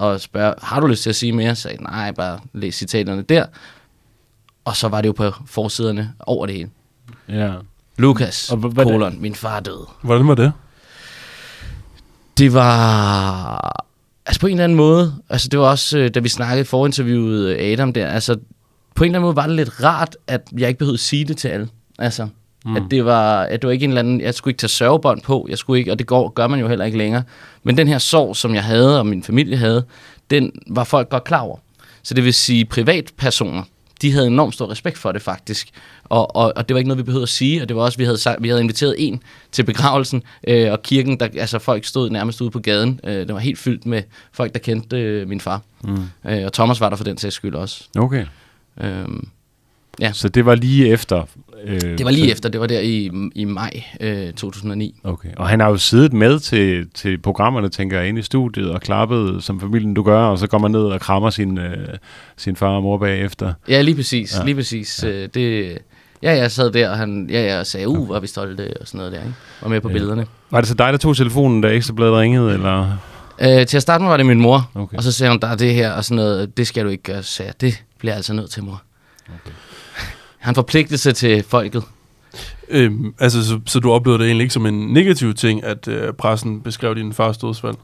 at 0.02 0.22
spørge, 0.22 0.54
har 0.62 0.80
du 0.80 0.88
lyst 0.88 1.04
til 1.04 1.10
at 1.10 1.16
sige 1.16 1.32
mere? 1.32 1.56
Så 1.56 1.62
sagde 1.62 1.84
nej, 1.84 2.12
bare 2.12 2.40
læs 2.54 2.76
citaterne 2.76 3.22
der. 3.22 3.46
Og 4.66 4.76
så 4.76 4.88
var 4.88 5.02
det 5.02 5.08
jo 5.08 5.14
på 5.14 5.32
forsiderne 5.46 6.14
over 6.20 6.46
det 6.46 6.56
hele. 6.56 6.70
Ja. 7.30 7.54
Lukas, 7.98 8.52
og 8.52 8.62
kolon, 8.76 9.22
min 9.22 9.36
far 9.36 9.60
døde. 9.60 9.86
Hvordan 10.02 10.28
var 10.28 10.36
det? 10.36 10.52
Det 12.38 12.54
var... 12.54 13.86
Altså 14.26 14.40
på 14.40 14.48
en 14.48 14.54
eller 14.54 14.64
anden 14.64 14.76
måde, 14.76 15.16
altså 15.30 15.48
det 15.48 15.60
var 15.60 15.66
også, 15.70 15.98
øh, 15.98 16.10
da 16.10 16.20
vi 16.20 16.30
snakkede 16.30 16.66
forinterviewet 16.66 17.50
øh, 17.50 17.72
Adam 17.72 17.94
der, 17.94 18.08
altså 18.08 18.38
på 18.96 19.04
en 19.04 19.10
eller 19.10 19.20
anden 19.20 19.28
måde 19.28 19.36
var 19.36 19.48
det 19.48 19.56
lidt 19.56 19.84
rart, 19.84 20.18
at 20.28 20.42
jeg 20.58 20.68
ikke 20.68 20.78
behøvede 20.80 20.96
at 20.96 21.00
sige 21.00 21.26
det 21.26 21.38
til 21.38 21.48
alle. 21.48 21.68
Altså, 22.00 22.28
mm. 22.66 22.76
at 22.76 22.84
det 22.92 23.06
var, 23.06 23.44
at 23.44 23.62
det 23.62 23.68
var 23.68 23.74
ikke 23.74 23.84
en 23.84 23.90
eller 23.90 24.00
anden, 24.00 24.22
jeg 24.22 24.34
skulle 24.34 24.52
ikke 24.52 24.60
tage 24.60 24.70
sørgebånd 24.70 25.22
på, 25.22 25.46
jeg 25.50 25.58
skulle 25.58 25.80
ikke, 25.80 25.92
og 25.92 26.00
det 26.00 26.08
går, 26.08 26.30
gør 26.30 26.48
man 26.48 26.60
jo 26.60 26.68
heller 26.68 26.86
ikke 26.86 26.98
længere. 26.98 27.24
Men 27.64 27.78
den 27.78 27.88
her 27.88 27.98
sorg, 27.98 28.36
som 28.36 28.56
jeg 28.56 28.64
havde, 28.64 29.00
og 29.00 29.06
min 29.06 29.24
familie 29.24 29.58
havde, 29.58 29.86
den 30.30 30.52
var 30.68 30.84
folk 30.84 31.10
godt 31.10 31.24
klar 31.24 31.42
over. 31.42 31.58
Så 32.04 32.14
det 32.14 32.24
vil 32.24 32.34
sige, 32.34 32.66
privatpersoner, 32.66 33.64
de 34.02 34.12
havde 34.12 34.28
enormt 34.28 34.54
stor 34.54 34.72
respekt 34.72 34.98
for 34.98 35.12
det 35.12 35.22
faktisk. 35.22 35.70
Og, 36.04 36.36
og, 36.36 36.54
og 36.56 36.70
det 36.70 36.76
var 36.76 36.78
ikke 36.78 36.88
noget, 36.88 36.98
vi 36.98 37.04
behøvede 37.04 37.24
at 37.24 37.30
sige, 37.30 37.62
og 37.62 37.70
det 37.70 37.78
var 37.78 37.84
også, 37.84 37.98
vi 37.98 38.04
havde, 38.04 38.18
vi 38.40 38.48
havde 38.48 38.62
inviteret 38.62 38.96
en 38.98 39.24
til 39.52 39.64
begravelsen, 39.64 40.24
øh, 40.48 40.72
og 40.72 40.82
kirken, 40.82 41.20
der, 41.20 41.28
altså 41.38 41.60
folk 41.60 41.86
stod 41.86 42.10
nærmest 42.10 42.42
ude 42.42 42.52
på 42.52 42.60
gaden. 42.60 43.00
Øh, 43.04 43.14
det 43.14 43.34
var 43.34 43.40
helt 43.40 43.60
fyldt 43.60 43.86
med 43.86 44.04
folk, 44.32 44.54
der 44.54 44.60
kendte 44.60 45.02
øh, 45.02 45.28
min 45.28 45.42
far. 45.42 45.62
Mm. 45.84 46.04
Øh, 46.26 46.46
og 46.46 46.54
Thomas 46.54 46.82
var 46.82 46.90
der 46.90 46.96
for 46.96 47.04
den 47.04 47.18
sags 47.18 47.36
skyld 47.36 47.56
også. 47.56 47.84
Okay. 47.98 48.26
Øhm, 48.82 49.28
ja. 50.00 50.12
Så 50.12 50.30
det 50.30 50.46
var 50.46 50.56
lige 50.56 50.88
efter? 50.88 51.24
Øh, 51.66 51.82
det 51.82 52.06
var 52.06 52.12
lige 52.12 52.26
så... 52.26 52.32
efter, 52.32 52.50
det 52.50 52.62
var 52.62 52.68
der 52.68 52.80
i, 52.80 53.12
i 53.36 53.46
maj 53.46 53.84
øh, 54.00 54.34
2009. 54.34 55.00
Okay, 55.04 55.30
og 55.38 55.50
han 55.50 55.60
har 55.60 55.70
jo 55.70 55.78
siddet 55.78 56.14
med 56.14 56.40
til, 56.40 56.88
til 56.94 57.18
programmerne, 57.18 57.70
tænker 57.70 58.00
jeg, 58.00 58.10
inde 58.10 58.20
i 58.20 58.24
studiet 58.24 58.72
og 58.72 58.82
klappet, 58.82 59.44
som 59.44 59.60
familien 59.60 59.94
du 59.94 60.04
gør, 60.04 60.20
og 60.20 60.40
så 60.40 60.48
går 60.48 60.58
man 60.58 60.72
ned 60.72 60.84
og 60.84 61.02
krammer 61.02 61.30
sin, 61.30 61.58
øh, 61.58 61.88
sin 62.38 62.56
far 62.56 62.68
og 62.68 62.84
mor 62.84 62.98
bagefter. 62.98 63.54
Ja, 63.70 63.82
lige 63.82 63.96
præcis, 63.96 64.38
ja. 64.40 64.46
lige 64.46 64.56
præcis. 64.56 65.04
Ja. 65.04 65.10
Øh, 65.10 65.30
det, 65.34 65.78
ja, 66.24 66.36
jeg 66.36 66.52
sad 66.52 66.72
der, 66.72 66.90
og 66.90 66.98
han 66.98 67.28
ja, 67.32 67.56
jeg 67.56 67.68
sagde, 67.68 67.88
uh, 67.88 68.10
var 68.10 68.20
vi 68.20 68.28
stolte, 68.28 68.74
og 68.82 68.88
sådan 68.88 68.98
noget 68.98 69.12
der, 69.12 69.20
ikke? 69.20 69.34
Var 69.62 69.70
med 69.70 69.82
på 69.82 69.90
ja. 69.90 69.94
billederne. 69.94 70.26
Var 70.52 70.62
det 70.62 70.68
så 70.68 70.76
dig, 70.76 70.94
der 70.94 70.98
tog 70.98 71.18
telefonen, 71.18 71.62
da 71.62 71.68
Ekstrabladet 71.68 72.14
ringede, 72.14 72.54
eller... 72.54 72.98
Øh, 73.42 73.66
til 73.66 73.78
at 73.78 73.82
starte 73.82 74.02
med 74.02 74.10
var 74.10 74.18
det 74.18 74.26
min 74.26 74.40
mor, 74.40 74.72
okay. 74.76 74.98
og 74.98 75.04
så 75.04 75.12
sagde 75.12 75.32
hun, 75.32 75.40
der 75.42 75.48
er 75.48 75.56
det 75.56 75.74
her, 75.74 75.92
og 75.92 76.06
sådan 76.06 76.16
noget, 76.16 76.58
det 76.58 76.68
skal 76.68 76.86
du 76.86 76.90
ikke 76.90 77.04
gøre, 77.04 77.24
så 77.24 77.44
jeg, 77.44 77.54
det 77.62 77.84
bliver 78.00 78.14
jeg 78.14 78.18
altså 78.18 78.34
nødt 78.34 78.50
til, 78.50 78.64
mor. 78.64 78.82
Okay. 79.28 79.52
Har 80.46 80.52
en 80.52 80.56
forpligtelse 80.56 81.12
til 81.12 81.44
folket. 81.44 81.84
Øhm, 82.70 83.14
altså, 83.20 83.48
så, 83.48 83.60
så 83.66 83.80
du 83.80 83.92
oplevede 83.92 84.20
det 84.20 84.28
egentlig 84.28 84.44
ikke 84.44 84.54
som 84.54 84.66
en 84.66 84.94
negativ 84.94 85.34
ting, 85.34 85.64
at 85.64 85.88
øh, 85.88 86.14
pressen 86.14 86.62
beskrev 86.62 86.96
din 86.96 87.14
fars 87.14 87.38
dødsfald? 87.38 87.76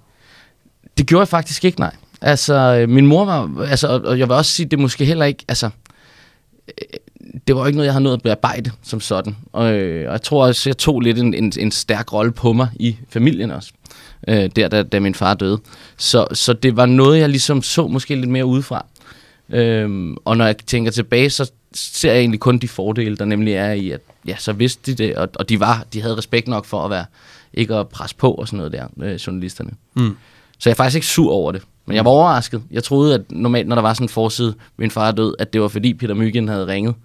Det 0.97 1.07
gjorde 1.07 1.21
jeg 1.21 1.27
faktisk 1.27 1.65
ikke, 1.65 1.79
nej. 1.79 1.95
Altså, 2.21 2.53
øh, 2.53 2.89
min 2.89 3.05
mor 3.05 3.25
var, 3.25 3.65
altså, 3.69 3.87
og 4.03 4.19
jeg 4.19 4.27
vil 4.27 4.35
også 4.35 4.51
sige, 4.51 4.65
det 4.65 4.79
måske 4.79 5.05
heller 5.05 5.25
ikke, 5.25 5.45
altså, 5.47 5.69
øh, 6.67 6.97
det 7.47 7.55
var 7.55 7.67
ikke 7.67 7.77
noget, 7.77 7.85
jeg 7.85 7.93
havde 7.93 8.03
nået 8.03 8.13
at 8.13 8.21
bearbejde 8.21 8.71
som 8.83 8.99
sådan. 8.99 9.35
Og, 9.53 9.73
øh, 9.73 10.07
og 10.07 10.11
jeg 10.11 10.21
tror 10.21 10.45
også, 10.45 10.69
jeg 10.69 10.77
tog 10.77 11.01
lidt 11.01 11.19
en, 11.19 11.33
en, 11.33 11.53
en 11.59 11.71
stærk 11.71 12.13
rolle 12.13 12.31
på 12.31 12.53
mig 12.53 12.67
i 12.79 12.97
familien 13.09 13.51
også, 13.51 13.71
øh, 14.27 14.49
der 14.55 14.67
da, 14.67 14.83
da 14.83 14.99
min 14.99 15.15
far 15.15 15.33
døde. 15.33 15.59
Så, 15.97 16.27
så 16.33 16.53
det 16.53 16.77
var 16.77 16.85
noget, 16.85 17.19
jeg 17.19 17.29
ligesom 17.29 17.61
så 17.61 17.87
måske 17.87 18.15
lidt 18.15 18.29
mere 18.29 18.45
udefra. 18.45 18.85
Øhm, 19.49 20.17
og 20.25 20.37
når 20.37 20.45
jeg 20.45 20.57
tænker 20.57 20.91
tilbage, 20.91 21.29
så 21.29 21.51
ser 21.73 22.11
jeg 22.11 22.19
egentlig 22.19 22.39
kun 22.39 22.57
de 22.57 22.67
fordele, 22.67 23.15
der 23.15 23.25
nemlig 23.25 23.53
er 23.53 23.71
i, 23.71 23.91
at 23.91 24.01
ja, 24.27 24.35
så 24.35 24.53
vidste 24.53 24.91
de 24.91 25.03
det, 25.03 25.15
og, 25.15 25.29
og 25.35 25.49
de 25.49 25.59
var, 25.59 25.85
de 25.93 26.01
havde 26.01 26.17
respekt 26.17 26.47
nok 26.47 26.65
for 26.65 26.85
at 26.85 26.89
være, 26.89 27.05
ikke 27.53 27.75
at 27.75 27.87
presse 27.87 28.15
på 28.15 28.31
og 28.31 28.47
sådan 28.47 28.57
noget 28.57 28.71
der, 28.71 28.87
øh, 29.01 29.15
journalisterne. 29.15 29.71
Mm. 29.93 30.15
Så 30.59 30.69
jeg 30.69 30.73
er 30.73 30.75
faktisk 30.75 30.95
ikke 30.95 31.07
sur 31.07 31.31
over 31.31 31.51
det. 31.51 31.61
Men 31.85 31.95
jeg 31.95 32.05
var 32.05 32.11
overrasket. 32.11 32.61
Jeg 32.71 32.83
troede, 32.83 33.13
at 33.13 33.21
normalt, 33.31 33.67
når 33.67 33.75
der 33.75 33.81
var 33.81 33.93
sådan 33.93 34.05
en 34.05 34.09
forside, 34.09 34.55
min 34.77 34.91
far 34.91 35.07
er 35.07 35.11
død, 35.11 35.35
at 35.39 35.53
det 35.53 35.61
var 35.61 35.67
fordi 35.67 35.93
Peter 35.93 36.13
Myggen 36.13 36.47
havde 36.47 36.67
ringet 36.67 36.95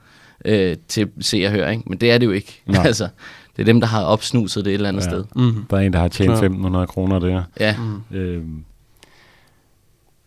øh, 0.44 0.76
til 0.88 1.08
Se 1.20 1.46
og 1.46 1.52
Hør, 1.52 1.68
ikke? 1.68 1.82
Men 1.86 1.98
det 1.98 2.10
er 2.10 2.18
det 2.18 2.26
jo 2.26 2.30
ikke. 2.30 2.62
altså, 2.84 3.08
det 3.56 3.62
er 3.62 3.66
dem, 3.66 3.80
der 3.80 3.86
har 3.86 4.04
opsnuset 4.04 4.64
det 4.64 4.70
et 4.70 4.74
eller 4.74 4.88
andet 4.88 5.02
ja. 5.02 5.08
sted. 5.08 5.24
Mm. 5.36 5.64
Der 5.70 5.76
er 5.76 5.80
en, 5.80 5.92
der 5.92 5.98
har 5.98 6.08
tjent 6.08 6.32
1.500 6.32 6.86
kroner 6.86 7.18
der. 7.18 7.42
Ja. 7.60 7.76
Mm. 7.76 8.16
Øhm. 8.16 8.64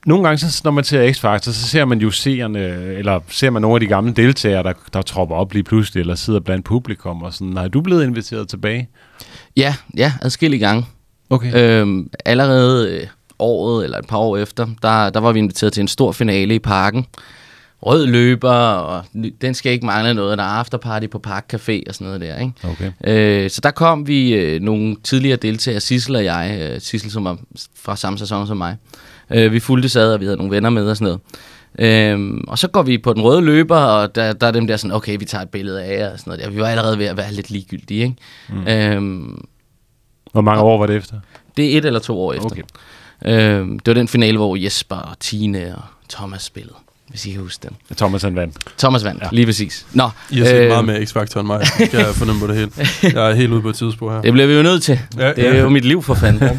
Nogle 0.10 0.24
gange, 0.24 0.38
så, 0.38 0.62
når 0.64 0.72
man 0.72 0.84
ser 0.84 1.12
X-Factor, 1.12 1.52
så 1.52 1.68
ser 1.68 1.86
man 1.86 2.00
jo 2.00 2.12
seerne, 2.12 2.60
eller 2.98 3.20
ser 3.28 3.50
man 3.50 3.62
nogle 3.62 3.76
af 3.76 3.80
de 3.80 3.88
gamle 3.88 4.14
deltagere, 4.14 4.64
der, 4.64 4.74
der 4.94 5.02
tropper 5.02 5.36
op 5.36 5.54
lige 5.54 5.64
pludselig, 5.64 6.02
eller 6.02 6.16
sidder 6.16 6.40
blandt 6.40 6.66
publikum 6.66 7.24
og 7.24 7.34
sådan. 7.34 7.58
Har 7.58 7.68
du 7.68 7.82
blevet 7.82 8.04
inviteret 8.04 8.48
tilbage? 8.48 8.90
Ja, 9.58 9.76
ja, 9.98 10.14
adskillige 10.22 10.60
gange. 10.60 10.86
Okay. 11.30 11.56
Øhm, 11.56 12.10
allerede 12.26 12.92
øh, 12.92 13.08
året, 13.40 13.84
eller 13.84 13.98
et 13.98 14.08
par 14.08 14.18
år 14.18 14.38
efter, 14.38 14.68
der, 14.82 15.10
der 15.10 15.20
var 15.20 15.32
vi 15.32 15.40
inviteret 15.40 15.74
til 15.74 15.82
en 15.82 15.88
stor 15.88 16.12
finale 16.12 16.56
i 16.56 16.60
parken. 16.60 17.06
Rød 17.82 18.08
løber, 18.08 18.52
og 18.52 19.04
den 19.42 19.54
skal 19.54 19.72
ikke 19.72 19.86
mangle 19.86 20.14
noget. 20.14 20.38
Der 20.38 20.44
er 20.44 20.48
afterparty 20.48 21.08
på 21.08 21.20
Park 21.20 21.54
Café 21.54 21.84
og 21.88 21.96
sådan 21.96 22.06
noget 22.06 22.22
der. 22.22 22.38
Ikke? 22.38 22.54
Okay. 22.64 22.92
Øh, 23.04 23.50
så 23.50 23.62
der 23.62 23.72
kom 23.72 24.08
vi 24.08 24.34
øh, 24.34 24.62
nogle 24.62 24.96
tidligere 25.04 25.38
deltagere, 25.38 25.80
Sissel 25.80 26.16
og 26.16 26.26
jeg, 26.26 26.58
øh, 26.62 26.82
Sissel 26.82 27.12
som 27.12 27.24
var 27.24 27.38
fra 27.76 27.96
samme 27.96 28.20
sæson 28.20 28.48
som 28.48 28.58
mig. 28.58 28.76
Øh, 29.34 29.52
vi 29.52 29.60
fulgte 29.60 29.90
sad, 29.90 30.14
og 30.14 30.20
vi 30.20 30.26
havde 30.26 30.38
nogle 30.38 30.52
venner 30.52 30.70
med 30.70 30.90
og 30.90 30.98
sådan 30.98 31.06
noget. 31.06 31.20
Øhm, 31.80 32.44
og 32.48 32.58
så 32.58 32.68
går 32.68 32.82
vi 32.84 32.98
på 32.98 33.14
den 33.14 33.22
røde 33.22 33.42
løber, 33.42 33.78
og 33.78 34.16
der, 34.16 34.34
der 34.34 34.48
er 34.48 34.52
dem 34.52 34.68
der 34.68 34.78
sådan, 34.78 34.96
okay, 34.96 35.16
vi 35.20 35.26
tager 35.26 35.42
et 35.42 35.50
billede 35.50 35.84
af 35.84 36.00
jer 36.00 36.12
og 36.14 36.20
sådan 36.20 36.32
noget 36.32 36.46
der. 36.46 36.52
Vi 36.52 36.62
var 36.62 36.68
allerede 36.68 36.98
ved 36.98 37.06
at 37.06 37.18
være 37.18 37.34
lidt 37.34 37.50
ligegyldige, 37.50 38.04
ikke? 38.04 38.16
Mm. 38.50 38.68
Øhm, 38.68 39.46
Hvor 40.32 40.42
mange 40.42 40.62
år 40.64 40.78
var 40.78 40.86
det 40.86 40.96
efter? 40.96 41.20
Det 41.58 41.74
er 41.74 41.78
et 41.78 41.86
eller 41.86 42.00
to 42.00 42.22
år 42.22 42.34
efter. 42.34 42.46
Okay. 42.46 42.64
Øhm, 43.26 43.80
det 43.80 43.88
var 43.88 43.94
den 43.94 44.08
finale, 44.08 44.38
hvor 44.38 44.56
Jesper 44.56 44.96
og 44.96 45.20
Tine 45.20 45.76
og 45.76 45.84
Thomas 46.10 46.42
spillede 46.44 46.76
hvis 47.10 47.26
I 47.26 47.32
kan 47.32 47.42
huske 47.42 47.68
den. 47.68 47.98
Thomas 47.98 48.22
han 48.22 48.36
vandt. 48.36 48.56
Thomas 48.78 49.04
vandt, 49.04 49.22
ja. 49.22 49.28
lige 49.32 49.46
præcis. 49.46 49.86
Nå, 49.94 50.10
I 50.30 50.38
har 50.38 50.46
set 50.46 50.62
øh, 50.62 50.68
meget 50.68 50.86
mere 50.86 50.98
X-Factor 50.98 51.40
end 51.40 51.48
mig. 51.48 51.66
Jeg 51.80 51.90
kan 51.90 52.06
fornemme 52.14 52.42
på 52.42 52.48
det 52.48 52.56
hele. 52.56 52.72
Jeg 53.18 53.32
er 53.32 53.34
helt 53.34 53.52
ude 53.52 53.62
på 53.62 53.70
et 53.70 53.76
tidspunkt 53.76 54.14
her. 54.14 54.22
Det 54.22 54.34
bliver 54.34 54.48
vi 54.48 54.54
jo 54.54 54.62
nødt 54.62 54.84
til. 54.84 55.00
Ja, 55.18 55.34
det 55.34 55.48
er 55.48 55.54
ja. 55.54 55.62
jo 55.62 55.70
mit 55.70 55.86
liv 55.86 56.04
for 56.04 56.14
fanden. 56.14 56.44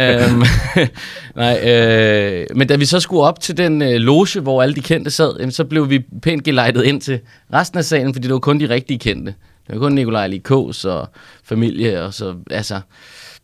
øhm, 0.00 0.42
nej, 1.42 1.70
øh, 1.70 2.46
men 2.56 2.68
da 2.68 2.76
vi 2.76 2.84
så 2.84 3.00
skulle 3.00 3.22
op 3.22 3.40
til 3.40 3.56
den 3.56 3.82
øh, 3.82 3.94
loge, 3.94 4.40
hvor 4.40 4.62
alle 4.62 4.74
de 4.74 4.80
kendte 4.80 5.10
sad, 5.10 5.36
jamen, 5.38 5.52
så 5.52 5.64
blev 5.64 5.90
vi 5.90 6.04
pænt 6.22 6.44
gelejtet 6.44 6.84
ind 6.84 7.00
til 7.00 7.20
resten 7.54 7.78
af 7.78 7.84
salen, 7.84 8.14
fordi 8.14 8.26
det 8.26 8.32
var 8.32 8.40
kun 8.40 8.60
de 8.60 8.68
rigtige 8.68 8.98
kendte. 8.98 9.34
Det 9.66 9.74
var 9.74 9.78
kun 9.80 9.92
Nikolaj 9.92 10.26
Likos 10.26 10.84
og 10.84 11.08
familie, 11.44 12.02
og 12.02 12.14
så, 12.14 12.34
altså, 12.50 12.80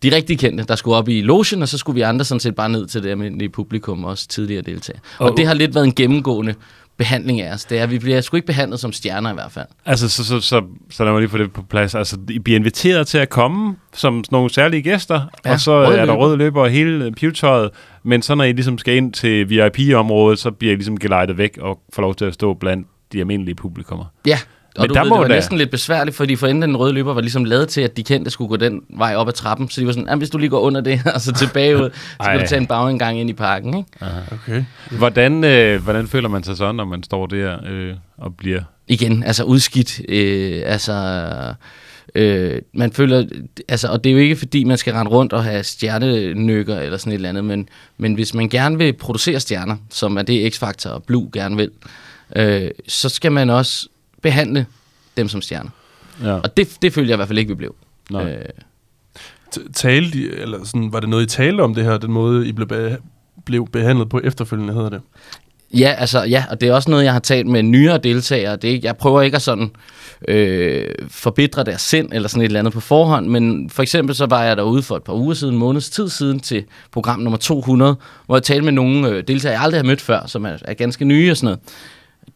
de 0.04 0.16
rigtig 0.16 0.38
kendte, 0.38 0.64
der 0.64 0.76
skulle 0.76 0.96
op 0.96 1.08
i 1.08 1.22
logen, 1.22 1.62
og 1.62 1.68
så 1.68 1.78
skulle 1.78 1.94
vi 1.94 2.00
andre 2.00 2.24
sådan 2.24 2.40
set 2.40 2.54
bare 2.54 2.68
ned 2.68 2.86
til 2.86 3.02
det 3.02 3.10
almindelige 3.10 3.48
publikum, 3.48 4.04
også 4.04 4.28
tidligere 4.28 4.62
deltage. 4.62 5.00
Og, 5.18 5.30
og 5.30 5.36
det 5.36 5.46
har 5.46 5.54
lidt 5.54 5.74
været 5.74 5.84
en 5.84 5.94
gennemgående 5.94 6.54
behandling 6.96 7.40
af 7.40 7.54
os. 7.54 7.64
Det 7.64 7.78
er, 7.78 7.86
vi 7.86 7.98
bliver 7.98 8.20
sgu 8.20 8.36
ikke 8.36 8.46
behandlet 8.46 8.80
som 8.80 8.92
stjerner 8.92 9.30
i 9.30 9.34
hvert 9.34 9.52
fald. 9.52 9.66
Altså, 9.86 10.08
så, 10.08 10.24
så, 10.24 10.40
så, 10.40 10.62
så 10.90 11.04
lad 11.04 11.12
mig 11.12 11.20
lige 11.20 11.30
få 11.30 11.38
det 11.38 11.52
på 11.52 11.62
plads. 11.62 11.94
Altså, 11.94 12.16
I 12.30 12.38
bliver 12.38 12.58
inviteret 12.58 13.06
til 13.06 13.18
at 13.18 13.28
komme 13.28 13.76
som 13.94 14.24
nogle 14.30 14.50
særlige 14.50 14.82
gæster, 14.82 15.20
ja, 15.44 15.52
og 15.52 15.60
så 15.60 15.72
er 15.72 16.06
der 16.06 16.12
røde 16.12 16.36
løber 16.36 16.60
og 16.60 16.70
hele 16.70 17.12
pivetøjet, 17.12 17.70
men 18.02 18.22
så 18.22 18.34
når 18.34 18.44
I 18.44 18.52
ligesom 18.52 18.78
skal 18.78 18.96
ind 18.96 19.12
til 19.12 19.50
VIP-området, 19.50 20.38
så 20.38 20.50
bliver 20.50 20.72
I 20.72 20.76
ligesom 20.76 20.98
gelejtet 20.98 21.38
væk 21.38 21.58
og 21.60 21.80
får 21.92 22.02
lov 22.02 22.14
til 22.14 22.24
at 22.24 22.34
stå 22.34 22.54
blandt 22.54 22.88
de 23.12 23.20
almindelige 23.20 23.54
publikummer. 23.54 24.04
Ja, 24.26 24.38
og 24.76 24.82
Men 24.82 24.88
du 24.88 24.94
der 24.94 25.02
ved, 25.02 25.08
må 25.08 25.14
det 25.14 25.22
var 25.22 25.28
da... 25.28 25.34
næsten 25.34 25.58
lidt 25.58 25.70
besværligt, 25.70 26.16
fordi 26.16 26.36
for 26.36 26.46
enden 26.46 26.62
den 26.62 26.76
røde 26.76 26.92
løber 26.92 27.14
var 27.14 27.20
ligesom 27.20 27.44
lavet 27.44 27.68
til, 27.68 27.80
at 27.80 27.96
de 27.96 28.02
kendte 28.02 28.30
skulle 28.30 28.48
gå 28.48 28.56
den 28.56 28.82
vej 28.88 29.16
op 29.16 29.28
ad 29.28 29.32
trappen. 29.32 29.68
Så 29.68 29.80
de 29.80 29.86
var 29.86 29.92
sådan, 29.92 30.18
hvis 30.18 30.30
du 30.30 30.38
lige 30.38 30.50
går 30.50 30.60
under 30.60 30.80
det, 30.80 31.00
og 31.14 31.20
så 31.20 31.32
tilbage 31.32 31.76
ud, 31.76 31.90
så 32.22 32.30
kan 32.30 32.40
du 32.40 32.46
tage 32.46 32.60
en 32.60 32.66
bagindgang 32.66 33.20
ind 33.20 33.30
i 33.30 33.32
parken. 33.32 33.76
Ikke? 33.76 33.88
Aha, 34.00 34.20
okay. 34.32 34.64
Hvordan, 34.90 35.44
øh, 35.44 35.82
hvordan 35.82 36.06
føler 36.06 36.28
man 36.28 36.42
sig 36.42 36.56
så, 36.56 36.72
når 36.72 36.84
man 36.84 37.02
står 37.02 37.26
der 37.26 37.58
øh, 37.66 37.94
og 38.16 38.36
bliver... 38.36 38.62
Igen, 38.88 39.22
altså 39.22 39.44
udskidt. 39.44 40.00
Øh, 40.08 40.62
altså... 40.66 41.54
Øh, 42.14 42.62
man 42.72 42.92
føler, 42.92 43.24
altså, 43.68 43.88
og 43.88 44.04
det 44.04 44.10
er 44.10 44.14
jo 44.14 44.20
ikke 44.20 44.36
fordi, 44.36 44.64
man 44.64 44.78
skal 44.78 44.94
rende 44.94 45.10
rundt 45.10 45.32
og 45.32 45.44
have 45.44 45.64
stjernenykker 45.64 46.78
eller 46.78 46.98
sådan 46.98 47.12
et 47.12 47.14
eller 47.14 47.28
andet, 47.28 47.44
men, 47.44 47.68
men 47.98 48.14
hvis 48.14 48.34
man 48.34 48.48
gerne 48.48 48.78
vil 48.78 48.92
producere 48.92 49.40
stjerner, 49.40 49.76
som 49.90 50.16
er 50.16 50.22
det 50.22 50.54
X-Factor 50.54 50.88
og 50.88 51.02
Blue 51.02 51.30
gerne 51.32 51.56
vil, 51.56 51.70
øh, 52.36 52.70
så 52.88 53.08
skal 53.08 53.32
man 53.32 53.50
også 53.50 53.88
behandle 54.24 54.66
dem 55.16 55.28
som 55.28 55.42
stjerner. 55.42 55.70
Ja. 56.22 56.32
Og 56.32 56.56
det, 56.56 56.76
det 56.82 56.92
følte 56.92 57.08
jeg 57.10 57.14
i 57.14 57.18
hvert 57.18 57.28
fald 57.28 57.38
ikke, 57.38 57.48
vi 57.48 57.54
blev. 57.54 57.74
Nej. 58.10 58.32
Øh. 58.32 58.44
Talte 59.74 60.36
eller 60.36 60.64
sådan, 60.64 60.92
var 60.92 61.00
det 61.00 61.08
noget, 61.08 61.22
I 61.22 61.26
talte 61.26 61.60
om 61.60 61.74
det 61.74 61.84
her, 61.84 61.98
den 61.98 62.12
måde, 62.12 62.48
I 62.48 62.52
blev, 62.52 62.68
be- 62.68 62.98
blev 63.44 63.68
behandlet 63.68 64.08
på 64.08 64.20
efterfølgende, 64.24 64.74
hedder 64.74 64.88
det? 64.90 65.00
Ja, 65.74 65.94
altså, 65.98 66.22
ja, 66.22 66.44
og 66.50 66.60
det 66.60 66.68
er 66.68 66.74
også 66.74 66.90
noget, 66.90 67.04
jeg 67.04 67.12
har 67.12 67.20
talt 67.20 67.46
med 67.46 67.62
nyere 67.62 67.98
deltagere. 67.98 68.56
Det 68.56 68.70
er 68.70 68.72
ikke, 68.74 68.86
jeg 68.86 68.96
prøver 68.96 69.22
ikke 69.22 69.34
at 69.34 69.42
sådan 69.42 69.70
øh, 70.28 70.86
forbitre 71.08 71.64
deres 71.64 71.82
sind 71.82 72.08
eller 72.12 72.28
sådan 72.28 72.42
et 72.42 72.46
eller 72.46 72.58
andet 72.58 72.72
på 72.72 72.80
forhånd, 72.80 73.26
men 73.26 73.70
for 73.70 73.82
eksempel 73.82 74.14
så 74.14 74.26
var 74.26 74.44
jeg 74.44 74.56
derude 74.56 74.82
for 74.82 74.96
et 74.96 75.02
par 75.02 75.12
uger 75.12 75.34
siden, 75.34 75.54
en 75.54 75.60
måneds 75.60 75.90
tid 75.90 76.08
siden, 76.08 76.40
til 76.40 76.64
program 76.92 77.20
nummer 77.20 77.38
200, 77.38 77.96
hvor 78.26 78.36
jeg 78.36 78.42
talte 78.42 78.64
med 78.64 78.72
nogle 78.72 79.08
øh, 79.08 79.24
deltagere, 79.28 79.54
jeg 79.54 79.62
aldrig 79.64 79.78
har 79.78 79.86
mødt 79.86 80.00
før, 80.00 80.26
som 80.26 80.44
er, 80.44 80.56
er 80.62 80.74
ganske 80.74 81.04
nye 81.04 81.30
og 81.30 81.36
sådan 81.36 81.46
noget. 81.46 81.60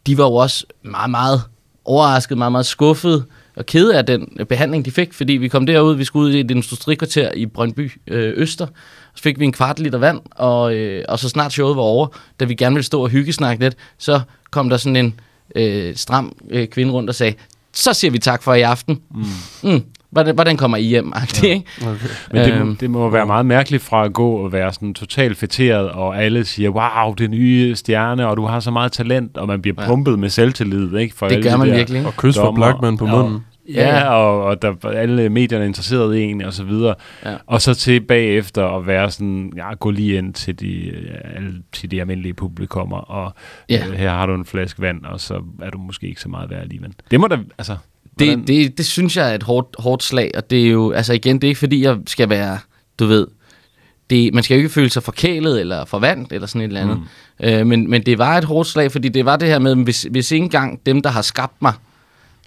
De 0.07 0.19
var 0.19 0.25
jo 0.25 0.35
også 0.35 0.67
meget, 0.83 1.11
meget 1.11 1.43
overrasket, 1.89 2.39
meget, 2.39 2.53
meget 2.53 2.67
skuffet 2.67 3.25
og 3.57 3.67
ked 3.67 3.91
af 3.91 4.07
den 4.07 4.29
behandling, 4.49 4.85
de 4.85 4.91
fik, 4.91 5.15
fordi 5.15 5.33
vi 5.33 5.49
kom 5.49 5.67
derud, 5.67 5.95
vi 5.95 6.05
skulle 6.05 6.29
ud 6.29 6.35
i 6.35 6.41
et 6.41 6.51
industrikvarter 6.51 7.33
i 7.33 7.47
Brøndby 7.47 7.93
øh, 8.07 8.33
Øster, 8.37 8.67
så 9.15 9.23
fik 9.23 9.39
vi 9.39 9.45
en 9.45 9.53
kvart 9.53 9.79
liter 9.79 9.99
vand, 9.99 10.21
og, 10.31 10.75
øh, 10.75 11.05
og 11.09 11.19
så 11.19 11.29
snart 11.29 11.53
showet 11.53 11.77
var 11.77 11.83
over, 11.83 12.07
da 12.41 12.45
vi 12.45 12.55
gerne 12.55 12.75
ville 12.75 12.87
stå 12.87 13.03
og 13.03 13.09
hyggesnakke 13.09 13.65
lidt, 13.65 13.77
så 13.99 14.21
kom 14.51 14.69
der 14.69 14.77
sådan 14.77 14.97
en 14.97 15.21
øh, 15.57 15.97
stram 15.97 16.37
øh, 16.51 16.67
kvinde 16.69 16.93
rundt 16.93 17.11
og 17.11 17.15
sagde, 17.15 17.35
så 17.73 17.93
siger 17.93 18.11
vi 18.11 18.19
tak 18.19 18.43
for 18.43 18.55
i 18.55 18.63
aften. 18.63 19.01
Mm. 19.15 19.71
Mm. 19.71 19.85
Hvordan, 20.11 20.35
hvordan 20.35 20.57
kommer 20.57 20.77
I 20.77 20.83
hjem? 20.83 21.13
Ja. 21.43 21.49
Ikke? 21.49 21.65
Okay. 21.83 21.97
Men 22.33 22.45
det, 22.45 22.61
øhm, 22.61 22.77
det 22.77 22.91
må 22.91 23.11
være 23.11 23.27
meget 23.27 23.47
mærkeligt 23.47 23.83
fra 23.83 24.05
at 24.05 24.13
gå 24.13 24.31
og 24.31 24.53
være 24.53 24.73
sådan 24.73 24.95
totalt 24.95 25.37
fætteret, 25.37 25.91
og 25.91 26.23
alle 26.23 26.45
siger, 26.45 26.71
wow, 26.71 27.15
det 27.15 27.31
nye 27.31 27.75
stjerne, 27.75 28.29
og 28.29 28.37
du 28.37 28.45
har 28.45 28.61
så 28.61 28.71
meget 28.71 28.93
talent, 28.93 29.37
og 29.37 29.47
man 29.47 29.63
bliver 29.63 29.83
ja. 29.83 29.87
pumpet 29.87 30.19
med 30.19 30.29
selvtillid. 30.29 30.97
Ikke? 30.97 31.17
For 31.17 31.29
det 31.29 31.45
gør 31.45 31.57
man 31.57 31.71
virkelig. 31.73 32.07
Og 32.07 32.17
kys 32.17 32.39
for 32.39 32.53
Blackman 32.53 32.97
på 32.97 33.07
munden. 33.07 33.45
Ja, 33.75 33.99
ja, 33.99 34.09
og, 34.09 34.45
og 34.45 34.63
der 34.63 34.89
alle 34.89 35.29
medierne 35.29 35.65
er 35.65 35.69
interesseret 35.69 36.17
i 36.17 36.23
en, 36.23 36.43
og 36.43 36.53
så 36.53 36.65
videre. 36.65 36.95
Ja. 37.25 37.35
Og 37.47 37.63
så 37.63 37.75
til 37.75 38.01
bagefter 38.01 38.67
at 38.67 38.87
være 38.87 39.11
sådan, 39.11 39.53
ja, 39.57 39.75
gå 39.75 39.91
lige 39.91 40.19
ind 40.19 40.35
til 40.35 40.61
de, 40.61 40.93
alle, 41.37 41.55
til 41.73 41.91
de 41.91 42.01
almindelige 42.01 42.35
publikummer, 42.35 42.97
og 42.97 43.35
ja. 43.69 43.87
øh, 43.87 43.95
her 43.95 44.11
har 44.11 44.27
du 44.27 44.35
en 44.35 44.45
flaske 44.45 44.83
vand, 44.83 45.05
og 45.05 45.21
så 45.21 45.43
er 45.63 45.71
du 45.71 45.79
måske 45.79 46.09
ikke 46.09 46.21
så 46.21 46.29
meget 46.29 46.51
værd 46.51 46.61
alligevel. 46.61 46.93
Det 47.11 47.21
må 47.21 47.27
da, 47.27 47.39
altså, 47.59 47.77
det, 48.19 48.49
det, 48.49 48.79
det 48.79 48.87
synes 48.87 49.17
jeg 49.17 49.31
er 49.31 49.35
et 49.35 49.43
hårdt, 49.43 49.77
hårdt 49.79 50.03
slag, 50.03 50.31
og 50.35 50.51
det 50.51 50.67
er 50.67 50.71
jo, 50.71 50.91
altså 50.91 51.13
igen, 51.13 51.37
det 51.37 51.45
er 51.45 51.49
ikke 51.49 51.59
fordi, 51.59 51.83
jeg 51.83 51.97
skal 52.07 52.29
være, 52.29 52.59
du 52.99 53.07
ved, 53.07 53.27
det, 54.11 54.35
man 54.35 54.43
skal 54.43 54.55
jo 54.55 54.59
ikke 54.59 54.69
føle 54.69 54.91
sig 54.91 55.03
forkælet 55.03 55.61
eller 55.61 55.85
forvandt 55.85 56.33
eller 56.33 56.47
sådan 56.47 56.61
et 56.61 56.67
eller 56.67 56.81
andet. 56.81 56.99
Mm. 56.99 57.47
Øh, 57.47 57.67
men, 57.67 57.91
men 57.91 58.03
det 58.07 58.19
var 58.19 58.39
et 58.39 58.45
hårdt 58.45 58.69
slag, 58.69 58.93
fordi 58.93 59.09
det 59.09 59.25
var 59.25 59.37
det 59.37 59.49
her 59.49 59.59
med, 59.59 59.77
hvis, 59.77 60.07
hvis 60.11 60.31
ikke 60.31 60.45
engang 60.45 60.81
dem, 60.87 61.03
der 61.03 61.11
har 61.11 61.23
skabt 61.23 61.63
mig, 61.63 61.73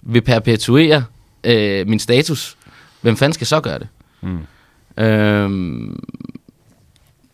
vil 0.02 0.20
perpetuere 0.20 1.04
øh, 1.44 1.88
min 1.88 1.98
status, 1.98 2.56
hvem 3.00 3.16
fanden 3.16 3.32
skal 3.32 3.46
så 3.46 3.60
gøre 3.60 3.78
det? 3.78 3.88
Mm. 4.20 5.02
Øh, 5.04 5.50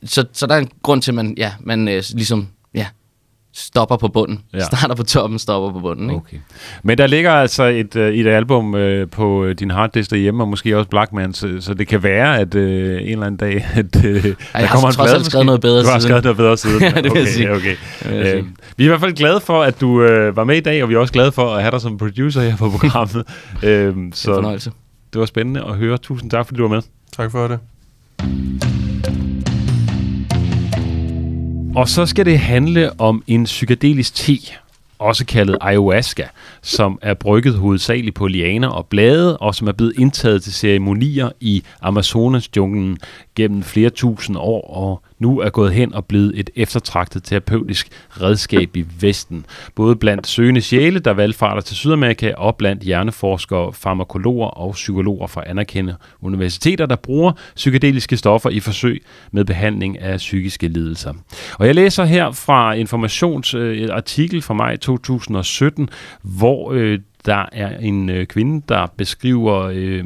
så, 0.04 0.24
så 0.32 0.46
der 0.46 0.54
er 0.54 0.58
en 0.58 0.70
grund 0.82 1.02
til, 1.02 1.10
at 1.10 1.14
man, 1.14 1.34
ja, 1.36 1.52
man 1.60 1.88
øh, 1.88 2.02
ligesom, 2.14 2.48
ja, 2.74 2.86
stopper 3.58 3.96
på 3.96 4.08
bunden. 4.08 4.40
Ja. 4.54 4.60
Starter 4.64 4.94
på 4.94 5.02
toppen, 5.02 5.38
stopper 5.38 5.72
på 5.72 5.80
bunden. 5.80 6.10
Ikke? 6.10 6.16
Okay. 6.16 6.36
Men 6.82 6.98
der 6.98 7.06
ligger 7.06 7.32
altså 7.32 7.64
et, 7.64 7.96
uh, 7.96 8.02
et 8.02 8.26
album 8.26 8.74
uh, 8.74 8.80
på 9.10 9.44
uh, 9.44 9.50
din 9.50 9.70
harddisk 9.70 10.10
derhjemme, 10.10 10.42
og 10.42 10.48
måske 10.48 10.76
også 10.78 10.88
Blackman, 10.88 11.34
så, 11.34 11.56
så 11.60 11.74
det 11.74 11.88
kan 11.88 12.02
være, 12.02 12.38
at 12.38 12.54
uh, 12.54 12.62
en 12.62 12.66
eller 12.68 13.26
anden 13.26 13.36
dag, 13.36 13.54
at 13.74 13.96
Ej, 13.96 14.60
der 14.60 14.68
kommer 14.68 14.88
en 14.88 14.94
plade. 14.94 15.10
Jeg 15.10 15.16
har 15.16 15.22
skrevet 15.22 15.46
noget 15.46 15.60
bedre 15.60 15.82
Du 15.82 15.88
har 15.88 15.98
skrevet 15.98 16.24
noget 16.24 16.36
bedre 16.36 16.56
siden. 16.66 16.82
ja, 16.82 16.90
det 16.90 17.10
okay, 17.10 17.26
sige. 17.26 17.52
okay. 17.52 17.76
Uh, 18.04 18.46
vi 18.76 18.84
er 18.84 18.84
i 18.84 18.88
hvert 18.88 19.00
fald 19.00 19.12
glade 19.12 19.40
for, 19.40 19.62
at 19.62 19.80
du 19.80 19.88
uh, 19.88 20.36
var 20.36 20.44
med 20.44 20.56
i 20.56 20.60
dag, 20.60 20.82
og 20.82 20.88
vi 20.88 20.94
er 20.94 20.98
også 20.98 21.12
glade 21.12 21.32
for 21.32 21.54
at 21.54 21.62
have 21.62 21.70
dig 21.70 21.80
som 21.80 21.98
producer 21.98 22.40
her 22.42 22.56
på 22.56 22.70
programmet. 22.78 23.16
uh, 23.16 24.12
så 24.12 24.34
fornøjelse. 24.34 24.72
Det 25.12 25.20
var 25.20 25.26
spændende 25.26 25.64
at 25.64 25.74
høre. 25.74 25.98
Tusind 25.98 26.30
tak, 26.30 26.46
fordi 26.46 26.56
du 26.56 26.68
var 26.68 26.74
med. 26.74 26.82
Tak 27.16 27.30
for 27.30 27.48
det. 27.48 28.67
Og 31.78 31.88
så 31.88 32.06
skal 32.06 32.26
det 32.26 32.38
handle 32.38 33.00
om 33.00 33.22
en 33.26 33.44
psykedelisk 33.44 34.14
te, 34.14 34.38
også 34.98 35.24
kaldet 35.24 35.58
ayahuasca, 35.60 36.26
som 36.68 36.98
er 37.02 37.14
brygget 37.14 37.54
hovedsageligt 37.54 38.14
på 38.14 38.26
lianer 38.26 38.68
og 38.68 38.86
blade, 38.86 39.36
og 39.36 39.54
som 39.54 39.68
er 39.68 39.72
blevet 39.72 39.92
indtaget 39.98 40.42
til 40.42 40.52
ceremonier 40.52 41.30
i 41.40 41.62
Amazonas 41.82 42.50
junglen 42.56 42.98
gennem 43.36 43.62
flere 43.62 43.90
tusind 43.90 44.36
år, 44.36 44.70
og 44.70 45.02
nu 45.18 45.40
er 45.40 45.50
gået 45.50 45.72
hen 45.72 45.94
og 45.94 46.04
blevet 46.04 46.32
et 46.36 46.50
eftertragtet 46.56 47.24
terapeutisk 47.24 47.88
redskab 48.20 48.76
i 48.76 48.84
Vesten. 49.00 49.46
Både 49.74 49.96
blandt 49.96 50.26
søgende 50.26 50.60
sjæle, 50.60 50.98
der 50.98 51.10
valgfarter 51.10 51.60
til 51.60 51.76
Sydamerika, 51.76 52.32
og 52.36 52.56
blandt 52.56 52.82
hjerneforskere, 52.82 53.72
farmakologer 53.72 54.46
og 54.46 54.72
psykologer 54.72 55.26
fra 55.26 55.42
anerkendte 55.46 55.94
universiteter, 56.20 56.86
der 56.86 56.96
bruger 56.96 57.32
psykedeliske 57.56 58.16
stoffer 58.16 58.50
i 58.50 58.60
forsøg 58.60 59.02
med 59.32 59.44
behandling 59.44 59.98
af 59.98 60.16
psykiske 60.16 60.68
lidelser. 60.68 61.14
Og 61.58 61.66
jeg 61.66 61.74
læser 61.74 62.04
her 62.04 62.32
fra 62.32 62.72
informationsartikel 62.72 64.36
øh, 64.36 64.42
fra 64.42 64.54
maj 64.54 64.76
2017, 64.76 65.88
hvor 66.22 66.57
øh, 66.72 67.00
der 67.26 67.44
er 67.52 67.78
en 67.78 68.08
øh, 68.08 68.26
kvinde, 68.26 68.62
der 68.68 68.86
beskriver 68.96 69.70
øh, 69.74 70.04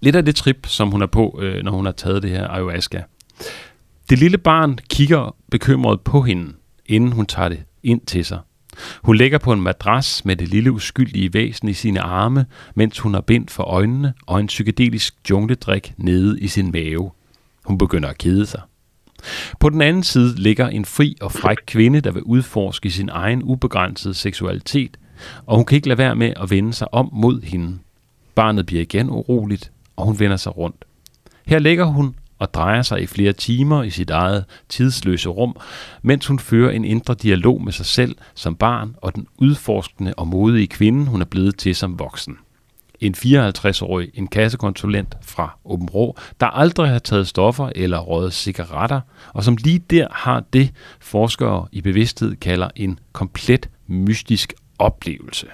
lidt 0.00 0.16
af 0.16 0.24
det 0.24 0.36
trip, 0.36 0.66
som 0.66 0.90
hun 0.90 1.02
er 1.02 1.06
på, 1.06 1.38
øh, 1.42 1.64
når 1.64 1.72
hun 1.72 1.84
har 1.84 1.92
taget 1.92 2.22
det 2.22 2.30
her 2.30 2.48
ayahuasca. 2.48 3.02
Det 4.10 4.18
lille 4.18 4.38
barn 4.38 4.78
kigger 4.90 5.36
bekymret 5.50 6.00
på 6.00 6.22
hende, 6.22 6.52
inden 6.86 7.12
hun 7.12 7.26
tager 7.26 7.48
det 7.48 7.62
ind 7.82 8.00
til 8.00 8.24
sig. 8.24 8.38
Hun 9.02 9.16
ligger 9.16 9.38
på 9.38 9.52
en 9.52 9.60
madras 9.60 10.24
med 10.24 10.36
det 10.36 10.48
lille 10.48 10.72
uskyldige 10.72 11.34
væsen 11.34 11.68
i 11.68 11.72
sine 11.72 12.00
arme, 12.00 12.46
mens 12.74 12.98
hun 12.98 13.14
har 13.14 13.20
bind 13.20 13.48
for 13.48 13.62
øjnene 13.62 14.14
og 14.26 14.40
en 14.40 14.46
psykedelisk 14.46 15.14
jungledrik 15.30 15.94
nede 15.96 16.40
i 16.40 16.48
sin 16.48 16.72
mave. 16.72 17.10
Hun 17.64 17.78
begynder 17.78 18.08
at 18.08 18.18
kede 18.18 18.46
sig. 18.46 18.60
På 19.60 19.68
den 19.68 19.82
anden 19.82 20.02
side 20.02 20.34
ligger 20.36 20.68
en 20.68 20.84
fri 20.84 21.16
og 21.20 21.32
fræk 21.32 21.56
kvinde, 21.66 22.00
der 22.00 22.10
vil 22.10 22.22
udforske 22.22 22.90
sin 22.90 23.08
egen 23.08 23.42
ubegrænsede 23.42 24.14
seksualitet, 24.14 24.96
og 25.46 25.56
hun 25.56 25.64
kan 25.64 25.76
ikke 25.76 25.88
lade 25.88 25.98
være 25.98 26.16
med 26.16 26.32
at 26.36 26.50
vende 26.50 26.72
sig 26.72 26.94
om 26.94 27.08
mod 27.12 27.42
hende. 27.42 27.78
Barnet 28.34 28.66
bliver 28.66 28.82
igen 28.82 29.10
uroligt, 29.10 29.72
og 29.96 30.04
hun 30.04 30.18
vender 30.18 30.36
sig 30.36 30.56
rundt. 30.56 30.84
Her 31.46 31.58
ligger 31.58 31.84
hun 31.84 32.14
og 32.38 32.54
drejer 32.54 32.82
sig 32.82 33.02
i 33.02 33.06
flere 33.06 33.32
timer 33.32 33.82
i 33.82 33.90
sit 33.90 34.10
eget 34.10 34.44
tidsløse 34.68 35.28
rum, 35.28 35.56
mens 36.02 36.26
hun 36.26 36.38
fører 36.38 36.70
en 36.70 36.84
indre 36.84 37.14
dialog 37.14 37.62
med 37.62 37.72
sig 37.72 37.86
selv 37.86 38.16
som 38.34 38.56
barn 38.56 38.96
og 38.96 39.14
den 39.14 39.26
udforskende 39.38 40.14
og 40.16 40.28
modige 40.28 40.66
kvinde, 40.66 41.06
hun 41.06 41.20
er 41.20 41.24
blevet 41.24 41.56
til 41.56 41.74
som 41.74 41.98
voksen. 41.98 42.36
En 43.00 43.14
54-årig 43.14 44.10
en 44.14 44.26
kassekonsulent 44.26 45.14
fra 45.22 45.58
Åben 45.64 45.88
Rå, 45.88 46.16
der 46.40 46.46
aldrig 46.46 46.90
har 46.90 46.98
taget 46.98 47.28
stoffer 47.28 47.70
eller 47.74 47.98
røget 47.98 48.32
cigaretter, 48.32 49.00
og 49.32 49.44
som 49.44 49.56
lige 49.56 49.78
der 49.78 50.06
har 50.10 50.44
det, 50.52 50.72
forskere 51.00 51.66
i 51.72 51.80
bevidsthed 51.80 52.36
kalder 52.36 52.68
en 52.76 52.98
komplet 53.12 53.68
mystisk 53.86 54.54
oplevelse. 54.80 55.46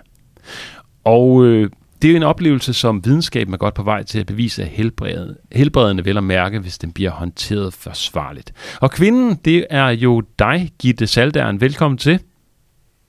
Og 1.05 1.45
øh, 1.45 1.71
det 2.03 2.09
er 2.09 2.13
jo 2.13 2.17
en 2.17 2.23
oplevelse, 2.23 2.75
som 2.75 3.05
videnskaben 3.05 3.55
er 3.55 3.59
godt 3.59 3.75
på 3.75 3.83
vej 3.83 4.03
til 4.03 4.19
at 4.19 4.27
bevise 4.27 4.63
er 4.63 4.67
helbredende, 4.67 5.37
helbredende 5.53 6.05
vel 6.05 6.17
at 6.17 6.25
mærke, 6.25 6.59
hvis 6.59 6.79
den 6.79 6.93
bliver 6.93 7.11
håndteret 7.11 7.75
forsvarligt. 7.75 8.53
Og 8.81 8.91
kvinden, 8.91 9.35
det 9.45 9.67
er 9.71 9.89
jo 9.89 10.23
dig, 10.39 10.73
Gitte 10.79 11.07
Saldern. 11.07 11.61
Velkommen 11.61 11.99
til. 11.99 12.21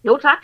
Jo, 0.05 0.20
tak. 0.22 0.38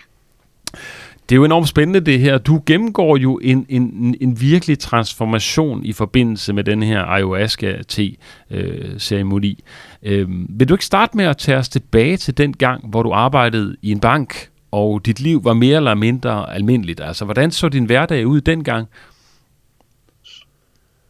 Det 1.29 1.35
er 1.35 1.37
jo 1.37 1.45
enormt 1.45 1.67
spændende 1.67 1.99
det 1.99 2.19
her. 2.19 2.37
Du 2.37 2.63
gennemgår 2.65 3.17
jo 3.17 3.39
en, 3.43 3.65
en, 3.69 4.15
en 4.21 4.41
virkelig 4.41 4.79
transformation 4.79 5.85
i 5.85 5.93
forbindelse 5.93 6.53
med 6.53 6.63
den 6.63 6.83
her 6.83 7.03
ayahuasca-te-ceremoni. 7.03 9.63
Øh, 10.03 10.27
vil 10.29 10.69
du 10.69 10.73
ikke 10.73 10.85
starte 10.85 11.17
med 11.17 11.25
at 11.25 11.37
tage 11.37 11.57
os 11.57 11.69
tilbage 11.69 12.17
til 12.17 12.37
den 12.37 12.53
gang, 12.53 12.89
hvor 12.89 13.03
du 13.03 13.11
arbejdede 13.11 13.75
i 13.81 13.91
en 13.91 13.99
bank, 13.99 14.49
og 14.73 15.05
dit 15.05 15.19
liv 15.19 15.43
var 15.43 15.53
mere 15.53 15.77
eller 15.77 15.95
mindre 15.95 16.53
almindeligt? 16.53 17.01
Altså, 17.01 17.25
hvordan 17.25 17.51
så 17.51 17.69
din 17.69 17.85
hverdag 17.85 18.27
ud 18.27 18.41
dengang? 18.41 18.89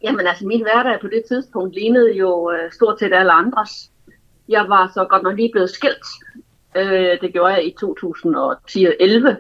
Jamen 0.04 0.28
altså, 0.28 0.46
min 0.46 0.62
hverdag 0.62 1.00
på 1.02 1.08
det 1.08 1.24
tidspunkt 1.28 1.76
lignede 1.76 2.14
jo 2.18 2.52
øh, 2.52 2.72
stort 2.72 3.00
set 3.00 3.14
alle 3.14 3.32
andres. 3.32 3.92
Jeg 4.50 4.66
var 4.70 4.92
så 4.94 5.06
godt 5.06 5.24
nok 5.24 5.36
lige 5.36 5.50
blevet 5.52 5.70
skilt. 5.70 6.06
Øh, 6.76 7.22
det 7.22 7.34
gjorde 7.34 7.54
jeg 7.54 7.66
i 7.66 7.76
2010-11. 7.84 9.36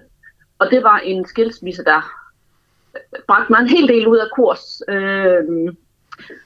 Og 0.59 0.67
det 0.71 0.83
var 0.83 0.97
en 0.97 1.25
skilsmisse, 1.25 1.83
der 1.83 2.01
øh, 2.95 3.19
bragte 3.27 3.51
mig 3.51 3.59
en 3.59 3.69
hel 3.69 3.87
del 3.87 4.07
ud 4.07 4.17
af 4.17 4.27
kurs. 4.35 4.81
Øh, 4.89 5.73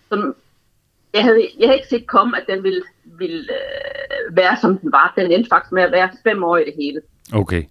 som 0.09 0.36
jeg, 1.13 1.23
havde, 1.23 1.47
jeg 1.59 1.67
havde 1.67 1.78
ikke 1.78 1.89
set 1.89 2.07
komme, 2.07 2.38
at 2.38 2.47
den 2.47 2.63
ville, 2.63 2.84
ville 3.03 3.53
øh, 3.53 4.36
være, 4.36 4.57
som 4.61 4.78
den 4.78 4.91
var. 4.91 5.13
Den 5.17 5.32
endte 5.32 5.49
faktisk 5.49 5.71
med 5.71 5.84
at 5.84 5.91
være 5.91 6.09
fem 6.23 6.43
år 6.43 6.57
i 6.57 6.65
det 6.65 6.73
hele. 6.78 7.01
Okay. 7.34 7.63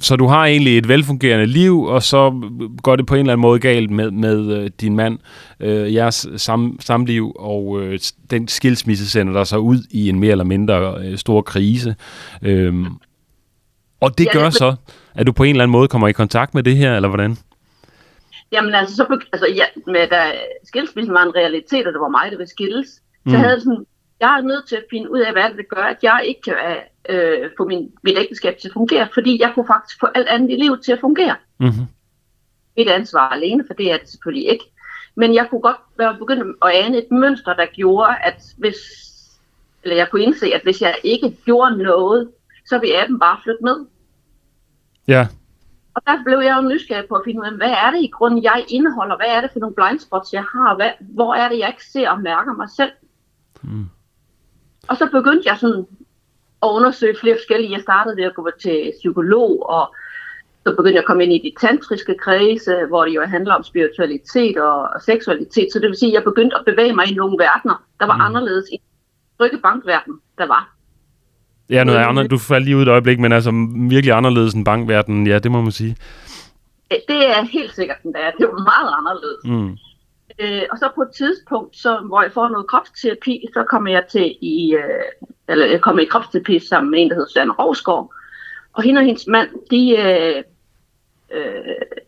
Så 0.00 0.16
du 0.16 0.26
har 0.26 0.46
egentlig 0.46 0.78
et 0.78 0.88
velfungerende 0.88 1.46
liv, 1.46 1.82
og 1.82 2.02
så 2.02 2.50
går 2.82 2.96
det 2.96 3.06
på 3.06 3.14
en 3.14 3.20
eller 3.20 3.32
anden 3.32 3.42
måde 3.42 3.58
galt 3.58 3.90
med, 3.90 4.10
med 4.10 4.56
øh, 4.56 4.70
din 4.80 4.96
mand, 4.96 5.18
øh, 5.60 5.94
jeres 5.94 6.26
sam, 6.36 6.76
samliv, 6.80 7.32
og 7.38 7.82
øh, 7.82 7.98
den 8.30 8.48
skilsmisse 8.48 9.10
sender 9.10 9.32
dig 9.32 9.46
så 9.46 9.56
ud 9.56 9.78
i 9.90 10.08
en 10.08 10.20
mere 10.20 10.30
eller 10.30 10.44
mindre 10.44 10.98
øh, 11.04 11.18
stor 11.18 11.42
krise. 11.42 11.96
Øhm, 12.42 12.86
og 14.00 14.18
det 14.18 14.24
ja, 14.24 14.38
gør 14.38 14.50
så, 14.50 14.74
at 15.14 15.26
du 15.26 15.32
på 15.32 15.42
en 15.42 15.50
eller 15.50 15.62
anden 15.62 15.72
måde 15.72 15.88
kommer 15.88 16.08
i 16.08 16.12
kontakt 16.12 16.54
med 16.54 16.62
det 16.62 16.76
her, 16.76 16.96
eller 16.96 17.08
hvordan? 17.08 17.36
Jamen 18.52 18.74
altså, 18.74 18.96
så, 18.96 19.18
altså 19.32 19.46
ja, 19.56 19.64
med, 19.86 20.08
da 20.08 20.22
skilsmissen 20.64 21.14
var 21.14 21.22
en 21.22 21.34
realitet, 21.36 21.86
og 21.86 21.92
det 21.92 22.00
var 22.00 22.08
mig, 22.08 22.30
der 22.30 22.36
ville 22.36 22.50
skilles, 22.50 23.02
mm. 23.24 23.30
så 23.30 23.38
havde 23.38 23.60
sådan, 23.60 23.84
jeg 24.20 24.38
er 24.38 24.42
nødt 24.42 24.68
til 24.68 24.76
at 24.76 24.84
finde 24.90 25.12
ud 25.12 25.20
af, 25.20 25.32
hvad 25.32 25.56
det 25.56 25.68
gør, 25.68 25.82
at 25.82 25.96
jeg 26.02 26.24
ikke 26.28 26.40
kan 26.42 26.54
øh, 27.08 27.50
få 27.56 27.64
min, 27.64 27.92
mit 28.02 28.18
ægteskab 28.18 28.58
til 28.58 28.68
at 28.68 28.72
fungere, 28.72 29.08
fordi 29.14 29.40
jeg 29.40 29.52
kunne 29.54 29.66
faktisk 29.66 30.00
få 30.00 30.06
alt 30.14 30.28
andet 30.28 30.50
i 30.50 30.56
livet 30.56 30.82
til 30.82 30.92
at 30.92 31.00
fungere. 31.00 31.36
Mm-hmm. 31.58 31.86
Mit 32.76 32.88
ansvar 32.88 33.28
alene, 33.28 33.64
for 33.66 33.74
det 33.74 33.92
er 33.92 33.98
det 33.98 34.08
selvfølgelig 34.08 34.48
ikke. 34.48 34.64
Men 35.14 35.34
jeg 35.34 35.46
kunne 35.50 35.60
godt 35.60 35.76
være 35.98 36.16
begyndt 36.18 36.56
at 36.64 36.70
ane 36.72 36.98
et 36.98 37.10
mønster, 37.10 37.54
der 37.54 37.66
gjorde, 37.66 38.16
at 38.22 38.42
hvis, 38.58 38.76
eller 39.82 39.96
jeg 39.96 40.10
kunne 40.10 40.22
indse, 40.22 40.46
at 40.54 40.62
hvis 40.62 40.82
jeg 40.82 40.96
ikke 41.04 41.36
gjorde 41.44 41.76
noget, 41.76 42.30
så 42.66 42.78
ville 42.78 43.02
aben 43.02 43.18
bare 43.18 43.38
flytte 43.42 43.64
med. 43.64 43.86
Ja. 45.08 45.28
Og 45.94 46.02
der 46.06 46.24
blev 46.24 46.38
jeg 46.38 46.56
jo 46.56 46.68
nysgerrig 46.68 47.08
på 47.08 47.14
at 47.14 47.22
finde 47.24 47.40
ud 47.40 47.46
af, 47.46 47.52
hvad 47.52 47.70
er 47.70 47.90
det 47.90 48.02
i 48.02 48.10
grunden, 48.12 48.42
jeg 48.42 48.64
indeholder? 48.68 49.16
Hvad 49.16 49.26
er 49.26 49.40
det 49.40 49.50
for 49.52 49.60
nogle 49.60 49.74
blindspots, 49.74 50.32
jeg 50.32 50.42
har? 50.42 50.74
Hvad, 50.76 50.90
hvor 51.00 51.34
er 51.34 51.48
det, 51.48 51.58
jeg 51.58 51.68
ikke 51.68 51.86
ser 51.86 52.10
og 52.10 52.20
mærker 52.20 52.52
mig 52.52 52.68
selv? 52.76 52.92
Mm. 53.62 53.88
Og 54.88 54.96
så 54.96 55.08
begyndte 55.12 55.48
jeg 55.48 55.58
sådan 55.58 55.86
at 56.62 56.68
undersøge 56.68 57.16
flere 57.20 57.36
forskellige. 57.36 57.72
Jeg 57.72 57.80
startede 57.80 58.16
ved 58.16 58.24
at 58.24 58.34
gå 58.34 58.50
til 58.60 58.92
psykolog, 58.98 59.70
og 59.70 59.94
så 60.66 60.74
begyndte 60.76 60.94
jeg 60.94 61.04
at 61.04 61.06
komme 61.06 61.24
ind 61.24 61.32
i 61.32 61.50
de 61.50 61.66
tantriske 61.66 62.14
kredse, 62.24 62.74
hvor 62.88 63.04
det 63.04 63.14
jo 63.14 63.22
handler 63.22 63.54
om 63.54 63.62
spiritualitet 63.62 64.56
og, 64.56 64.82
og 64.94 65.00
seksualitet. 65.00 65.68
Så 65.72 65.78
det 65.78 65.88
vil 65.88 65.98
sige, 65.98 66.10
at 66.10 66.14
jeg 66.14 66.24
begyndte 66.24 66.56
at 66.56 66.64
bevæge 66.64 66.94
mig 66.94 67.06
i 67.10 67.14
nogle 67.14 67.36
verdener, 67.38 67.84
der 68.00 68.06
var 68.06 68.16
mm. 68.16 68.20
anderledes 68.20 68.64
i 68.72 68.80
trygge 69.38 69.58
bankverden, 69.58 70.14
der 70.38 70.46
var. 70.46 70.74
Ja, 71.70 71.84
noget 71.84 71.98
andet. 71.98 72.30
Du 72.30 72.38
faldt 72.38 72.64
lige 72.64 72.76
ud 72.76 72.82
et 72.82 72.88
øjeblik, 72.88 73.18
men 73.18 73.32
altså 73.32 73.52
virkelig 73.90 74.14
anderledes 74.14 74.54
end 74.54 74.64
bankverdenen, 74.64 75.26
ja, 75.26 75.38
det 75.38 75.50
må 75.50 75.60
man 75.62 75.72
sige. 75.72 75.96
Det 76.90 77.22
er 77.36 77.42
helt 77.42 77.74
sikkert, 77.74 78.02
den 78.02 78.12
der. 78.12 78.30
Det 78.38 78.44
er 78.44 78.52
meget 78.52 78.90
anderledes. 78.98 79.42
Mm. 79.44 79.76
Øh, 80.38 80.62
og 80.70 80.78
så 80.78 80.88
på 80.94 81.02
et 81.02 81.12
tidspunkt, 81.16 81.76
så, 81.76 81.98
hvor 82.06 82.22
jeg 82.22 82.32
får 82.32 82.48
noget 82.48 82.66
kropsterapi, 82.66 83.46
så 83.54 83.64
kommer 83.70 83.90
jeg 83.90 84.04
til 84.10 84.36
i, 84.40 84.74
øh, 84.74 85.28
eller 85.52 85.66
jeg 85.66 85.80
kommer 85.80 86.02
i 86.02 86.04
kropsterapi 86.04 86.58
sammen 86.58 86.90
med 86.90 87.02
en, 87.02 87.08
der 87.08 87.14
hedder 87.14 87.30
Søren 87.30 87.52
Rovsgaard. 87.52 88.14
Og 88.72 88.82
hende 88.82 88.98
og 88.98 89.04
hendes 89.04 89.26
mand, 89.26 89.48
de 89.70 89.96
øh, 89.98 90.42
øh, 91.30 92.02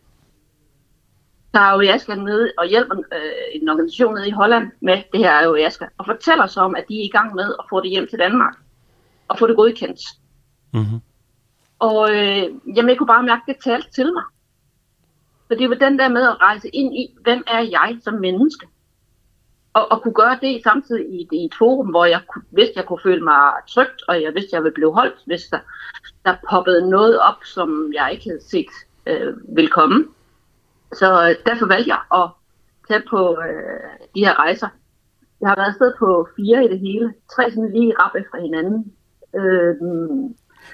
tager 1.53 1.65
ayahuasca 1.65 2.15
ned 2.15 2.49
og 2.57 2.67
hjælper 2.67 2.95
øh, 2.95 3.61
en 3.61 3.69
organisation 3.69 4.13
nede 4.13 4.27
i 4.27 4.31
Holland 4.31 4.71
med 4.81 5.03
det 5.11 5.19
her 5.19 5.31
ayahuasca, 5.31 5.87
og 5.97 6.05
fortæller 6.05 6.47
så 6.47 6.61
om, 6.61 6.75
at 6.75 6.85
de 6.89 6.99
er 6.99 7.05
i 7.05 7.15
gang 7.17 7.35
med 7.35 7.53
at 7.59 7.65
få 7.69 7.81
det 7.81 7.89
hjem 7.89 8.07
til 8.07 8.19
Danmark 8.19 8.55
og 9.27 9.39
få 9.39 9.47
det 9.47 9.55
godkendt. 9.55 9.99
Mm-hmm. 10.73 10.99
Og 11.79 12.11
øh, 12.11 12.43
jamen, 12.75 12.89
jeg 12.89 12.97
kunne 12.97 13.07
bare 13.07 13.23
mærke, 13.23 13.41
at 13.47 13.55
det 13.55 13.63
talte 13.63 13.91
til 13.91 14.13
mig. 14.13 14.23
Så 15.47 15.55
det 15.59 15.69
var 15.69 15.75
den 15.75 15.99
der 15.99 16.09
med 16.09 16.21
at 16.21 16.41
rejse 16.41 16.69
ind 16.69 16.95
i, 16.95 17.07
hvem 17.21 17.43
er 17.47 17.59
jeg 17.59 17.97
som 18.01 18.13
menneske? 18.13 18.67
Og, 19.75 19.91
og 19.91 20.01
kunne 20.01 20.13
gøre 20.13 20.37
det 20.41 20.63
samtidig 20.63 21.05
i, 21.15 21.27
i 21.31 21.45
et 21.45 21.55
forum, 21.57 21.87
hvor 21.87 22.05
jeg 22.05 22.21
kunne, 22.27 22.43
vidste, 22.51 22.73
jeg 22.75 22.85
kunne 22.85 23.03
føle 23.03 23.23
mig 23.23 23.43
trygt, 23.67 23.99
og 24.07 24.21
jeg 24.21 24.33
vidste, 24.33 24.55
jeg 24.55 24.63
ville 24.63 24.73
blive 24.73 24.93
holdt, 24.93 25.19
hvis 25.25 25.43
der, 25.51 25.59
der 26.25 26.35
poppede 26.49 26.89
noget 26.89 27.19
op, 27.19 27.39
som 27.43 27.91
jeg 27.93 28.09
ikke 28.11 28.25
havde 28.29 28.43
set 28.49 28.71
øh, 29.05 29.33
ville 29.55 29.71
komme. 29.71 30.05
Så 30.93 31.29
øh, 31.29 31.35
derfor 31.45 31.65
valgte 31.65 31.89
jeg 31.89 32.01
at 32.21 32.29
tage 32.87 33.03
på 33.09 33.37
øh, 33.47 33.89
de 34.15 34.25
her 34.25 34.39
rejser. 34.39 34.67
Jeg 35.41 35.49
har 35.49 35.55
været 35.55 35.67
afsted 35.67 35.93
på 35.99 36.27
fire 36.35 36.65
i 36.65 36.67
det 36.67 36.79
hele. 36.79 37.13
Tre 37.35 37.51
sådan 37.51 37.71
lige 37.71 37.93
rap 37.99 38.15
efter 38.15 38.41
hinanden. 38.41 38.93
Øh, 39.35 39.75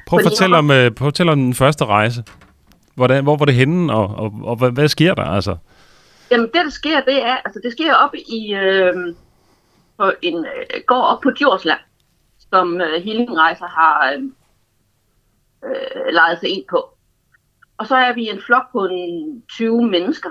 Prøv 0.07 0.19
at 0.19 0.25
fortælle 0.25 0.57
om, 0.57 0.71
øh, 0.71 0.91
fortælle 0.97 1.31
om 1.31 1.39
den 1.39 1.53
første 1.53 1.85
rejse. 1.85 2.23
Hvordan, 2.95 3.23
hvor 3.23 3.37
var 3.37 3.45
det 3.45 3.55
henne, 3.55 3.93
og, 3.93 4.07
og, 4.07 4.33
og 4.43 4.55
hvad, 4.55 4.71
hvad 4.71 4.87
sker 4.87 5.13
der? 5.13 5.23
Altså? 5.23 5.55
Jamen 6.31 6.45
det, 6.45 6.65
der 6.65 6.69
sker, 6.69 7.01
det 7.01 7.23
er, 7.23 7.35
altså 7.35 7.59
det 7.63 7.71
sker 7.71 7.93
op 7.93 8.15
i 8.15 8.53
øh, 8.53 9.15
på 9.97 10.11
en 10.21 10.45
øh, 10.45 10.81
går 10.87 11.01
op 11.01 11.21
på 11.21 11.31
Djursland, 11.31 11.79
som 12.49 12.81
øh, 12.81 13.03
Healing-rejser 13.03 13.67
har 13.67 14.11
øh, 14.11 14.23
øh, 15.65 16.13
lejet 16.13 16.39
sig 16.39 16.49
ind 16.49 16.63
på. 16.69 16.97
Og 17.77 17.87
så 17.87 17.95
er 17.95 18.13
vi 18.13 18.29
en 18.29 18.41
flok 18.41 18.71
på 18.71 18.85
en 18.85 19.43
20 19.49 19.87
mennesker. 19.87 20.29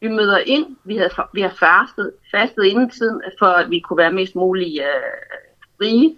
Vi 0.00 0.08
møder 0.08 0.38
ind, 0.38 0.76
vi 0.84 0.96
har, 0.96 1.30
vi 1.32 1.40
har 1.40 1.54
fastet, 1.60 2.12
fastet 2.30 2.64
inden 2.64 2.90
tiden, 2.90 3.22
for 3.38 3.46
at 3.46 3.70
vi 3.70 3.80
kunne 3.80 3.98
være 3.98 4.12
mest 4.12 4.34
muligt 4.34 4.82
øh, 4.82 5.38
frie. 5.78 6.16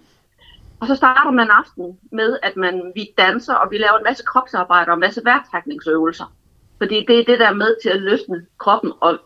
Og 0.79 0.87
så 0.87 0.95
starter 0.95 1.31
man 1.31 1.49
aftenen 1.49 1.99
med, 2.11 2.39
at 2.43 2.55
man, 2.57 2.91
vi 2.95 3.09
danser, 3.17 3.53
og 3.53 3.71
vi 3.71 3.77
laver 3.77 3.97
en 3.97 4.03
masse 4.03 4.23
kropsarbejde 4.23 4.89
og 4.89 4.93
en 4.93 4.99
masse 4.99 5.25
værtrækningsøvelser. 5.25 6.33
Fordi 6.77 7.05
det 7.07 7.19
er 7.19 7.23
det, 7.23 7.39
der 7.39 7.47
er 7.47 7.53
med 7.53 7.75
til 7.83 7.89
at 7.89 8.01
løsne 8.01 8.45
kroppen 8.57 8.91
og, 9.01 9.17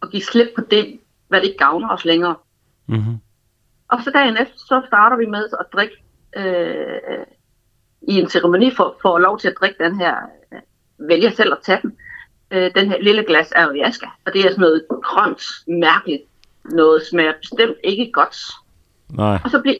og 0.00 0.10
give 0.10 0.22
slip 0.22 0.48
på 0.56 0.60
det, 0.70 1.00
hvad 1.28 1.40
det 1.40 1.46
ikke 1.46 1.58
gavner 1.58 1.90
os 1.90 2.04
længere. 2.04 2.36
Mm-hmm. 2.86 3.18
Og 3.88 4.02
så 4.04 4.10
dagen 4.10 4.36
efter, 4.36 4.58
så 4.58 4.82
starter 4.86 5.16
vi 5.16 5.26
med 5.26 5.44
at 5.60 5.66
drikke 5.72 5.94
øh, 6.36 7.26
i 8.02 8.20
en 8.20 8.28
ceremoni 8.28 8.74
for, 8.74 8.96
for 9.02 9.18
lov 9.18 9.38
til 9.38 9.48
at 9.48 9.54
drikke 9.60 9.84
den 9.84 10.00
her, 10.00 10.16
øh, 10.52 10.60
vælge 10.98 11.30
selv 11.30 11.52
at 11.52 11.58
tage 11.62 11.78
den. 11.82 11.96
Øh, 12.50 12.70
den 12.74 12.88
her 12.88 13.02
lille 13.02 13.24
glas 13.24 13.52
ayahuasca, 13.52 14.06
og 14.26 14.32
det 14.32 14.40
er 14.40 14.50
sådan 14.50 14.60
noget 14.60 14.86
grønt, 15.02 15.42
mærkeligt, 15.66 16.22
noget 16.64 17.06
smager 17.06 17.32
bestemt 17.40 17.76
ikke 17.84 18.12
godt. 18.12 18.36
Nej. 19.10 19.38
Og 19.44 19.50
så 19.50 19.60
bliver, 19.60 19.76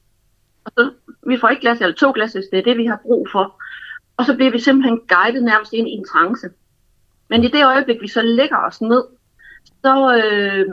og 0.64 0.72
så, 0.76 0.90
vi 1.26 1.38
får 1.38 1.48
et 1.48 1.60
glas 1.60 1.80
eller 1.80 1.94
to 1.94 2.12
glas, 2.14 2.32
hvis 2.32 2.44
det 2.52 2.58
er 2.58 2.62
det, 2.62 2.76
vi 2.76 2.86
har 2.86 3.00
brug 3.02 3.28
for. 3.32 3.62
Og 4.16 4.24
så 4.24 4.34
bliver 4.34 4.50
vi 4.50 4.58
simpelthen 4.58 5.00
guidet 5.08 5.42
nærmest 5.42 5.72
ind 5.72 5.88
i 5.88 5.90
en 5.90 6.04
trance. 6.04 6.48
Men 7.28 7.44
i 7.44 7.48
det 7.48 7.64
øjeblik, 7.66 8.00
vi 8.00 8.08
så 8.08 8.22
lægger 8.22 8.56
os 8.56 8.80
ned, 8.80 9.04
så, 9.64 10.22
øh, 10.24 10.66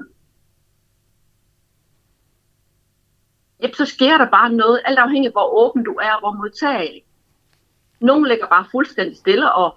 ja, 3.62 3.72
så 3.74 3.86
sker 3.86 4.18
der 4.18 4.30
bare 4.30 4.50
noget, 4.50 4.82
alt 4.86 5.00
afhængig 5.00 5.28
af, 5.28 5.34
hvor 5.34 5.66
åben 5.66 5.84
du 5.84 5.92
er, 5.92 6.14
og 6.14 6.20
hvor 6.20 6.32
modtagelig. 6.32 7.04
Nogle 8.00 8.28
ligger 8.30 8.48
bare 8.48 8.66
fuldstændig 8.72 9.18
stille 9.18 9.54
og 9.54 9.76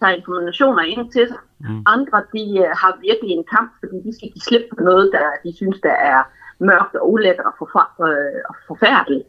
tager 0.00 0.16
informationer 0.16 0.82
ind 0.82 1.12
til 1.12 1.28
sig. 1.28 1.38
Mm. 1.58 1.82
Andre, 1.86 2.18
de 2.34 2.44
uh, 2.60 2.70
har 2.80 2.98
virkelig 3.00 3.32
en 3.32 3.44
kamp, 3.44 3.72
fordi 3.80 3.96
de 4.06 4.14
skal 4.16 4.30
give 4.30 4.42
slip 4.42 4.64
på 4.70 4.84
noget, 4.84 5.10
der 5.12 5.24
de 5.44 5.56
synes, 5.56 5.80
der 5.82 5.92
er 5.92 6.22
mørkt 6.58 6.94
og 6.96 7.12
ulækkert 7.12 7.46
og, 7.46 7.68
øh, 8.08 8.40
og 8.48 8.54
forfærdeligt. 8.66 9.26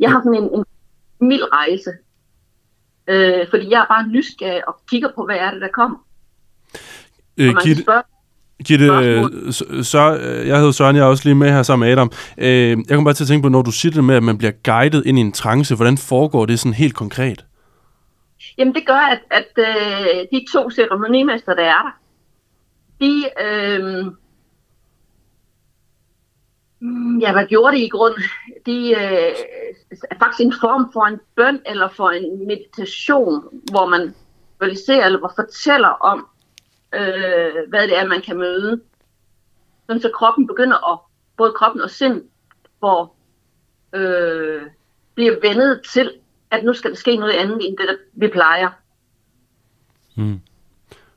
Jeg 0.00 0.12
har 0.12 0.20
sådan 0.22 0.42
en, 0.42 0.54
en 0.54 0.64
mild 1.20 1.52
rejse, 1.52 1.92
øh, 3.08 3.46
fordi 3.50 3.70
jeg 3.70 3.80
er 3.80 3.86
bare 3.86 4.08
nysgerrig 4.08 4.68
og 4.68 4.76
kigger 4.90 5.08
på, 5.14 5.24
hvad 5.24 5.36
er 5.36 5.50
det, 5.50 5.60
der 5.60 5.68
kommer. 5.68 5.96
Øh, 7.36 7.54
Gitte, 7.62 7.82
spørge, 7.82 8.02
Gitte 8.64 8.86
så, 9.84 10.18
jeg 10.46 10.56
hedder 10.56 10.72
Søren, 10.72 10.96
jeg 10.96 11.02
er 11.02 11.06
også 11.06 11.24
lige 11.24 11.34
med 11.34 11.50
her 11.50 11.62
sammen 11.62 11.86
med 11.86 11.92
Adam. 11.92 12.12
Øh, 12.38 12.68
jeg 12.70 12.76
kommer 12.88 13.04
bare 13.04 13.14
til 13.14 13.24
at 13.24 13.28
tænke 13.28 13.42
på, 13.42 13.48
når 13.48 13.62
du 13.62 13.70
siger 13.70 13.92
det 13.92 14.04
med, 14.04 14.16
at 14.16 14.22
man 14.22 14.38
bliver 14.38 14.52
guidet 14.64 15.06
ind 15.06 15.18
i 15.18 15.20
en 15.20 15.32
trance, 15.32 15.74
hvordan 15.74 15.98
foregår 15.98 16.46
det 16.46 16.58
sådan 16.58 16.74
helt 16.74 16.94
konkret? 16.94 17.44
Jamen 18.58 18.74
det 18.74 18.86
gør, 18.86 18.94
at, 19.14 19.20
at 19.30 19.48
øh, 19.58 20.26
de 20.32 20.44
to 20.52 20.70
ceremonimester, 20.70 21.54
der 21.54 21.62
er 21.62 21.82
der, 21.82 21.98
de, 23.00 23.24
øh, 23.46 24.04
ja, 27.20 27.32
hvad 27.32 27.46
gjorde 27.46 27.76
de 27.76 27.84
i 27.84 27.88
grund? 27.88 28.14
De 28.66 28.90
øh, 28.90 29.34
er 30.10 30.18
faktisk 30.18 30.40
en 30.40 30.54
form 30.60 30.92
for 30.92 31.06
en 31.06 31.20
bøn 31.36 31.60
eller 31.66 31.88
for 31.88 32.10
en 32.10 32.46
meditation, 32.46 33.44
hvor 33.70 33.88
man 33.88 34.14
visualiserer 34.60 35.06
eller 35.06 35.32
fortæller 35.36 35.88
om, 35.88 36.26
øh, 36.94 37.68
hvad 37.68 37.88
det 37.88 37.98
er, 37.98 38.06
man 38.06 38.20
kan 38.20 38.36
møde. 38.36 38.80
Sådan 39.86 40.02
så 40.02 40.10
kroppen 40.14 40.46
begynder 40.46 40.92
at, 40.92 40.98
både 41.36 41.52
kroppen 41.52 41.82
og 41.82 41.90
sind, 41.90 42.22
hvor 42.78 43.12
øh, 43.92 44.62
bliver 45.14 45.36
vendet 45.42 45.80
til, 45.92 46.10
at 46.50 46.64
nu 46.64 46.72
skal 46.72 46.90
der 46.90 46.96
ske 46.96 47.16
noget 47.16 47.32
andet 47.32 47.68
end 47.68 47.76
det, 47.76 47.88
der 47.88 47.96
vi 48.12 48.28
plejer. 48.28 48.68
Hmm. 50.14 50.40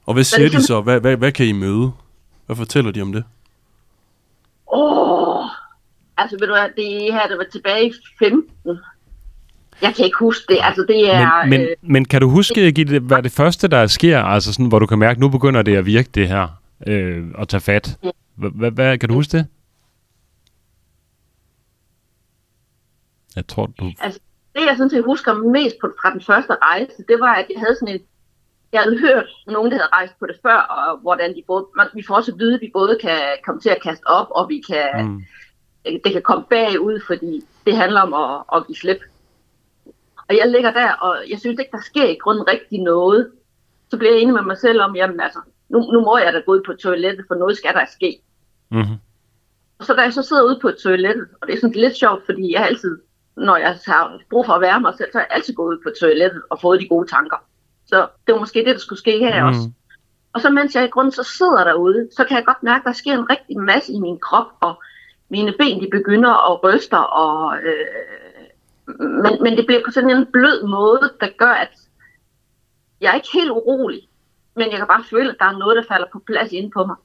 Og 0.06 0.14
hvad 0.14 0.24
siger 0.24 0.50
de 0.50 0.64
så? 0.64 0.82
Hvad, 0.82 1.00
hvad, 1.00 1.18
hvad 1.18 1.32
kan 1.32 1.46
I 1.46 1.52
møde? 1.52 1.92
Hvad 2.46 2.56
fortæller 2.56 2.92
de 2.92 3.02
om 3.02 3.12
det? 3.12 3.24
Åh, 4.72 4.98
oh, 4.98 5.17
altså 6.18 6.38
ved 6.40 6.48
du 6.48 6.54
hvad, 6.54 6.70
det 6.78 7.14
her, 7.14 7.28
der 7.28 7.38
var 7.38 7.46
tilbage 7.52 7.88
i 7.88 7.94
15. 8.20 8.80
Jeg 9.82 9.96
kan 9.96 10.06
ikke 10.06 10.18
huske 10.20 10.54
det. 10.54 10.60
Altså, 10.62 10.86
det 10.88 11.14
er, 11.14 11.46
men, 11.46 11.50
men, 11.50 11.62
øh, 11.62 11.76
men 11.82 12.06
kan 12.06 12.22
du 12.22 12.30
huske, 12.30 12.72
Gitte, 12.72 13.00
hvad 13.00 13.24
det 13.24 13.32
første, 13.32 13.68
der 13.68 13.88
sker, 13.88 14.20
altså 14.20 14.54
sådan, 14.54 14.66
hvor 14.66 14.80
du 14.80 14.86
kan 14.86 15.00
mærke, 15.00 15.20
nu 15.20 15.30
begynder 15.30 15.62
det 15.62 15.76
at 15.76 15.86
virke 15.86 16.10
det 16.16 16.28
her, 16.28 16.48
øh, 16.88 17.26
at 17.40 17.48
tage 17.48 17.62
fat? 17.62 17.98
Hvad 18.74 18.98
kan 18.98 19.10
du 19.10 19.16
huske 19.16 19.38
det? 19.38 19.48
Jeg 23.36 23.48
tror, 23.48 23.66
du... 23.66 23.92
Altså, 24.00 24.20
det 24.56 24.66
jeg 24.66 24.78
sådan 24.78 24.90
set 24.90 25.04
husker 25.04 25.34
mest 25.34 25.76
på, 25.82 25.88
fra 26.02 26.14
den 26.14 26.22
første 26.22 26.54
rejse, 26.62 27.04
det 27.08 27.18
var, 27.20 27.34
at 27.34 27.46
jeg 27.50 27.60
havde 27.60 27.76
sådan 27.80 27.96
et, 27.96 28.02
jeg 28.74 28.82
havde 28.82 29.00
hørt 29.00 29.26
nogen, 29.48 29.72
der 29.72 29.78
havde 29.78 29.90
rejst 29.94 30.14
på 30.20 30.26
det 30.26 30.38
før, 30.46 30.58
og 30.58 30.98
hvordan 30.98 31.36
de 31.36 31.44
både, 31.48 31.66
man, 31.78 31.88
vi 31.94 32.04
får 32.08 32.16
også 32.16 32.32
at 32.32 32.40
vide, 32.40 32.54
at 32.54 32.62
vi 32.62 32.72
både 32.74 32.98
kan 33.02 33.20
komme 33.46 33.62
til 33.62 33.70
at 33.70 33.84
kaste 33.84 34.08
op, 34.08 34.28
og 34.32 34.50
vi 34.50 34.62
kan, 34.72 35.06
mm. 35.06 35.24
Det 36.04 36.12
kan 36.14 36.22
komme 36.22 36.46
bagud, 36.50 37.00
fordi 37.08 37.46
det 37.66 37.76
handler 37.76 38.02
om 38.02 38.14
at, 38.14 38.44
at 38.56 38.68
give 38.68 38.76
slip. 38.76 39.02
Og 40.30 40.38
jeg 40.38 40.48
ligger 40.48 40.72
der, 40.72 40.92
og 40.92 41.16
jeg 41.30 41.40
synes 41.40 41.60
ikke, 41.60 41.72
der 41.72 41.82
sker 41.82 42.06
i 42.06 42.18
grunden 42.24 42.48
rigtig 42.48 42.82
noget. 42.82 43.32
Så 43.90 43.98
bliver 43.98 44.14
jeg 44.14 44.22
enig 44.22 44.34
med 44.34 44.42
mig 44.42 44.58
selv 44.58 44.82
om, 44.82 44.96
jamen 44.96 45.20
altså, 45.20 45.40
nu, 45.70 45.80
nu 45.80 46.02
må 46.02 46.18
jeg 46.18 46.34
da 46.34 46.40
gå 46.40 46.52
ud 46.52 46.62
på 46.66 46.74
toilettet, 46.74 47.26
for 47.28 47.36
noget 47.36 47.58
skal 47.58 47.74
der 47.74 47.86
ske. 47.92 48.20
Mm-hmm. 48.72 48.98
Og 49.80 49.86
så 49.86 49.94
da 49.94 50.02
jeg 50.02 50.14
så 50.14 50.22
sidder 50.22 50.44
ude 50.44 50.60
på 50.62 50.72
toilettet, 50.72 51.28
og 51.42 51.48
det 51.48 51.56
er 51.56 51.60
sådan 51.60 51.82
lidt 51.82 51.98
sjovt, 51.98 52.26
fordi 52.26 52.54
jeg 52.54 52.66
altid, 52.66 52.98
når 53.38 53.58
jeg 53.58 53.80
har 53.86 54.20
brug 54.30 54.46
for 54.46 54.54
at 54.54 54.62
være 54.62 54.82
mig 54.82 54.94
selv, 54.98 55.12
så 55.12 55.18
er 55.18 55.22
jeg 55.22 55.36
altid 55.36 55.54
gået 55.54 55.76
ud 55.76 55.82
på 55.84 55.90
toilettet 56.00 56.42
og 56.50 56.62
fået 56.62 56.82
de 56.82 56.88
gode 56.88 57.08
tanker. 57.08 57.38
Så 57.86 58.08
det 58.28 58.34
var 58.34 58.40
måske 58.40 58.60
det, 58.60 58.76
der 58.76 58.78
skulle 58.78 59.00
ske 59.00 59.20
her 59.20 59.44
mm. 59.44 59.48
også. 59.48 59.72
Og 60.34 60.42
så 60.42 60.50
mens 60.50 60.76
jeg 60.76 60.86
i 60.86 60.88
grunden 60.88 61.12
så 61.12 61.24
sidder 61.24 61.64
derude, 61.64 62.10
så 62.18 62.24
kan 62.24 62.38
jeg 62.38 62.46
godt 62.46 62.64
mærke, 62.64 62.82
at 62.82 62.86
der 62.86 62.94
sker 62.94 63.14
en 63.14 63.30
rigtig 63.30 63.60
masse 63.60 63.94
i 63.94 64.00
min 64.00 64.20
krop, 64.20 64.48
og 64.60 64.84
mine 65.30 65.54
ben 65.58 65.82
de 65.82 65.90
begynder 65.92 66.52
at 66.52 66.64
ryste, 66.64 66.98
og 66.98 67.58
øh, 67.58 67.86
men, 69.00 69.44
men 69.44 69.58
det 69.58 69.66
bliver 69.66 69.82
på 69.86 69.92
sådan 69.92 70.10
en 70.10 70.26
blød 70.26 70.68
måde, 70.68 71.14
der 71.22 71.30
gør, 71.38 71.52
at 71.52 71.70
jeg 73.02 73.10
er 73.10 73.16
ikke 73.16 73.34
helt 73.34 73.52
urolig, 73.52 74.10
men 74.56 74.72
jeg 74.72 74.78
kan 74.78 74.88
bare 74.88 75.04
føle, 75.04 75.30
at 75.30 75.36
der 75.40 75.46
er 75.46 75.58
noget, 75.58 75.78
der 75.78 75.84
falder 75.94 76.08
på 76.14 76.20
plads 76.20 76.52
inde 76.52 76.70
på 76.70 76.86
mig. 76.86 76.96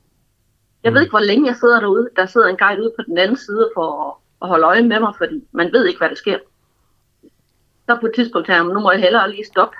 Jeg 0.82 0.90
mm. 0.90 0.94
ved 0.94 1.02
ikke, 1.02 1.12
hvor 1.12 1.28
længe 1.30 1.46
jeg 1.46 1.56
sidder 1.56 1.80
derude. 1.80 2.08
Der 2.16 2.26
sidder 2.26 2.48
en 2.48 2.56
guide 2.56 2.82
ude 2.82 2.92
på 2.96 3.02
den 3.02 3.18
anden 3.18 3.36
side 3.36 3.70
for 3.74 4.20
at 4.42 4.48
holde 4.48 4.66
øje 4.66 4.82
med 4.82 5.00
mig, 5.00 5.14
fordi 5.18 5.48
man 5.52 5.72
ved 5.72 5.86
ikke, 5.86 5.98
hvad 5.98 6.08
der 6.08 6.14
sker. 6.14 6.38
Så 7.88 7.98
på 8.00 8.06
et 8.06 8.12
tidspunkt 8.14 8.48
her, 8.48 8.62
nu 8.62 8.80
må 8.80 8.92
jeg 8.92 9.00
hellere 9.00 9.30
lige 9.30 9.46
stoppe. 9.46 9.76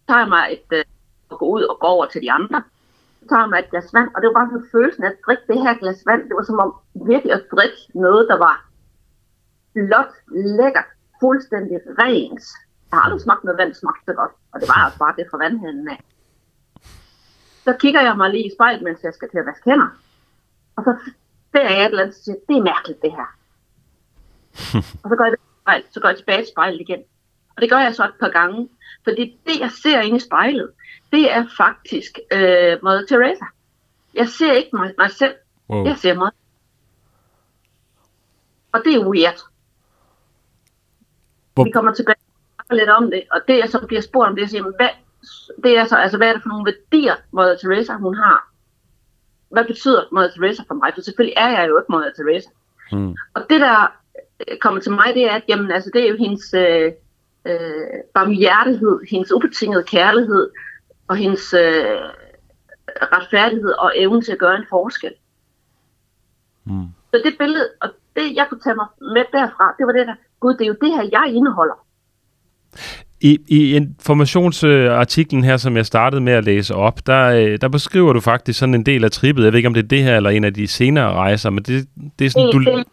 Så 0.00 0.06
tager 0.08 0.20
jeg 0.20 0.28
mig 0.28 0.48
et, 0.52 0.78
øh, 0.78 0.84
at 1.30 1.38
gå 1.38 1.46
ud 1.46 1.62
og 1.62 1.78
gå 1.80 1.86
over 1.86 2.06
til 2.06 2.22
de 2.22 2.32
andre. 2.32 2.62
Tager 3.28 3.46
mig 3.46 3.58
et 3.58 3.70
glas 3.70 3.94
vand, 3.94 4.08
og 4.14 4.18
det 4.20 4.26
var 4.28 4.38
bare 4.38 4.50
sådan 4.50 4.72
følelsen 4.72 5.04
af 5.04 5.10
at 5.10 5.20
drikke 5.26 5.42
det 5.50 5.58
her 5.62 5.74
glas 5.82 6.02
vand. 6.06 6.22
Det 6.28 6.34
var 6.36 6.42
som 6.42 6.58
om 6.64 6.70
virkelig 7.12 7.32
at 7.32 7.44
drikke 7.54 7.80
noget, 7.94 8.28
der 8.28 8.38
var 8.46 8.56
blot, 9.74 10.12
lækkert, 10.58 10.90
fuldstændig 11.20 11.76
rent. 12.02 12.44
Jeg 12.90 12.94
har 12.98 13.02
aldrig 13.06 13.20
smagt 13.20 13.44
noget 13.44 13.58
vand, 13.58 13.74
smagt 13.74 14.04
så 14.04 14.12
godt. 14.12 14.32
Og 14.52 14.60
det 14.60 14.68
var 14.68 14.80
altså 14.84 14.98
bare 14.98 15.14
det 15.18 15.26
fra 15.30 15.38
vandhænden 15.38 15.88
af. 15.88 16.00
Så 17.64 17.72
kigger 17.82 18.00
jeg 18.00 18.16
mig 18.16 18.30
lige 18.30 18.46
i 18.46 18.54
spejlet, 18.56 18.82
mens 18.82 19.02
jeg 19.02 19.14
skal 19.14 19.30
til 19.30 19.38
at 19.38 19.46
vaske 19.46 19.70
hænder. 19.70 19.90
Og 20.76 20.84
så 20.84 20.92
ser 21.52 21.62
jeg 21.62 21.80
et 21.80 21.84
eller 21.86 22.02
andet, 22.02 22.16
og 22.16 22.22
siger, 22.24 22.36
det 22.48 22.56
er 22.56 22.62
mærkeligt 22.72 23.02
det 23.02 23.12
her. 23.18 23.28
og 25.02 25.06
så 25.10 25.14
går 25.16 25.24
jeg, 25.24 25.34
spejl, 25.62 25.82
så 25.90 26.00
går 26.00 26.08
jeg 26.08 26.18
tilbage 26.18 26.42
til 26.42 26.52
spejlet 26.54 26.80
igen. 26.80 27.02
Og 27.60 27.62
det 27.62 27.70
gør 27.70 27.78
jeg 27.78 27.94
så 27.94 28.04
et 28.04 28.14
par 28.20 28.28
gange. 28.28 28.68
Fordi 29.04 29.38
det, 29.46 29.60
jeg 29.60 29.70
ser 29.70 30.00
inde 30.00 30.16
i 30.16 30.20
spejlet, 30.20 30.70
det 31.12 31.32
er 31.32 31.46
faktisk 31.56 32.18
øh, 32.32 32.78
Mother 32.82 33.06
Teresa. 33.08 33.44
Jeg 34.14 34.28
ser 34.28 34.52
ikke 34.52 34.70
mig, 34.72 34.94
mig 34.98 35.10
selv. 35.10 35.34
Wow. 35.70 35.84
Jeg 35.84 35.96
ser 35.96 36.14
mig. 36.14 36.30
Og 38.72 38.80
det 38.84 38.94
er 38.94 39.06
weird. 39.08 39.40
Hvor... 41.54 41.64
Vi 41.64 41.70
kommer 41.70 41.94
tilbage 41.94 42.16
lidt 42.70 42.90
om 42.90 43.10
det, 43.10 43.22
og 43.30 43.40
det 43.48 43.58
jeg 43.58 43.68
så 43.68 43.86
bliver 43.86 44.00
spurgt 44.00 44.28
om, 44.28 44.34
det 44.34 44.42
er, 44.42 44.48
siger, 44.48 44.62
hvad, 44.62 44.88
det 45.64 45.78
er 45.78 45.84
så, 45.84 45.96
altså, 45.96 46.16
hvad 46.16 46.28
er 46.28 46.32
det 46.32 46.42
for 46.42 46.48
nogle 46.48 46.72
værdier, 46.72 47.14
Mother 47.32 47.56
Teresa 47.56 47.92
hun 47.92 48.14
har? 48.14 48.50
hvad 49.50 49.64
betyder 49.64 50.04
Mother 50.12 50.30
Teresa 50.30 50.62
for 50.68 50.74
mig? 50.74 50.90
For 50.94 51.00
selvfølgelig 51.00 51.34
er 51.36 51.48
jeg 51.48 51.68
jo 51.68 51.78
ikke 51.78 51.92
Mother 51.92 52.10
Teresa. 52.16 52.50
Mm. 52.92 53.14
Og 53.34 53.42
det, 53.50 53.60
der 53.60 53.92
øh, 54.48 54.58
kommer 54.58 54.80
til 54.80 54.92
mig, 54.92 55.14
det 55.14 55.24
er, 55.24 55.34
at 55.34 55.42
jamen, 55.48 55.70
altså, 55.70 55.90
det 55.94 56.04
er 56.04 56.08
jo 56.08 56.16
hendes 56.16 56.54
øh, 56.54 56.92
øh, 57.44 58.00
barmhjertighed, 58.14 59.00
hendes 59.10 59.32
ubetingede 59.32 59.82
kærlighed 59.82 60.50
og 61.08 61.16
hendes 61.16 61.54
øh, 61.54 61.84
retfærdighed 63.12 63.72
og 63.72 63.92
evne 63.96 64.22
til 64.22 64.32
at 64.32 64.38
gøre 64.38 64.56
en 64.56 64.66
forskel. 64.70 65.12
Mm. 66.64 66.86
Så 67.10 67.20
det 67.24 67.34
billede, 67.38 67.68
og 67.80 67.88
det 68.16 68.34
jeg 68.34 68.46
kunne 68.48 68.60
tage 68.60 68.76
mig 68.76 68.86
med 69.00 69.24
derfra, 69.32 69.74
det 69.78 69.86
var 69.86 69.92
det 69.92 70.06
der, 70.06 70.14
gud, 70.40 70.54
det 70.54 70.62
er 70.62 70.68
jo 70.68 70.76
det 70.80 70.92
her, 70.94 71.08
jeg 71.12 71.34
indeholder. 71.34 71.86
I, 73.20 73.38
i 73.48 73.76
informationsartiklen 73.76 75.44
her, 75.44 75.56
som 75.56 75.76
jeg 75.76 75.86
startede 75.86 76.20
med 76.20 76.32
at 76.32 76.44
læse 76.44 76.74
op, 76.74 77.06
der, 77.06 77.26
øh, 77.26 77.58
der 77.60 77.68
beskriver 77.68 78.12
du 78.12 78.20
faktisk 78.20 78.58
sådan 78.58 78.74
en 78.74 78.86
del 78.86 79.04
af 79.04 79.10
trippet. 79.10 79.44
Jeg 79.44 79.52
ved 79.52 79.56
ikke, 79.56 79.66
om 79.66 79.74
det 79.74 79.84
er 79.84 79.88
det 79.88 80.02
her 80.02 80.16
eller 80.16 80.30
en 80.30 80.44
af 80.44 80.54
de 80.54 80.66
senere 80.66 81.12
rejser, 81.12 81.50
men 81.50 81.64
det, 81.64 81.88
det 82.18 82.24
er 82.24 82.30
sådan, 82.30 82.46
det, 82.46 82.54
du... 82.54 82.58
Det, 82.58 82.86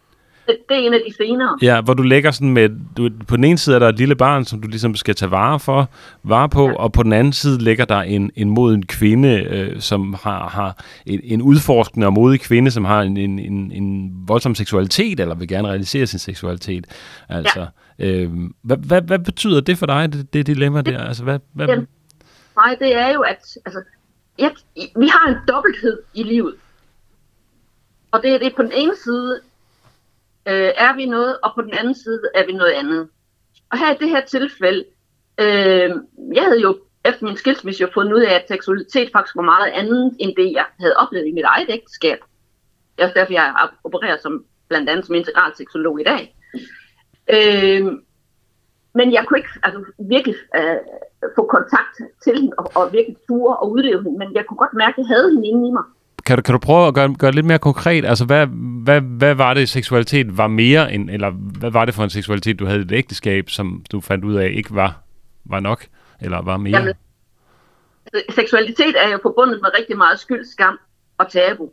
det 0.47 0.77
er 0.77 0.79
en 0.79 0.93
af 0.93 0.99
de 1.07 1.13
senere. 1.13 1.57
Ja, 1.61 1.81
hvor 1.81 1.93
du 1.93 2.03
lægger 2.03 2.31
sådan 2.31 2.53
med, 2.53 2.69
du, 2.97 3.09
på 3.27 3.35
den 3.35 3.43
ene 3.43 3.57
side 3.57 3.75
er 3.75 3.79
der 3.79 3.89
et 3.89 3.97
lille 3.97 4.15
barn, 4.15 4.45
som 4.45 4.61
du 4.61 4.67
ligesom 4.67 4.95
skal 4.95 5.15
tage 5.15 5.31
vare 5.31 5.59
for, 5.59 5.89
vare 6.23 6.49
på, 6.49 6.67
ja. 6.67 6.75
og 6.75 6.91
på 6.91 7.03
den 7.03 7.13
anden 7.13 7.33
side 7.33 7.63
ligger 7.63 7.85
der 7.85 8.01
en, 8.01 8.31
en 8.35 8.49
moden 8.49 8.85
kvinde, 8.85 9.29
øh, 9.29 9.81
som 9.81 10.15
har, 10.23 10.49
har 10.49 10.83
en, 11.05 11.19
en 11.23 11.41
udforskende 11.41 12.07
og 12.07 12.13
modig 12.13 12.41
kvinde, 12.41 12.71
som 12.71 12.85
har 12.85 13.01
en, 13.01 13.17
en, 13.17 13.39
en, 13.39 13.71
en 13.71 14.13
voldsom 14.27 14.55
seksualitet, 14.55 15.19
eller 15.19 15.35
vil 15.35 15.47
gerne 15.47 15.67
realisere 15.67 16.07
sin 16.07 16.19
seksualitet. 16.19 16.85
Altså, 17.29 17.65
ja. 17.99 18.05
øh, 18.05 18.31
hvad, 18.61 18.77
hvad, 18.77 19.01
hvad 19.01 19.19
betyder 19.19 19.61
det 19.61 19.77
for 19.77 19.85
dig, 19.85 20.13
det, 20.13 20.33
det 20.33 20.47
dilemma 20.47 20.81
der? 20.81 21.03
Altså, 21.03 21.23
hvad, 21.23 21.39
hvad... 21.53 21.67
Jamen, 21.67 21.87
nej, 22.55 22.75
det 22.79 22.95
er 22.95 23.13
jo, 23.13 23.21
at 23.21 23.57
altså, 23.65 23.81
jeg, 24.39 24.51
vi 24.75 25.07
har 25.07 25.29
en 25.29 25.37
dobbelthed 25.47 25.99
i 26.13 26.23
livet. 26.23 26.53
Og 28.11 28.23
det 28.23 28.31
er 28.31 28.37
det 28.37 28.55
på 28.55 28.61
den 28.61 28.71
ene 28.75 28.93
side, 29.03 29.39
øh, 30.47 30.71
er 30.77 30.95
vi 30.95 31.05
noget, 31.05 31.37
og 31.43 31.51
på 31.55 31.61
den 31.61 31.73
anden 31.73 31.95
side 31.95 32.21
er 32.35 32.45
vi 32.45 32.51
noget 32.51 32.71
andet. 32.71 33.09
Og 33.71 33.77
her 33.77 33.93
i 33.93 33.97
det 33.97 34.09
her 34.09 34.25
tilfælde, 34.25 34.85
øh, 35.39 35.91
jeg 36.33 36.43
havde 36.43 36.61
jo 36.61 36.77
efter 37.05 37.25
min 37.25 37.37
skilsmisse 37.37 37.81
jo 37.81 37.89
fundet 37.93 38.13
ud 38.13 38.21
af, 38.21 38.33
at 38.33 38.47
seksualitet 38.47 39.09
faktisk 39.13 39.35
var 39.35 39.41
meget 39.41 39.71
andet, 39.71 40.15
end 40.19 40.35
det 40.35 40.51
jeg 40.51 40.65
havde 40.79 40.97
oplevet 40.97 41.27
i 41.27 41.31
mit 41.31 41.43
eget 41.43 41.69
ægteskab. 41.69 42.17
Det 42.95 43.03
er 43.03 43.07
også 43.07 43.19
derfor, 43.19 43.33
jeg 43.33 43.69
opererer 43.83 44.17
som, 44.17 44.45
blandt 44.67 44.89
andet 44.89 45.05
som 45.05 45.15
integral 45.15 45.55
seksolog 45.55 46.01
i 46.01 46.03
dag. 46.03 46.35
Øh, 47.35 47.85
men 48.93 49.13
jeg 49.13 49.25
kunne 49.25 49.39
ikke 49.39 49.49
altså, 49.63 49.83
virkelig 49.99 50.35
øh, 50.55 50.77
få 51.35 51.45
kontakt 51.45 51.95
til 52.23 52.35
hende 52.35 52.53
og, 52.57 52.71
og 52.75 52.93
virkelig 52.93 53.17
ture 53.27 53.57
og 53.57 53.71
udleve 53.71 54.03
hende, 54.03 54.17
men 54.17 54.33
jeg 54.35 54.45
kunne 54.45 54.57
godt 54.57 54.73
mærke, 54.73 54.93
at 54.93 54.97
jeg 54.97 55.07
havde 55.07 55.29
hende 55.31 55.47
inde 55.47 55.67
i 55.67 55.71
mig. 55.71 55.83
Kan 56.27 56.37
du, 56.37 56.41
kan 56.41 56.53
du 56.53 56.59
prøve 56.59 56.87
at 56.87 56.93
gøre, 56.93 57.15
gøre 57.19 57.31
det 57.31 57.35
lidt 57.35 57.45
mere 57.45 57.59
konkret? 57.59 58.05
Altså, 58.05 58.25
hvad, 58.25 58.47
hvad, 58.83 59.01
hvad 59.01 59.35
var 59.35 59.53
det, 59.53 59.69
seksualitet 59.69 60.37
var 60.37 60.47
mere 60.47 60.93
end, 60.93 61.09
eller 61.09 61.31
hvad 61.59 61.71
var 61.71 61.85
det 61.85 61.93
for 61.93 62.03
en 62.03 62.09
seksualitet, 62.09 62.59
du 62.59 62.65
havde 62.65 62.79
i 62.79 62.81
et 62.81 62.91
ægteskab, 62.91 63.49
som 63.49 63.83
du 63.91 64.01
fandt 64.01 64.25
ud 64.25 64.35
af 64.35 64.49
ikke 64.53 64.75
var, 64.75 65.01
var 65.45 65.59
nok, 65.59 65.85
eller 66.21 66.41
var 66.41 66.57
mere? 66.57 66.77
Jamen, 66.77 66.93
altså, 68.13 68.35
seksualitet 68.35 68.95
er 69.03 69.09
jo 69.11 69.19
forbundet 69.21 69.59
med 69.61 69.69
rigtig 69.77 69.97
meget 69.97 70.19
skyld, 70.19 70.45
skam 70.45 70.79
og 71.17 71.31
tabu. 71.31 71.69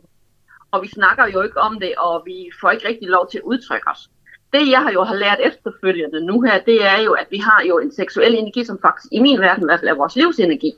Og 0.71 0.81
vi 0.81 0.87
snakker 0.87 1.27
jo 1.33 1.41
ikke 1.41 1.59
om 1.61 1.79
det, 1.79 1.93
og 1.97 2.23
vi 2.25 2.49
får 2.61 2.71
ikke 2.71 2.87
rigtig 2.87 3.07
lov 3.07 3.27
til 3.31 3.37
at 3.37 3.43
udtrykke 3.43 3.87
os. 3.87 4.09
Det, 4.53 4.71
jeg 4.71 4.79
har 4.79 4.91
jo 4.91 5.03
har 5.03 5.15
lært 5.15 5.37
efterfølgende 5.43 6.25
nu 6.25 6.41
her, 6.41 6.59
det 6.59 6.85
er 6.85 7.01
jo, 7.05 7.11
at 7.11 7.27
vi 7.31 7.37
har 7.37 7.63
jo 7.69 7.79
en 7.79 7.91
seksuel 7.91 8.33
energi, 8.35 8.63
som 8.63 8.79
faktisk 8.81 9.07
i 9.11 9.19
min 9.19 9.39
verden 9.39 9.63
i 9.63 9.65
hvert 9.65 9.79
fald 9.79 9.89
er 9.91 9.95
vores 9.95 10.15
livsenergi. 10.15 10.71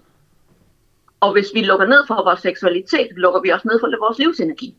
Og 1.19 1.31
hvis 1.31 1.47
vi 1.53 1.61
lukker 1.61 1.87
ned 1.87 2.07
for 2.07 2.23
vores 2.23 2.39
seksualitet, 2.39 3.07
lukker 3.11 3.41
vi 3.41 3.49
også 3.49 3.67
ned 3.67 3.79
for 3.79 3.99
vores 3.99 4.17
livsenergi. 4.17 4.75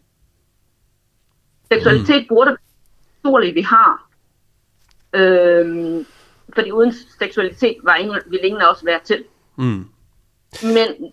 Seksualitet 1.72 2.22
mm. 2.22 2.28
burde 2.28 2.56
være 3.22 3.54
vi 3.54 3.60
har. 3.60 4.08
Øhm, 5.12 6.06
fordi 6.54 6.70
uden 6.70 6.92
seksualitet 7.18 7.76
var 7.82 7.94
ingen, 7.94 8.20
ville 8.26 8.46
ingen 8.46 8.62
af 8.62 8.70
os 8.70 8.84
være 8.84 9.00
til. 9.04 9.24
Mm. 9.56 9.84
Men 10.62 11.12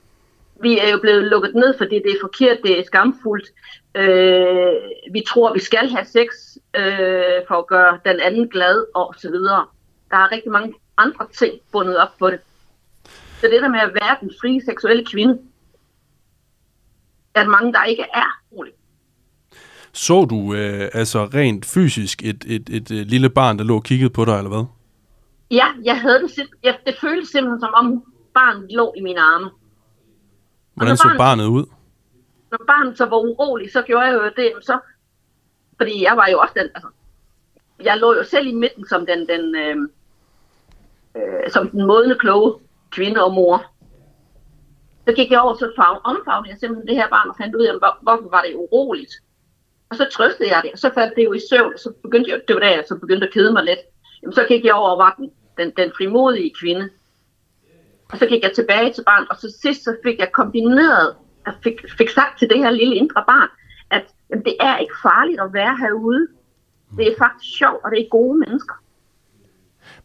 vi 0.61 0.80
er 0.80 0.89
jo 0.89 0.97
blevet 0.97 1.23
lukket 1.23 1.55
ned, 1.55 1.78
fordi 1.78 1.95
det 1.95 2.11
er 2.11 2.21
forkert, 2.21 2.57
det 2.63 2.80
er 2.80 2.84
skamfuldt. 2.84 3.47
Øh, 3.95 4.73
vi 5.11 5.23
tror, 5.28 5.53
vi 5.53 5.59
skal 5.59 5.89
have 5.89 6.05
sex 6.05 6.28
øh, 6.76 7.41
for 7.47 7.55
at 7.55 7.67
gøre 7.67 7.99
den 8.05 8.19
anden 8.19 8.49
glad 8.49 8.86
og 8.95 9.15
så 9.17 9.30
videre. 9.30 9.65
Der 10.11 10.17
er 10.17 10.32
rigtig 10.32 10.51
mange 10.51 10.73
andre 10.97 11.28
ting 11.34 11.59
bundet 11.71 11.97
op 11.97 12.17
på 12.19 12.30
det. 12.30 12.39
Så 13.45 13.51
det 13.51 13.61
der 13.61 13.69
med 13.69 13.79
at 13.79 13.93
være 13.93 14.17
den 14.21 14.31
frie 14.41 14.65
seksuelle 14.65 15.05
kvinde, 15.05 15.39
er 17.35 17.47
mange, 17.47 17.73
der 17.73 17.83
ikke 17.83 18.03
er 18.13 18.41
roligt. 18.51 18.75
Så 19.91 20.25
du 20.25 20.53
øh, 20.53 20.89
altså 20.93 21.25
rent 21.25 21.65
fysisk 21.65 22.23
et, 22.23 22.45
et, 22.47 22.69
et, 22.69 22.91
et 22.91 22.91
øh, 22.91 23.05
lille 23.05 23.29
barn, 23.29 23.57
der 23.57 23.63
lå 23.63 23.75
og 23.75 23.83
kiggede 23.83 24.09
på 24.09 24.25
dig, 24.25 24.37
eller 24.37 24.49
hvad? 24.49 24.65
Ja, 25.51 25.65
jeg 25.83 26.01
havde 26.01 26.21
det, 26.21 26.47
jeg, 26.63 26.77
det 26.85 26.95
føltes 27.01 27.29
simpelthen 27.29 27.59
som 27.59 27.73
om 27.73 28.03
barnet 28.33 28.71
lå 28.71 28.93
i 28.97 29.01
mine 29.01 29.21
arme. 29.21 29.49
Hvordan 30.73 30.97
så 30.97 31.03
barnet, 31.03 31.17
barnet 31.17 31.45
ud? 31.45 31.65
Når 32.51 32.59
barnet 32.67 32.97
så 32.97 33.05
var 33.05 33.17
urolig, 33.17 33.71
så 33.71 33.81
gjorde 33.81 34.05
jeg 34.05 34.13
jo 34.13 34.31
det, 34.35 34.51
så, 34.61 34.79
fordi 35.77 36.03
jeg 36.03 36.17
var 36.17 36.27
jo 36.31 36.39
også 36.39 36.53
den, 36.57 36.69
altså, 36.75 36.87
jeg 37.83 37.97
lå 37.97 38.13
jo 38.13 38.23
selv 38.23 38.47
i 38.47 38.53
midten 38.53 38.87
som 38.87 39.05
den, 39.05 39.27
den 39.27 39.55
øh, 39.55 39.77
øh, 41.15 41.51
som 41.51 41.69
den 41.69 41.87
modne 41.87 42.15
kloge 42.15 42.64
kvinde 42.95 43.23
og 43.23 43.33
mor. 43.33 43.57
Så 45.07 45.11
gik 45.13 45.31
jeg 45.31 45.39
over, 45.39 45.53
så 45.53 45.71
fag, 45.75 45.95
omfavnede 46.11 46.51
jeg 46.51 46.59
simpelthen 46.59 46.87
det 46.87 46.95
her 46.95 47.09
barn 47.09 47.29
og 47.29 47.35
fandt 47.41 47.55
ud 47.55 47.65
af, 47.65 47.73
hvorfor 48.03 48.29
var 48.35 48.41
det 48.41 48.55
uroligt. 48.55 49.13
Og 49.89 49.95
så 49.95 50.05
trøstede 50.11 50.49
jeg 50.53 50.61
det, 50.63 50.71
og 50.73 50.79
så 50.79 50.89
faldt 50.93 51.15
det 51.15 51.25
jo 51.25 51.33
i 51.33 51.41
søvn, 51.49 51.73
og 51.73 51.79
så 51.79 51.89
begyndte 52.03 52.31
jeg, 52.31 52.41
det 52.47 52.53
var 52.55 52.59
da 52.59 52.69
jeg 52.75 52.83
så 52.87 52.95
begyndte 53.03 53.27
at 53.27 53.33
kede 53.33 53.53
mig 53.53 53.63
lidt. 53.63 53.79
Jamen, 54.21 54.33
så 54.33 54.45
gik 54.47 54.65
jeg 54.65 54.73
over 54.73 54.89
og 54.89 54.97
var 54.97 55.15
den, 55.17 55.31
den, 55.57 55.69
den 55.77 55.91
frimodige 55.97 56.53
kvinde. 56.59 56.89
Og 58.11 58.17
så 58.17 58.25
gik 58.25 58.43
jeg 58.43 58.53
tilbage 58.55 58.93
til 58.93 59.03
barn, 59.03 59.25
og 59.29 59.35
så 59.41 59.57
sidst 59.61 59.83
så 59.83 59.95
fik 60.03 60.19
jeg 60.19 60.31
kombineret, 60.31 61.15
jeg 61.45 61.53
fik, 61.63 61.77
fik 61.97 62.09
sagt 62.09 62.39
til 62.39 62.49
det 62.49 62.57
her 62.57 62.71
lille 62.71 62.95
indre 62.95 63.23
barn, 63.27 63.49
at 63.89 64.05
jamen, 64.29 64.45
det 64.45 64.55
er 64.59 64.77
ikke 64.77 64.93
farligt 65.03 65.41
at 65.41 65.53
være 65.53 65.77
herude. 65.77 66.27
Det 66.97 67.07
er 67.07 67.15
faktisk 67.17 67.57
sjovt, 67.57 67.83
og 67.83 67.91
det 67.91 67.99
er 68.01 68.09
gode 68.09 68.39
mennesker. 68.39 68.75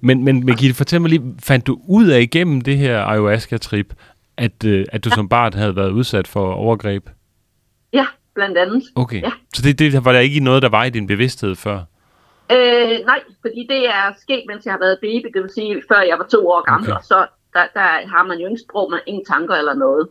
Men, 0.01 0.25
men, 0.25 0.47
men 0.47 0.57
Gitte, 0.57 0.77
fortæl 0.77 1.01
mig 1.01 1.11
lige, 1.11 1.35
fandt 1.43 1.67
du 1.67 1.81
ud 1.89 2.09
af 2.09 2.21
igennem 2.21 2.61
det 2.61 2.79
her 2.79 3.05
ayahuasca-trip, 3.05 3.95
at, 4.37 4.65
øh, 4.65 4.87
at 4.93 5.05
du 5.05 5.09
ja. 5.09 5.15
som 5.15 5.29
barn 5.29 5.53
havde 5.53 5.77
været 5.77 5.91
udsat 5.91 6.29
for 6.29 6.53
overgreb? 6.53 7.09
Ja, 7.93 8.07
blandt 8.35 8.59
andet. 8.59 8.83
Okay, 8.95 9.23
ja. 9.23 9.31
så 9.55 9.63
det, 9.63 9.79
det 9.79 10.05
var 10.05 10.13
der 10.13 10.21
ikke 10.21 10.41
noget, 10.41 10.63
der 10.63 10.69
var 10.69 10.85
i 10.85 10.91
din 10.91 11.07
bevidsthed 11.07 11.57
før? 11.57 11.79
Øh, 12.53 13.07
nej, 13.07 13.21
fordi 13.41 13.67
det 13.69 13.89
er 13.89 14.13
sket, 14.23 14.43
mens 14.49 14.65
jeg 14.65 14.73
har 14.73 14.79
været 14.79 14.99
baby, 15.03 15.27
det 15.35 15.43
vil 15.43 15.51
sige, 15.55 15.83
før 15.89 16.01
jeg 16.01 16.19
var 16.19 16.27
to 16.31 16.49
år 16.49 16.71
gammel, 16.71 16.91
okay. 16.91 16.99
og 16.99 17.05
så 17.05 17.27
der, 17.55 17.67
der 17.75 18.09
har 18.15 18.27
man 18.27 18.39
jo 18.39 18.47
ingen 18.47 18.65
sprog, 18.69 18.91
med 18.91 18.99
ingen 19.07 19.25
tanker 19.25 19.55
eller 19.55 19.75
noget. 19.75 20.09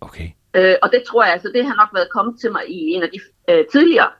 Okay. 0.00 0.28
Øh, 0.54 0.74
og 0.82 0.88
det 0.92 1.02
tror 1.08 1.24
jeg, 1.24 1.32
altså 1.32 1.50
det 1.54 1.66
har 1.66 1.74
nok 1.74 1.88
været 1.94 2.08
kommet 2.10 2.40
til 2.40 2.52
mig 2.52 2.62
i 2.68 2.78
en 2.94 3.02
af 3.02 3.08
de 3.14 3.20
øh, 3.50 3.64
tidligere 3.72 4.10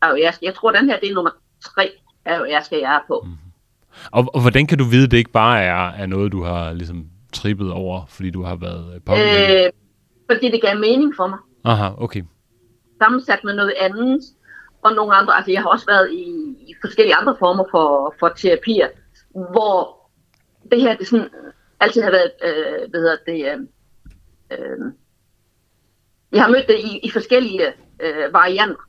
ayahuasca. 0.00 0.46
Jeg 0.46 0.54
tror, 0.54 0.70
den 0.70 0.88
her 0.90 1.00
det 1.00 1.10
er 1.10 1.14
nummer 1.14 1.30
tre 1.64 1.90
ayahuasca, 2.24 2.80
jeg 2.80 2.94
er 2.94 3.04
på. 3.08 3.26
Mm. 3.26 3.43
Og, 4.10 4.30
og 4.34 4.40
hvordan 4.40 4.66
kan 4.66 4.78
du 4.78 4.84
vide, 4.84 5.04
at 5.04 5.10
det 5.10 5.16
ikke 5.16 5.30
bare 5.30 5.62
er, 5.62 5.90
er 5.90 6.06
noget, 6.06 6.32
du 6.32 6.42
har 6.42 6.72
ligesom 6.72 7.06
trippet 7.32 7.72
over, 7.72 8.06
fordi 8.08 8.30
du 8.30 8.42
har 8.42 8.56
været 8.56 9.02
påvirket? 9.06 9.64
Øh, 9.66 9.72
fordi 10.30 10.50
det 10.50 10.62
gav 10.62 10.78
mening 10.78 11.16
for 11.16 11.26
mig. 11.26 11.38
Aha, 11.64 11.88
okay. 11.98 12.22
Sammensat 13.02 13.44
med 13.44 13.54
noget 13.54 13.74
andet, 13.80 14.20
og 14.82 14.92
nogle 14.92 15.14
andre, 15.14 15.36
altså 15.36 15.52
jeg 15.52 15.62
har 15.62 15.68
også 15.68 15.86
været 15.86 16.12
i, 16.12 16.24
i 16.68 16.74
forskellige 16.80 17.14
andre 17.14 17.36
former 17.38 17.64
for, 17.70 18.14
for 18.20 18.28
terapier, 18.28 18.88
hvor 19.30 20.04
det 20.70 20.80
her, 20.80 20.96
det 20.96 21.06
sådan, 21.06 21.28
altid 21.80 22.02
har 22.02 22.10
været, 22.10 22.30
øh, 22.44 22.90
hvad 22.90 23.00
hedder 23.00 23.16
det, 23.26 23.40
øh, 23.52 23.60
øh, 24.52 24.92
jeg 26.32 26.42
har 26.42 26.50
mødt 26.50 26.68
det 26.68 26.78
i, 26.78 27.00
i 27.02 27.10
forskellige 27.10 27.66
øh, 28.00 28.32
varianter. 28.32 28.88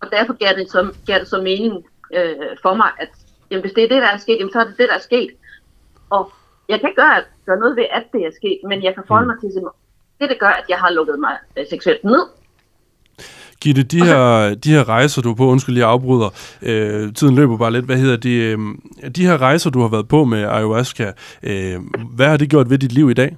Og 0.00 0.08
derfor 0.12 0.32
gav 0.32 0.56
det 0.56 0.70
så, 0.70 0.94
gav 1.06 1.18
det 1.18 1.28
så 1.28 1.42
mening 1.42 1.86
øh, 2.14 2.56
for 2.62 2.74
mig, 2.74 2.90
at 2.98 3.08
jamen, 3.50 3.62
hvis 3.62 3.72
det 3.72 3.84
er 3.84 3.88
det, 3.88 4.02
der 4.02 4.08
er 4.08 4.16
sket, 4.16 4.38
jamen, 4.38 4.52
så 4.52 4.60
er 4.60 4.64
det 4.64 4.78
det, 4.78 4.88
der 4.88 4.94
er 4.94 5.06
sket. 5.10 5.30
Og 6.10 6.32
jeg 6.68 6.80
kan 6.80 6.88
ikke 6.88 7.00
gøre, 7.02 7.22
gøre 7.46 7.58
noget 7.58 7.76
ved, 7.76 7.86
at 7.92 8.04
det 8.12 8.20
er 8.26 8.30
sket, 8.40 8.60
men 8.68 8.82
jeg 8.82 8.94
kan 8.94 9.04
forholde 9.06 9.26
mm. 9.26 9.40
mig 9.42 9.52
til 9.52 9.62
det, 10.20 10.28
der 10.30 10.36
gør, 10.38 10.54
at 10.60 10.64
jeg 10.68 10.78
har 10.78 10.90
lukket 10.90 11.18
mig 11.18 11.36
øh, 11.56 11.66
seksuelt 11.70 12.04
ned. 12.04 12.24
Gitte, 13.62 13.82
de 13.82 14.04
her, 14.04 14.54
de 14.54 14.70
her 14.70 14.88
rejser, 14.88 15.22
du 15.22 15.30
er 15.30 15.34
på, 15.34 15.46
undskyld, 15.46 15.78
jeg 15.78 15.88
afbryder, 15.88 16.30
øh, 16.62 17.14
tiden 17.14 17.34
løber 17.34 17.56
bare 17.56 17.72
lidt, 17.72 17.84
hvad 17.84 17.96
hedder 17.96 18.16
de, 18.16 18.34
øh, 18.34 18.58
de 19.16 19.26
her 19.26 19.38
rejser, 19.40 19.70
du 19.70 19.80
har 19.80 19.88
været 19.88 20.08
på 20.08 20.24
med 20.24 20.42
ayahuasca, 20.42 21.12
øh, 21.42 21.80
hvad 22.16 22.26
har 22.26 22.36
det 22.36 22.50
gjort 22.50 22.70
ved 22.70 22.78
dit 22.78 22.92
liv 22.92 23.10
i 23.10 23.14
dag? 23.14 23.36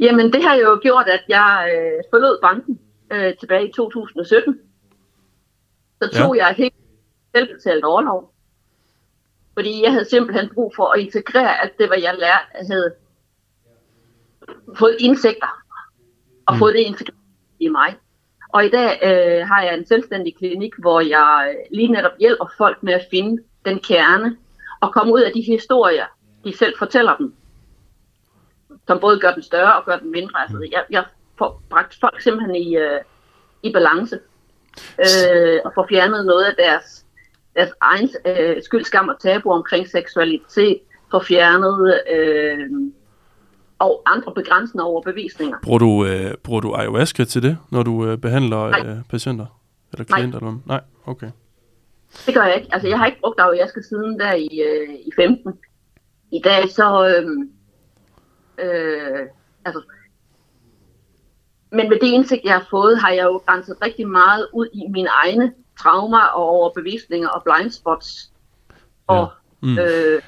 Jamen, 0.00 0.32
det 0.32 0.42
har 0.42 0.54
jo 0.54 0.78
gjort, 0.82 1.06
at 1.06 1.22
jeg 1.28 1.70
øh, 1.74 2.02
forlod 2.10 2.38
banken 2.42 2.78
øh, 3.12 3.34
tilbage 3.40 3.68
i 3.68 3.72
2017. 3.72 4.58
Så 6.02 6.08
tog 6.12 6.36
ja. 6.36 6.46
jeg 6.46 6.54
helt 6.56 6.74
selvbetalt 7.34 7.84
overlov. 7.84 8.32
Fordi 9.58 9.82
jeg 9.82 9.92
havde 9.92 10.10
simpelthen 10.10 10.50
brug 10.54 10.72
for 10.76 10.86
at 10.92 11.00
integrere 11.00 11.62
alt 11.62 11.78
det, 11.78 11.88
hvad 11.88 11.98
jeg 12.00 12.14
lærte, 12.18 12.66
havde 12.72 12.94
fået 14.76 14.96
indsigter 14.98 15.62
og 16.46 16.54
mm. 16.54 16.58
fået 16.58 16.74
det 16.74 16.80
integreret 16.80 17.18
i 17.60 17.68
mig. 17.68 17.96
Og 18.48 18.64
i 18.64 18.68
dag 18.68 18.98
øh, 19.02 19.46
har 19.46 19.62
jeg 19.62 19.74
en 19.74 19.86
selvstændig 19.86 20.36
klinik, 20.36 20.72
hvor 20.78 21.00
jeg 21.00 21.48
øh, 21.50 21.76
lige 21.76 21.92
netop 21.92 22.12
hjælper 22.20 22.46
folk 22.58 22.82
med 22.82 22.92
at 22.92 23.06
finde 23.10 23.42
den 23.64 23.78
kerne 23.78 24.36
og 24.80 24.92
komme 24.92 25.12
ud 25.12 25.20
af 25.20 25.32
de 25.32 25.40
historier, 25.40 26.06
de 26.44 26.56
selv 26.56 26.74
fortæller 26.78 27.16
dem. 27.16 27.34
Som 28.86 29.00
både 29.00 29.20
gør 29.20 29.32
den 29.32 29.42
større 29.42 29.76
og 29.76 29.84
gør 29.84 29.98
den 29.98 30.10
mindre. 30.12 30.40
Altså, 30.40 30.68
jeg, 30.72 30.84
jeg 30.90 31.04
får 31.38 31.62
bragt 31.70 31.96
folk 32.00 32.20
simpelthen 32.20 32.56
i, 32.56 32.76
øh, 32.76 33.00
i 33.62 33.72
balance 33.72 34.18
øh, 34.98 35.60
og 35.64 35.72
får 35.74 35.86
fjernet 35.88 36.26
noget 36.26 36.44
af 36.44 36.54
deres, 36.58 37.04
deres 37.58 37.72
egen 37.80 38.08
øh, 38.26 38.62
skyldskam 38.62 39.08
og 39.08 39.20
tabu 39.20 39.50
omkring 39.50 39.88
seksualitet, 39.88 40.78
får 41.10 41.22
fjernet 41.28 42.00
øh, 42.12 42.70
og 43.78 44.02
andre 44.06 44.32
begrænsende 44.34 44.84
overbevisninger. 44.84 45.58
Bruger 45.62 45.78
du, 45.78 46.06
øh, 46.06 46.34
bruger 46.44 46.60
du 46.60 46.74
ayahuasca 46.74 47.24
til 47.24 47.42
det, 47.42 47.58
når 47.70 47.82
du 47.82 48.06
øh, 48.06 48.18
behandler 48.18 48.62
øh, 48.62 48.96
patienter? 49.10 49.46
Eller 49.92 50.04
klienter? 50.04 50.40
Nej. 50.40 50.48
Eller 50.48 50.60
Nej, 50.66 50.80
okay. 51.06 51.30
Det 52.26 52.34
gør 52.34 52.42
jeg 52.42 52.56
ikke. 52.56 52.68
Altså, 52.72 52.88
jeg 52.88 52.98
har 52.98 53.06
ikke 53.06 53.20
brugt 53.20 53.40
ayahuasca 53.40 53.80
siden 53.82 54.20
der 54.20 54.32
i, 54.32 54.48
øh, 54.68 54.94
i 54.94 55.10
15. 55.16 55.52
I 56.32 56.40
dag 56.44 56.68
så... 56.68 57.08
Øh, 57.08 57.26
øh, 58.66 59.26
altså, 59.64 59.82
men 61.78 61.88
med 61.88 61.98
det 62.02 62.06
indsigt, 62.06 62.44
jeg 62.44 62.54
har 62.54 62.66
fået, 62.70 62.98
har 62.98 63.10
jeg 63.10 63.24
jo 63.24 63.36
grænset 63.46 63.76
rigtig 63.82 64.08
meget 64.08 64.48
ud 64.52 64.66
i 64.72 64.82
mine 64.90 65.08
egne 65.08 65.52
traumer 65.80 66.22
og 66.22 66.44
overbevisninger 66.44 67.28
og 67.28 67.42
blindspots. 67.44 68.32
Og, 69.06 69.28
ja. 69.62 69.66
mm. 69.66 69.78
øh, 69.78 70.22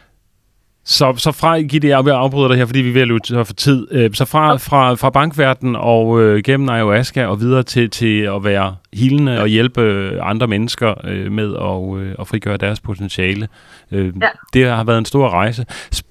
så, 0.85 1.14
så 1.16 1.33
fra, 1.33 1.61
Gitte, 1.61 1.89
jeg 1.89 2.05
vil 2.05 2.11
afbryde 2.11 2.49
dig 2.49 2.57
her, 2.57 2.66
fordi 2.66 2.81
vi 2.81 2.89
er 2.89 2.93
ved 2.93 3.03
at 3.03 3.09
løbe 3.09 3.45
for 3.45 3.55
tid. 3.55 3.89
Øh, 3.91 4.11
så 4.14 4.24
fra, 4.24 4.57
fra, 4.57 4.95
fra 4.95 5.11
bankverdenen 5.11 5.76
og 5.76 6.22
øh, 6.22 6.43
gennem 6.43 6.68
ayahuasca 6.68 7.26
og 7.26 7.41
videre 7.41 7.62
til, 7.62 7.91
til 7.91 8.20
at 8.20 8.45
være 8.45 8.76
hilende 8.93 9.41
og 9.41 9.49
hjælpe 9.49 9.83
andre 10.22 10.47
mennesker 10.47 10.95
øh, 11.05 11.33
med 11.33 11.57
at, 11.57 12.01
øh, 12.01 12.14
at 12.18 12.28
frigøre 12.28 12.57
deres 12.57 12.81
potentiale. 12.81 13.49
Øh, 13.93 14.12
ja. 14.22 14.28
Det 14.53 14.66
har 14.66 14.85
været 14.85 14.99
en 14.99 15.05
stor 15.05 15.28
rejse. 15.28 15.66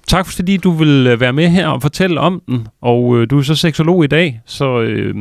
Tak 0.06 0.26
fordi 0.26 0.56
du 0.56 0.70
vil 0.70 1.06
øh, 1.06 1.20
være 1.20 1.32
med 1.32 1.48
her 1.48 1.68
og 1.68 1.82
fortælle 1.82 2.20
om 2.20 2.42
den. 2.48 2.68
Og 2.82 3.18
øh, 3.18 3.30
du 3.30 3.38
er 3.38 3.42
så 3.42 3.54
seksolog 3.54 4.04
i 4.04 4.06
dag, 4.06 4.40
så 4.46 4.80
øh, 4.80 5.14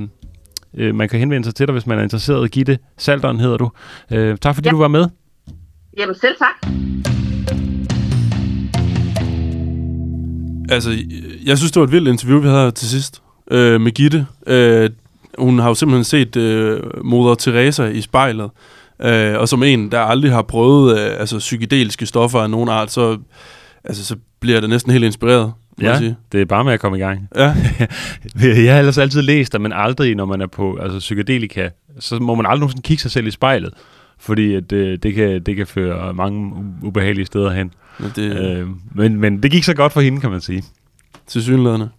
øh, 0.77 0.95
man 0.95 1.09
kan 1.09 1.19
henvende 1.19 1.45
sig 1.45 1.55
til 1.55 1.67
dig, 1.67 1.73
hvis 1.73 1.87
man 1.87 1.99
er 1.99 2.03
interesseret. 2.03 2.51
Gitte 2.51 2.77
Salderen 2.97 3.39
hedder 3.39 3.57
du. 3.57 3.71
Øh, 4.11 4.37
tak 4.37 4.55
fordi 4.55 4.67
ja. 4.67 4.71
du 4.71 4.77
var 4.77 4.87
med. 4.87 5.05
Jamen 5.97 6.15
selv 6.15 6.35
tak. 6.37 6.71
Altså, 10.71 10.97
jeg 11.45 11.57
synes, 11.57 11.71
det 11.71 11.79
var 11.79 11.85
et 11.85 11.91
vildt 11.91 12.07
interview, 12.07 12.41
vi 12.41 12.47
havde 12.47 12.71
til 12.71 12.89
sidst 12.89 13.21
øh, 13.51 13.81
med 13.81 13.91
Gitte. 13.91 14.25
Øh, 14.47 14.89
hun 15.37 15.59
har 15.59 15.67
jo 15.67 15.75
simpelthen 15.75 16.03
set 16.03 16.35
øh, 16.35 16.79
moder 17.03 17.35
Teresa 17.35 17.85
i 17.85 18.01
spejlet. 18.01 18.49
Øh, 19.01 19.39
og 19.39 19.49
som 19.49 19.63
en, 19.63 19.91
der 19.91 19.99
aldrig 19.99 20.31
har 20.31 20.41
prøvet 20.41 20.99
øh, 20.99 21.19
altså, 21.19 21.37
psykedeliske 21.37 22.05
stoffer 22.05 22.39
af 22.39 22.49
nogen 22.49 22.69
art, 22.69 22.91
så, 22.91 23.17
altså, 23.83 24.05
så 24.05 24.15
bliver 24.39 24.59
det 24.59 24.69
næsten 24.69 24.91
helt 24.91 25.03
inspireret. 25.03 25.51
Ja, 25.81 25.97
sige. 25.97 26.15
det 26.31 26.41
er 26.41 26.45
bare 26.45 26.63
med 26.63 26.73
at 26.73 26.79
komme 26.79 26.97
i 26.97 27.01
gang. 27.01 27.27
Ja. 27.35 27.55
jeg 28.63 28.73
har 28.73 28.79
ellers 28.79 28.97
altid 28.97 29.21
læst 29.21 29.53
det, 29.53 29.61
men 29.61 29.73
aldrig, 29.73 30.15
når 30.15 30.25
man 30.25 30.41
er 30.41 30.47
på 30.47 30.77
altså, 30.81 30.99
psykedelika, 30.99 31.69
så 31.99 32.19
må 32.19 32.35
man 32.35 32.45
aldrig 32.45 32.59
nogensinde 32.59 32.81
kigge 32.81 33.01
sig 33.01 33.11
selv 33.11 33.27
i 33.27 33.31
spejlet 33.31 33.73
fordi 34.19 34.55
at, 34.55 34.71
øh, 34.71 34.97
det, 35.03 35.15
kan, 35.15 35.43
det 35.43 35.55
kan 35.55 35.67
føre 35.67 36.13
mange 36.13 36.53
ubehagelige 36.83 37.25
steder 37.25 37.51
hen. 37.51 37.71
Men 37.99 38.11
det, 38.15 38.57
øh, 38.57 38.67
men, 38.95 39.19
men 39.19 39.43
det 39.43 39.51
gik 39.51 39.63
så 39.63 39.73
godt 39.73 39.93
for 39.93 40.01
hende, 40.01 40.21
kan 40.21 40.31
man 40.31 40.41
sige. 40.41 40.63
Til 41.27 41.43
synlæderne. 41.43 41.89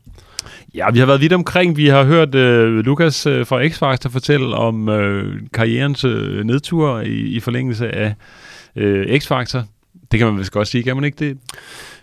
Ja, 0.74 0.90
vi 0.90 0.98
har 0.98 1.06
været 1.06 1.20
vidt 1.20 1.32
omkring. 1.32 1.76
Vi 1.76 1.86
har 1.86 2.04
hørt 2.04 2.34
øh, 2.34 2.78
Lukas 2.78 3.26
øh, 3.26 3.46
fra 3.46 3.64
X-Factor 3.64 4.08
fortælle 4.08 4.46
om 4.56 4.88
øh, 4.88 5.40
karrierens 5.54 6.04
øh, 6.04 6.44
nedtur 6.44 7.00
i, 7.00 7.12
i 7.12 7.40
forlængelse 7.40 7.88
af 7.88 8.14
øh, 8.76 9.18
X-Factor. 9.18 9.62
Det 10.10 10.18
kan 10.18 10.26
man 10.26 10.38
vist 10.38 10.52
godt 10.52 10.68
sige, 10.68 10.82
kan 10.82 10.96
man 10.96 11.04
ikke 11.04 11.28
det? 11.28 11.38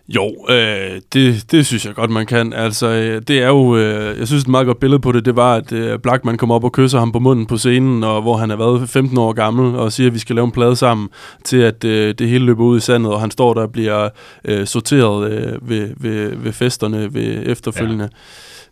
Jo, 0.10 0.46
øh, 0.50 1.02
det, 1.14 1.52
det 1.52 1.66
synes 1.66 1.86
jeg 1.86 1.96
godt, 1.96 2.10
man 2.10 2.26
kan. 2.26 2.54
Altså, 2.54 2.88
øh, 2.88 3.22
det 3.28 3.42
er 3.42 3.48
jo, 3.48 3.78
øh, 3.78 4.20
jeg 4.20 4.28
synes 4.28 4.44
et 4.44 4.50
meget 4.50 4.66
godt 4.66 4.80
billede 4.80 5.00
på 5.00 5.12
det, 5.12 5.26
det 5.26 5.36
var, 5.36 5.56
at 5.56 5.72
øh, 5.72 6.00
Blackman 6.00 6.38
kommer 6.38 6.56
op 6.56 6.64
og 6.64 6.72
kysser 6.72 7.00
ham 7.00 7.12
på 7.12 7.20
munden 7.20 7.46
på 7.46 7.58
scenen, 7.58 8.04
og 8.04 8.22
hvor 8.22 8.38
han 8.38 8.50
har 8.50 8.58
været 8.58 8.90
15 8.90 9.18
år 9.18 9.34
gammel, 9.34 9.76
og 9.76 9.92
siger, 9.92 10.08
at 10.08 10.14
vi 10.14 10.20
skal 10.20 10.36
lave 10.36 10.46
en 10.46 10.52
plade 10.52 10.76
sammen, 10.76 11.10
til 11.44 11.58
at 11.58 11.84
øh, 11.84 12.16
det 12.20 12.30
hele 12.30 12.46
løber 12.46 12.64
ud 12.64 12.78
i 12.78 12.82
sandet, 12.82 13.12
og 13.14 13.22
han 13.22 13.32
står 13.32 13.54
der 13.54 13.62
og 13.62 13.72
bliver 13.72 14.10
øh, 14.46 14.68
sorteret 14.68 15.32
øh, 15.32 15.70
ved, 15.70 15.90
ved, 15.98 16.36
ved 16.36 16.54
festerne 16.54 17.14
ved 17.14 17.44
efterfølgende. 17.46 18.04
Ja. 18.04 18.18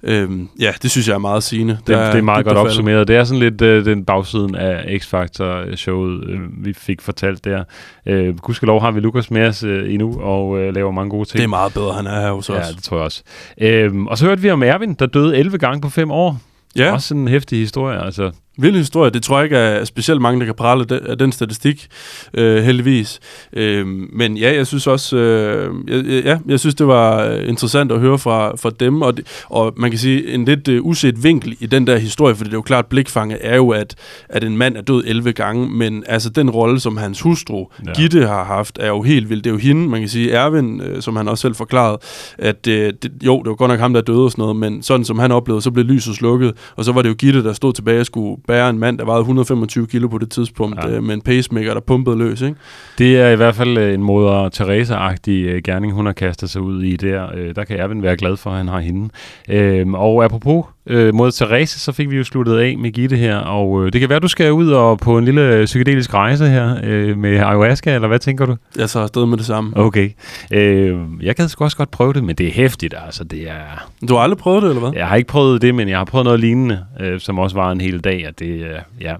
Øhm, 0.07 0.49
ja, 0.59 0.73
det 0.81 0.91
synes 0.91 1.07
jeg 1.07 1.13
er 1.13 1.19
meget 1.19 1.43
sigende. 1.43 1.73
Det, 1.73 1.87
det 1.87 1.95
er 1.95 2.21
meget 2.21 2.45
godt 2.45 2.57
opsummeret. 2.57 3.07
Det 3.07 3.15
er 3.15 3.23
sådan 3.23 3.39
lidt 3.39 3.61
øh, 3.61 3.85
den 3.85 4.05
bagsiden 4.05 4.55
af 4.55 4.99
X-Factor-showet, 4.99 6.29
øh, 6.29 6.65
vi 6.65 6.73
fik 6.73 7.01
fortalt 7.01 7.45
der. 7.45 7.63
Øh, 8.05 8.37
gudskelov 8.37 8.81
har 8.81 8.91
vi 8.91 8.99
Lukas 8.99 9.31
med 9.31 9.47
os 9.47 9.63
øh, 9.63 9.93
endnu, 9.93 10.19
og 10.21 10.59
øh, 10.59 10.75
laver 10.75 10.91
mange 10.91 11.09
gode 11.09 11.24
ting. 11.25 11.37
Det 11.37 11.43
er 11.43 11.47
meget 11.47 11.73
bedre, 11.73 11.93
han 11.93 12.07
er 12.07 12.21
her 12.21 12.31
hos 12.31 12.49
os. 12.49 12.67
Ja, 12.67 12.71
det 12.71 12.83
tror 12.83 12.97
jeg 12.97 13.03
også. 13.05 13.23
Øh, 13.61 14.05
og 14.05 14.17
så 14.17 14.25
hørte 14.25 14.41
vi 14.41 14.49
om 14.51 14.63
Erwin, 14.63 14.93
der 14.93 15.05
døde 15.05 15.37
11 15.37 15.57
gange 15.57 15.81
på 15.81 15.89
5 15.89 16.11
år. 16.11 16.37
Ja. 16.75 16.93
Også 16.93 17.13
en 17.15 17.27
hæftig 17.27 17.59
historie, 17.59 18.05
altså. 18.05 18.31
Vild 18.57 18.75
historie. 18.75 19.11
Det 19.11 19.23
tror 19.23 19.37
jeg 19.37 19.43
ikke 19.43 19.57
er 19.57 19.85
specielt 19.85 20.21
mange, 20.21 20.39
der 20.39 20.45
kan 20.45 20.55
prale 20.55 20.85
af 21.09 21.17
den 21.17 21.31
statistik, 21.31 21.87
øh, 22.33 22.63
heldigvis. 22.63 23.19
Øh, 23.53 23.87
men 24.13 24.37
ja, 24.37 24.55
jeg 24.55 24.67
synes 24.67 24.87
også, 24.87 25.17
øh, 25.17 26.25
ja, 26.25 26.37
jeg 26.47 26.59
synes, 26.59 26.75
det 26.75 26.87
var 26.87 27.31
interessant 27.31 27.91
at 27.91 27.99
høre 27.99 28.19
fra, 28.19 28.55
fra 28.55 28.71
dem. 28.79 29.01
Og, 29.01 29.17
det, 29.17 29.43
og 29.49 29.73
man 29.77 29.89
kan 29.89 29.99
sige, 29.99 30.33
en 30.33 30.45
lidt 30.45 30.67
uh, 30.67 30.85
uset 30.85 31.23
vinkel 31.23 31.57
i 31.59 31.65
den 31.65 31.87
der 31.87 31.97
historie, 31.97 32.35
for 32.35 32.43
det 32.43 32.51
er 32.51 32.57
jo 32.57 32.61
klart, 32.61 32.85
blikfanget 32.85 33.39
er 33.41 33.55
jo, 33.55 33.69
at, 33.69 33.95
at 34.29 34.43
en 34.43 34.57
mand 34.57 34.77
er 34.77 34.81
død 34.81 35.03
11 35.07 35.33
gange, 35.33 35.69
men 35.69 36.03
altså 36.07 36.29
den 36.29 36.49
rolle, 36.49 36.79
som 36.79 36.97
hans 36.97 37.21
hustru, 37.21 37.65
ja. 37.85 37.93
Gitte, 37.93 38.27
har 38.27 38.43
haft, 38.43 38.77
er 38.81 38.87
jo 38.87 39.01
helt 39.01 39.29
vild. 39.29 39.41
Det 39.41 39.49
er 39.49 39.53
jo 39.53 39.59
hende, 39.59 39.89
man 39.89 39.99
kan 39.99 40.09
sige, 40.09 40.31
Erwin, 40.31 40.81
øh, 40.81 41.01
som 41.01 41.15
han 41.15 41.27
også 41.27 41.41
selv 41.41 41.55
forklarede, 41.55 41.97
at 42.37 42.67
øh, 42.67 42.93
det, 43.03 43.11
jo, 43.23 43.39
det 43.39 43.49
var 43.49 43.55
godt 43.55 43.69
nok 43.69 43.79
ham, 43.79 43.93
der 43.93 44.01
døde 44.01 44.23
og 44.23 44.31
sådan 44.31 44.41
noget, 44.41 44.55
men 44.55 44.83
sådan 44.83 45.05
som 45.05 45.19
han 45.19 45.31
oplevede, 45.31 45.61
så 45.61 45.71
blev 45.71 45.85
lyset 45.85 46.15
slukket, 46.15 46.53
og 46.75 46.85
så 46.85 46.91
var 46.91 47.01
det 47.01 47.09
jo 47.09 47.13
Gitte, 47.13 47.43
der 47.43 47.53
stod 47.53 47.73
tilbage 47.73 47.99
og 47.99 48.05
skulle 48.05 48.37
bære 48.47 48.69
en 48.69 48.79
mand, 48.79 48.97
der 48.97 49.05
vejede 49.05 49.19
125 49.19 49.87
kilo 49.87 50.07
på 50.07 50.17
det 50.17 50.31
tidspunkt, 50.31 50.83
ja. 50.83 50.89
øh, 50.89 51.03
med 51.03 51.13
en 51.13 51.21
pacemaker, 51.21 51.73
der 51.73 51.81
pumpede 51.81 52.17
løs. 52.17 52.41
Ikke? 52.41 52.55
Det 52.97 53.19
er 53.19 53.29
i 53.29 53.35
hvert 53.35 53.55
fald 53.55 53.77
øh, 53.77 53.93
en 53.93 54.03
moder 54.03 54.49
Teresa-agtig 54.49 55.45
øh, 55.45 55.61
gerning, 55.63 55.93
hun 55.93 56.05
har 56.05 56.13
kastet 56.13 56.49
sig 56.49 56.61
ud 56.61 56.83
i 56.83 56.95
der. 56.95 57.27
Øh, 57.35 57.55
der 57.55 57.63
kan 57.63 57.77
Erwin 57.77 58.03
være 58.03 58.17
glad 58.17 58.37
for, 58.37 58.49
at 58.49 58.57
han 58.57 58.67
har 58.67 58.79
hende. 58.79 59.09
Øh, 59.49 59.87
og 59.93 60.23
apropos 60.23 60.65
øh, 60.87 61.15
mod 61.15 61.31
Therese, 61.31 61.79
så 61.79 61.91
fik 61.91 62.09
vi 62.09 62.17
jo 62.17 62.23
sluttet 62.23 62.57
af 62.57 62.77
med 62.77 62.91
Gitte 62.91 63.17
her, 63.17 63.37
og 63.37 63.85
øh, 63.85 63.93
det 63.93 64.01
kan 64.01 64.09
være, 64.09 64.19
du 64.19 64.27
skal 64.27 64.51
ud 64.51 64.69
og 64.69 64.99
på 64.99 65.17
en 65.17 65.25
lille 65.25 65.65
psykedelisk 65.65 66.13
rejse 66.13 66.47
her 66.47 66.79
øh, 66.83 67.17
med 67.17 67.37
ayahuasca, 67.37 67.95
eller 67.95 68.07
hvad 68.07 68.19
tænker 68.19 68.45
du? 68.45 68.55
Jeg 68.77 68.89
tager 68.89 69.03
afsted 69.03 69.25
med 69.25 69.37
det 69.37 69.45
samme. 69.45 69.77
Okay. 69.77 70.09
Øh, 70.51 70.97
jeg 71.21 71.35
kan 71.35 71.49
også 71.59 71.77
godt 71.77 71.91
prøve 71.91 72.13
det, 72.13 72.23
men 72.23 72.35
det 72.35 72.47
er 72.47 72.51
hæftigt, 72.51 72.93
altså. 73.05 73.23
Det 73.23 73.49
er... 73.49 73.89
Du 74.07 74.13
har 74.13 74.21
aldrig 74.21 74.37
prøvet 74.37 74.63
det, 74.63 74.69
eller 74.69 74.79
hvad? 74.79 74.91
Jeg 74.95 75.07
har 75.07 75.15
ikke 75.15 75.27
prøvet 75.27 75.61
det, 75.61 75.75
men 75.75 75.89
jeg 75.89 75.97
har 75.97 76.05
prøvet 76.05 76.25
noget 76.25 76.39
lignende, 76.39 76.85
øh, 76.99 77.19
som 77.19 77.39
også 77.39 77.55
var 77.55 77.71
en 77.71 77.81
hel 77.81 77.99
dag, 77.99 78.25
og 78.27 78.39
det, 78.39 78.45
øh, 78.45 78.79
ja. 79.01 79.15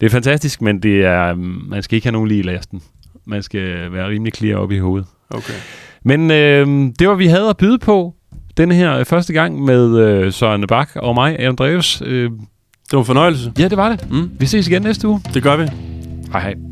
det 0.00 0.06
er 0.06 0.10
fantastisk, 0.10 0.62
men 0.62 0.82
det 0.82 1.04
er, 1.04 1.34
man 1.68 1.82
skal 1.82 1.96
ikke 1.96 2.06
have 2.06 2.12
nogen 2.12 2.28
lige 2.28 2.40
i 2.40 2.42
lasten. 2.42 2.82
Man 3.26 3.42
skal 3.42 3.92
være 3.92 4.08
rimelig 4.08 4.34
clear 4.34 4.56
op 4.58 4.72
i 4.72 4.78
hovedet. 4.78 5.08
Okay. 5.30 5.54
Men 6.04 6.30
øh, 6.30 6.66
det 6.98 7.08
var, 7.08 7.14
vi 7.14 7.26
havde 7.26 7.48
at 7.48 7.56
byde 7.56 7.78
på 7.78 8.14
denne 8.56 8.74
her 8.74 9.04
første 9.04 9.32
gang 9.32 9.64
med 9.64 9.98
øh, 9.98 10.32
Søren 10.32 10.66
Bak 10.66 10.90
og 10.96 11.14
mig, 11.14 11.40
Adam 11.40 11.56
Dreves. 11.56 12.02
Øh, 12.06 12.30
det 12.30 12.92
var 12.92 12.98
en 12.98 13.04
fornøjelse. 13.06 13.52
Ja, 13.58 13.68
det 13.68 13.76
var 13.76 13.88
det. 13.88 14.10
Mm. 14.10 14.30
Vi 14.38 14.46
ses 14.46 14.68
igen 14.68 14.82
næste 14.82 15.08
uge. 15.08 15.20
Det 15.34 15.42
gør 15.42 15.56
vi. 15.56 15.66
Hej 16.32 16.40
hej. 16.40 16.69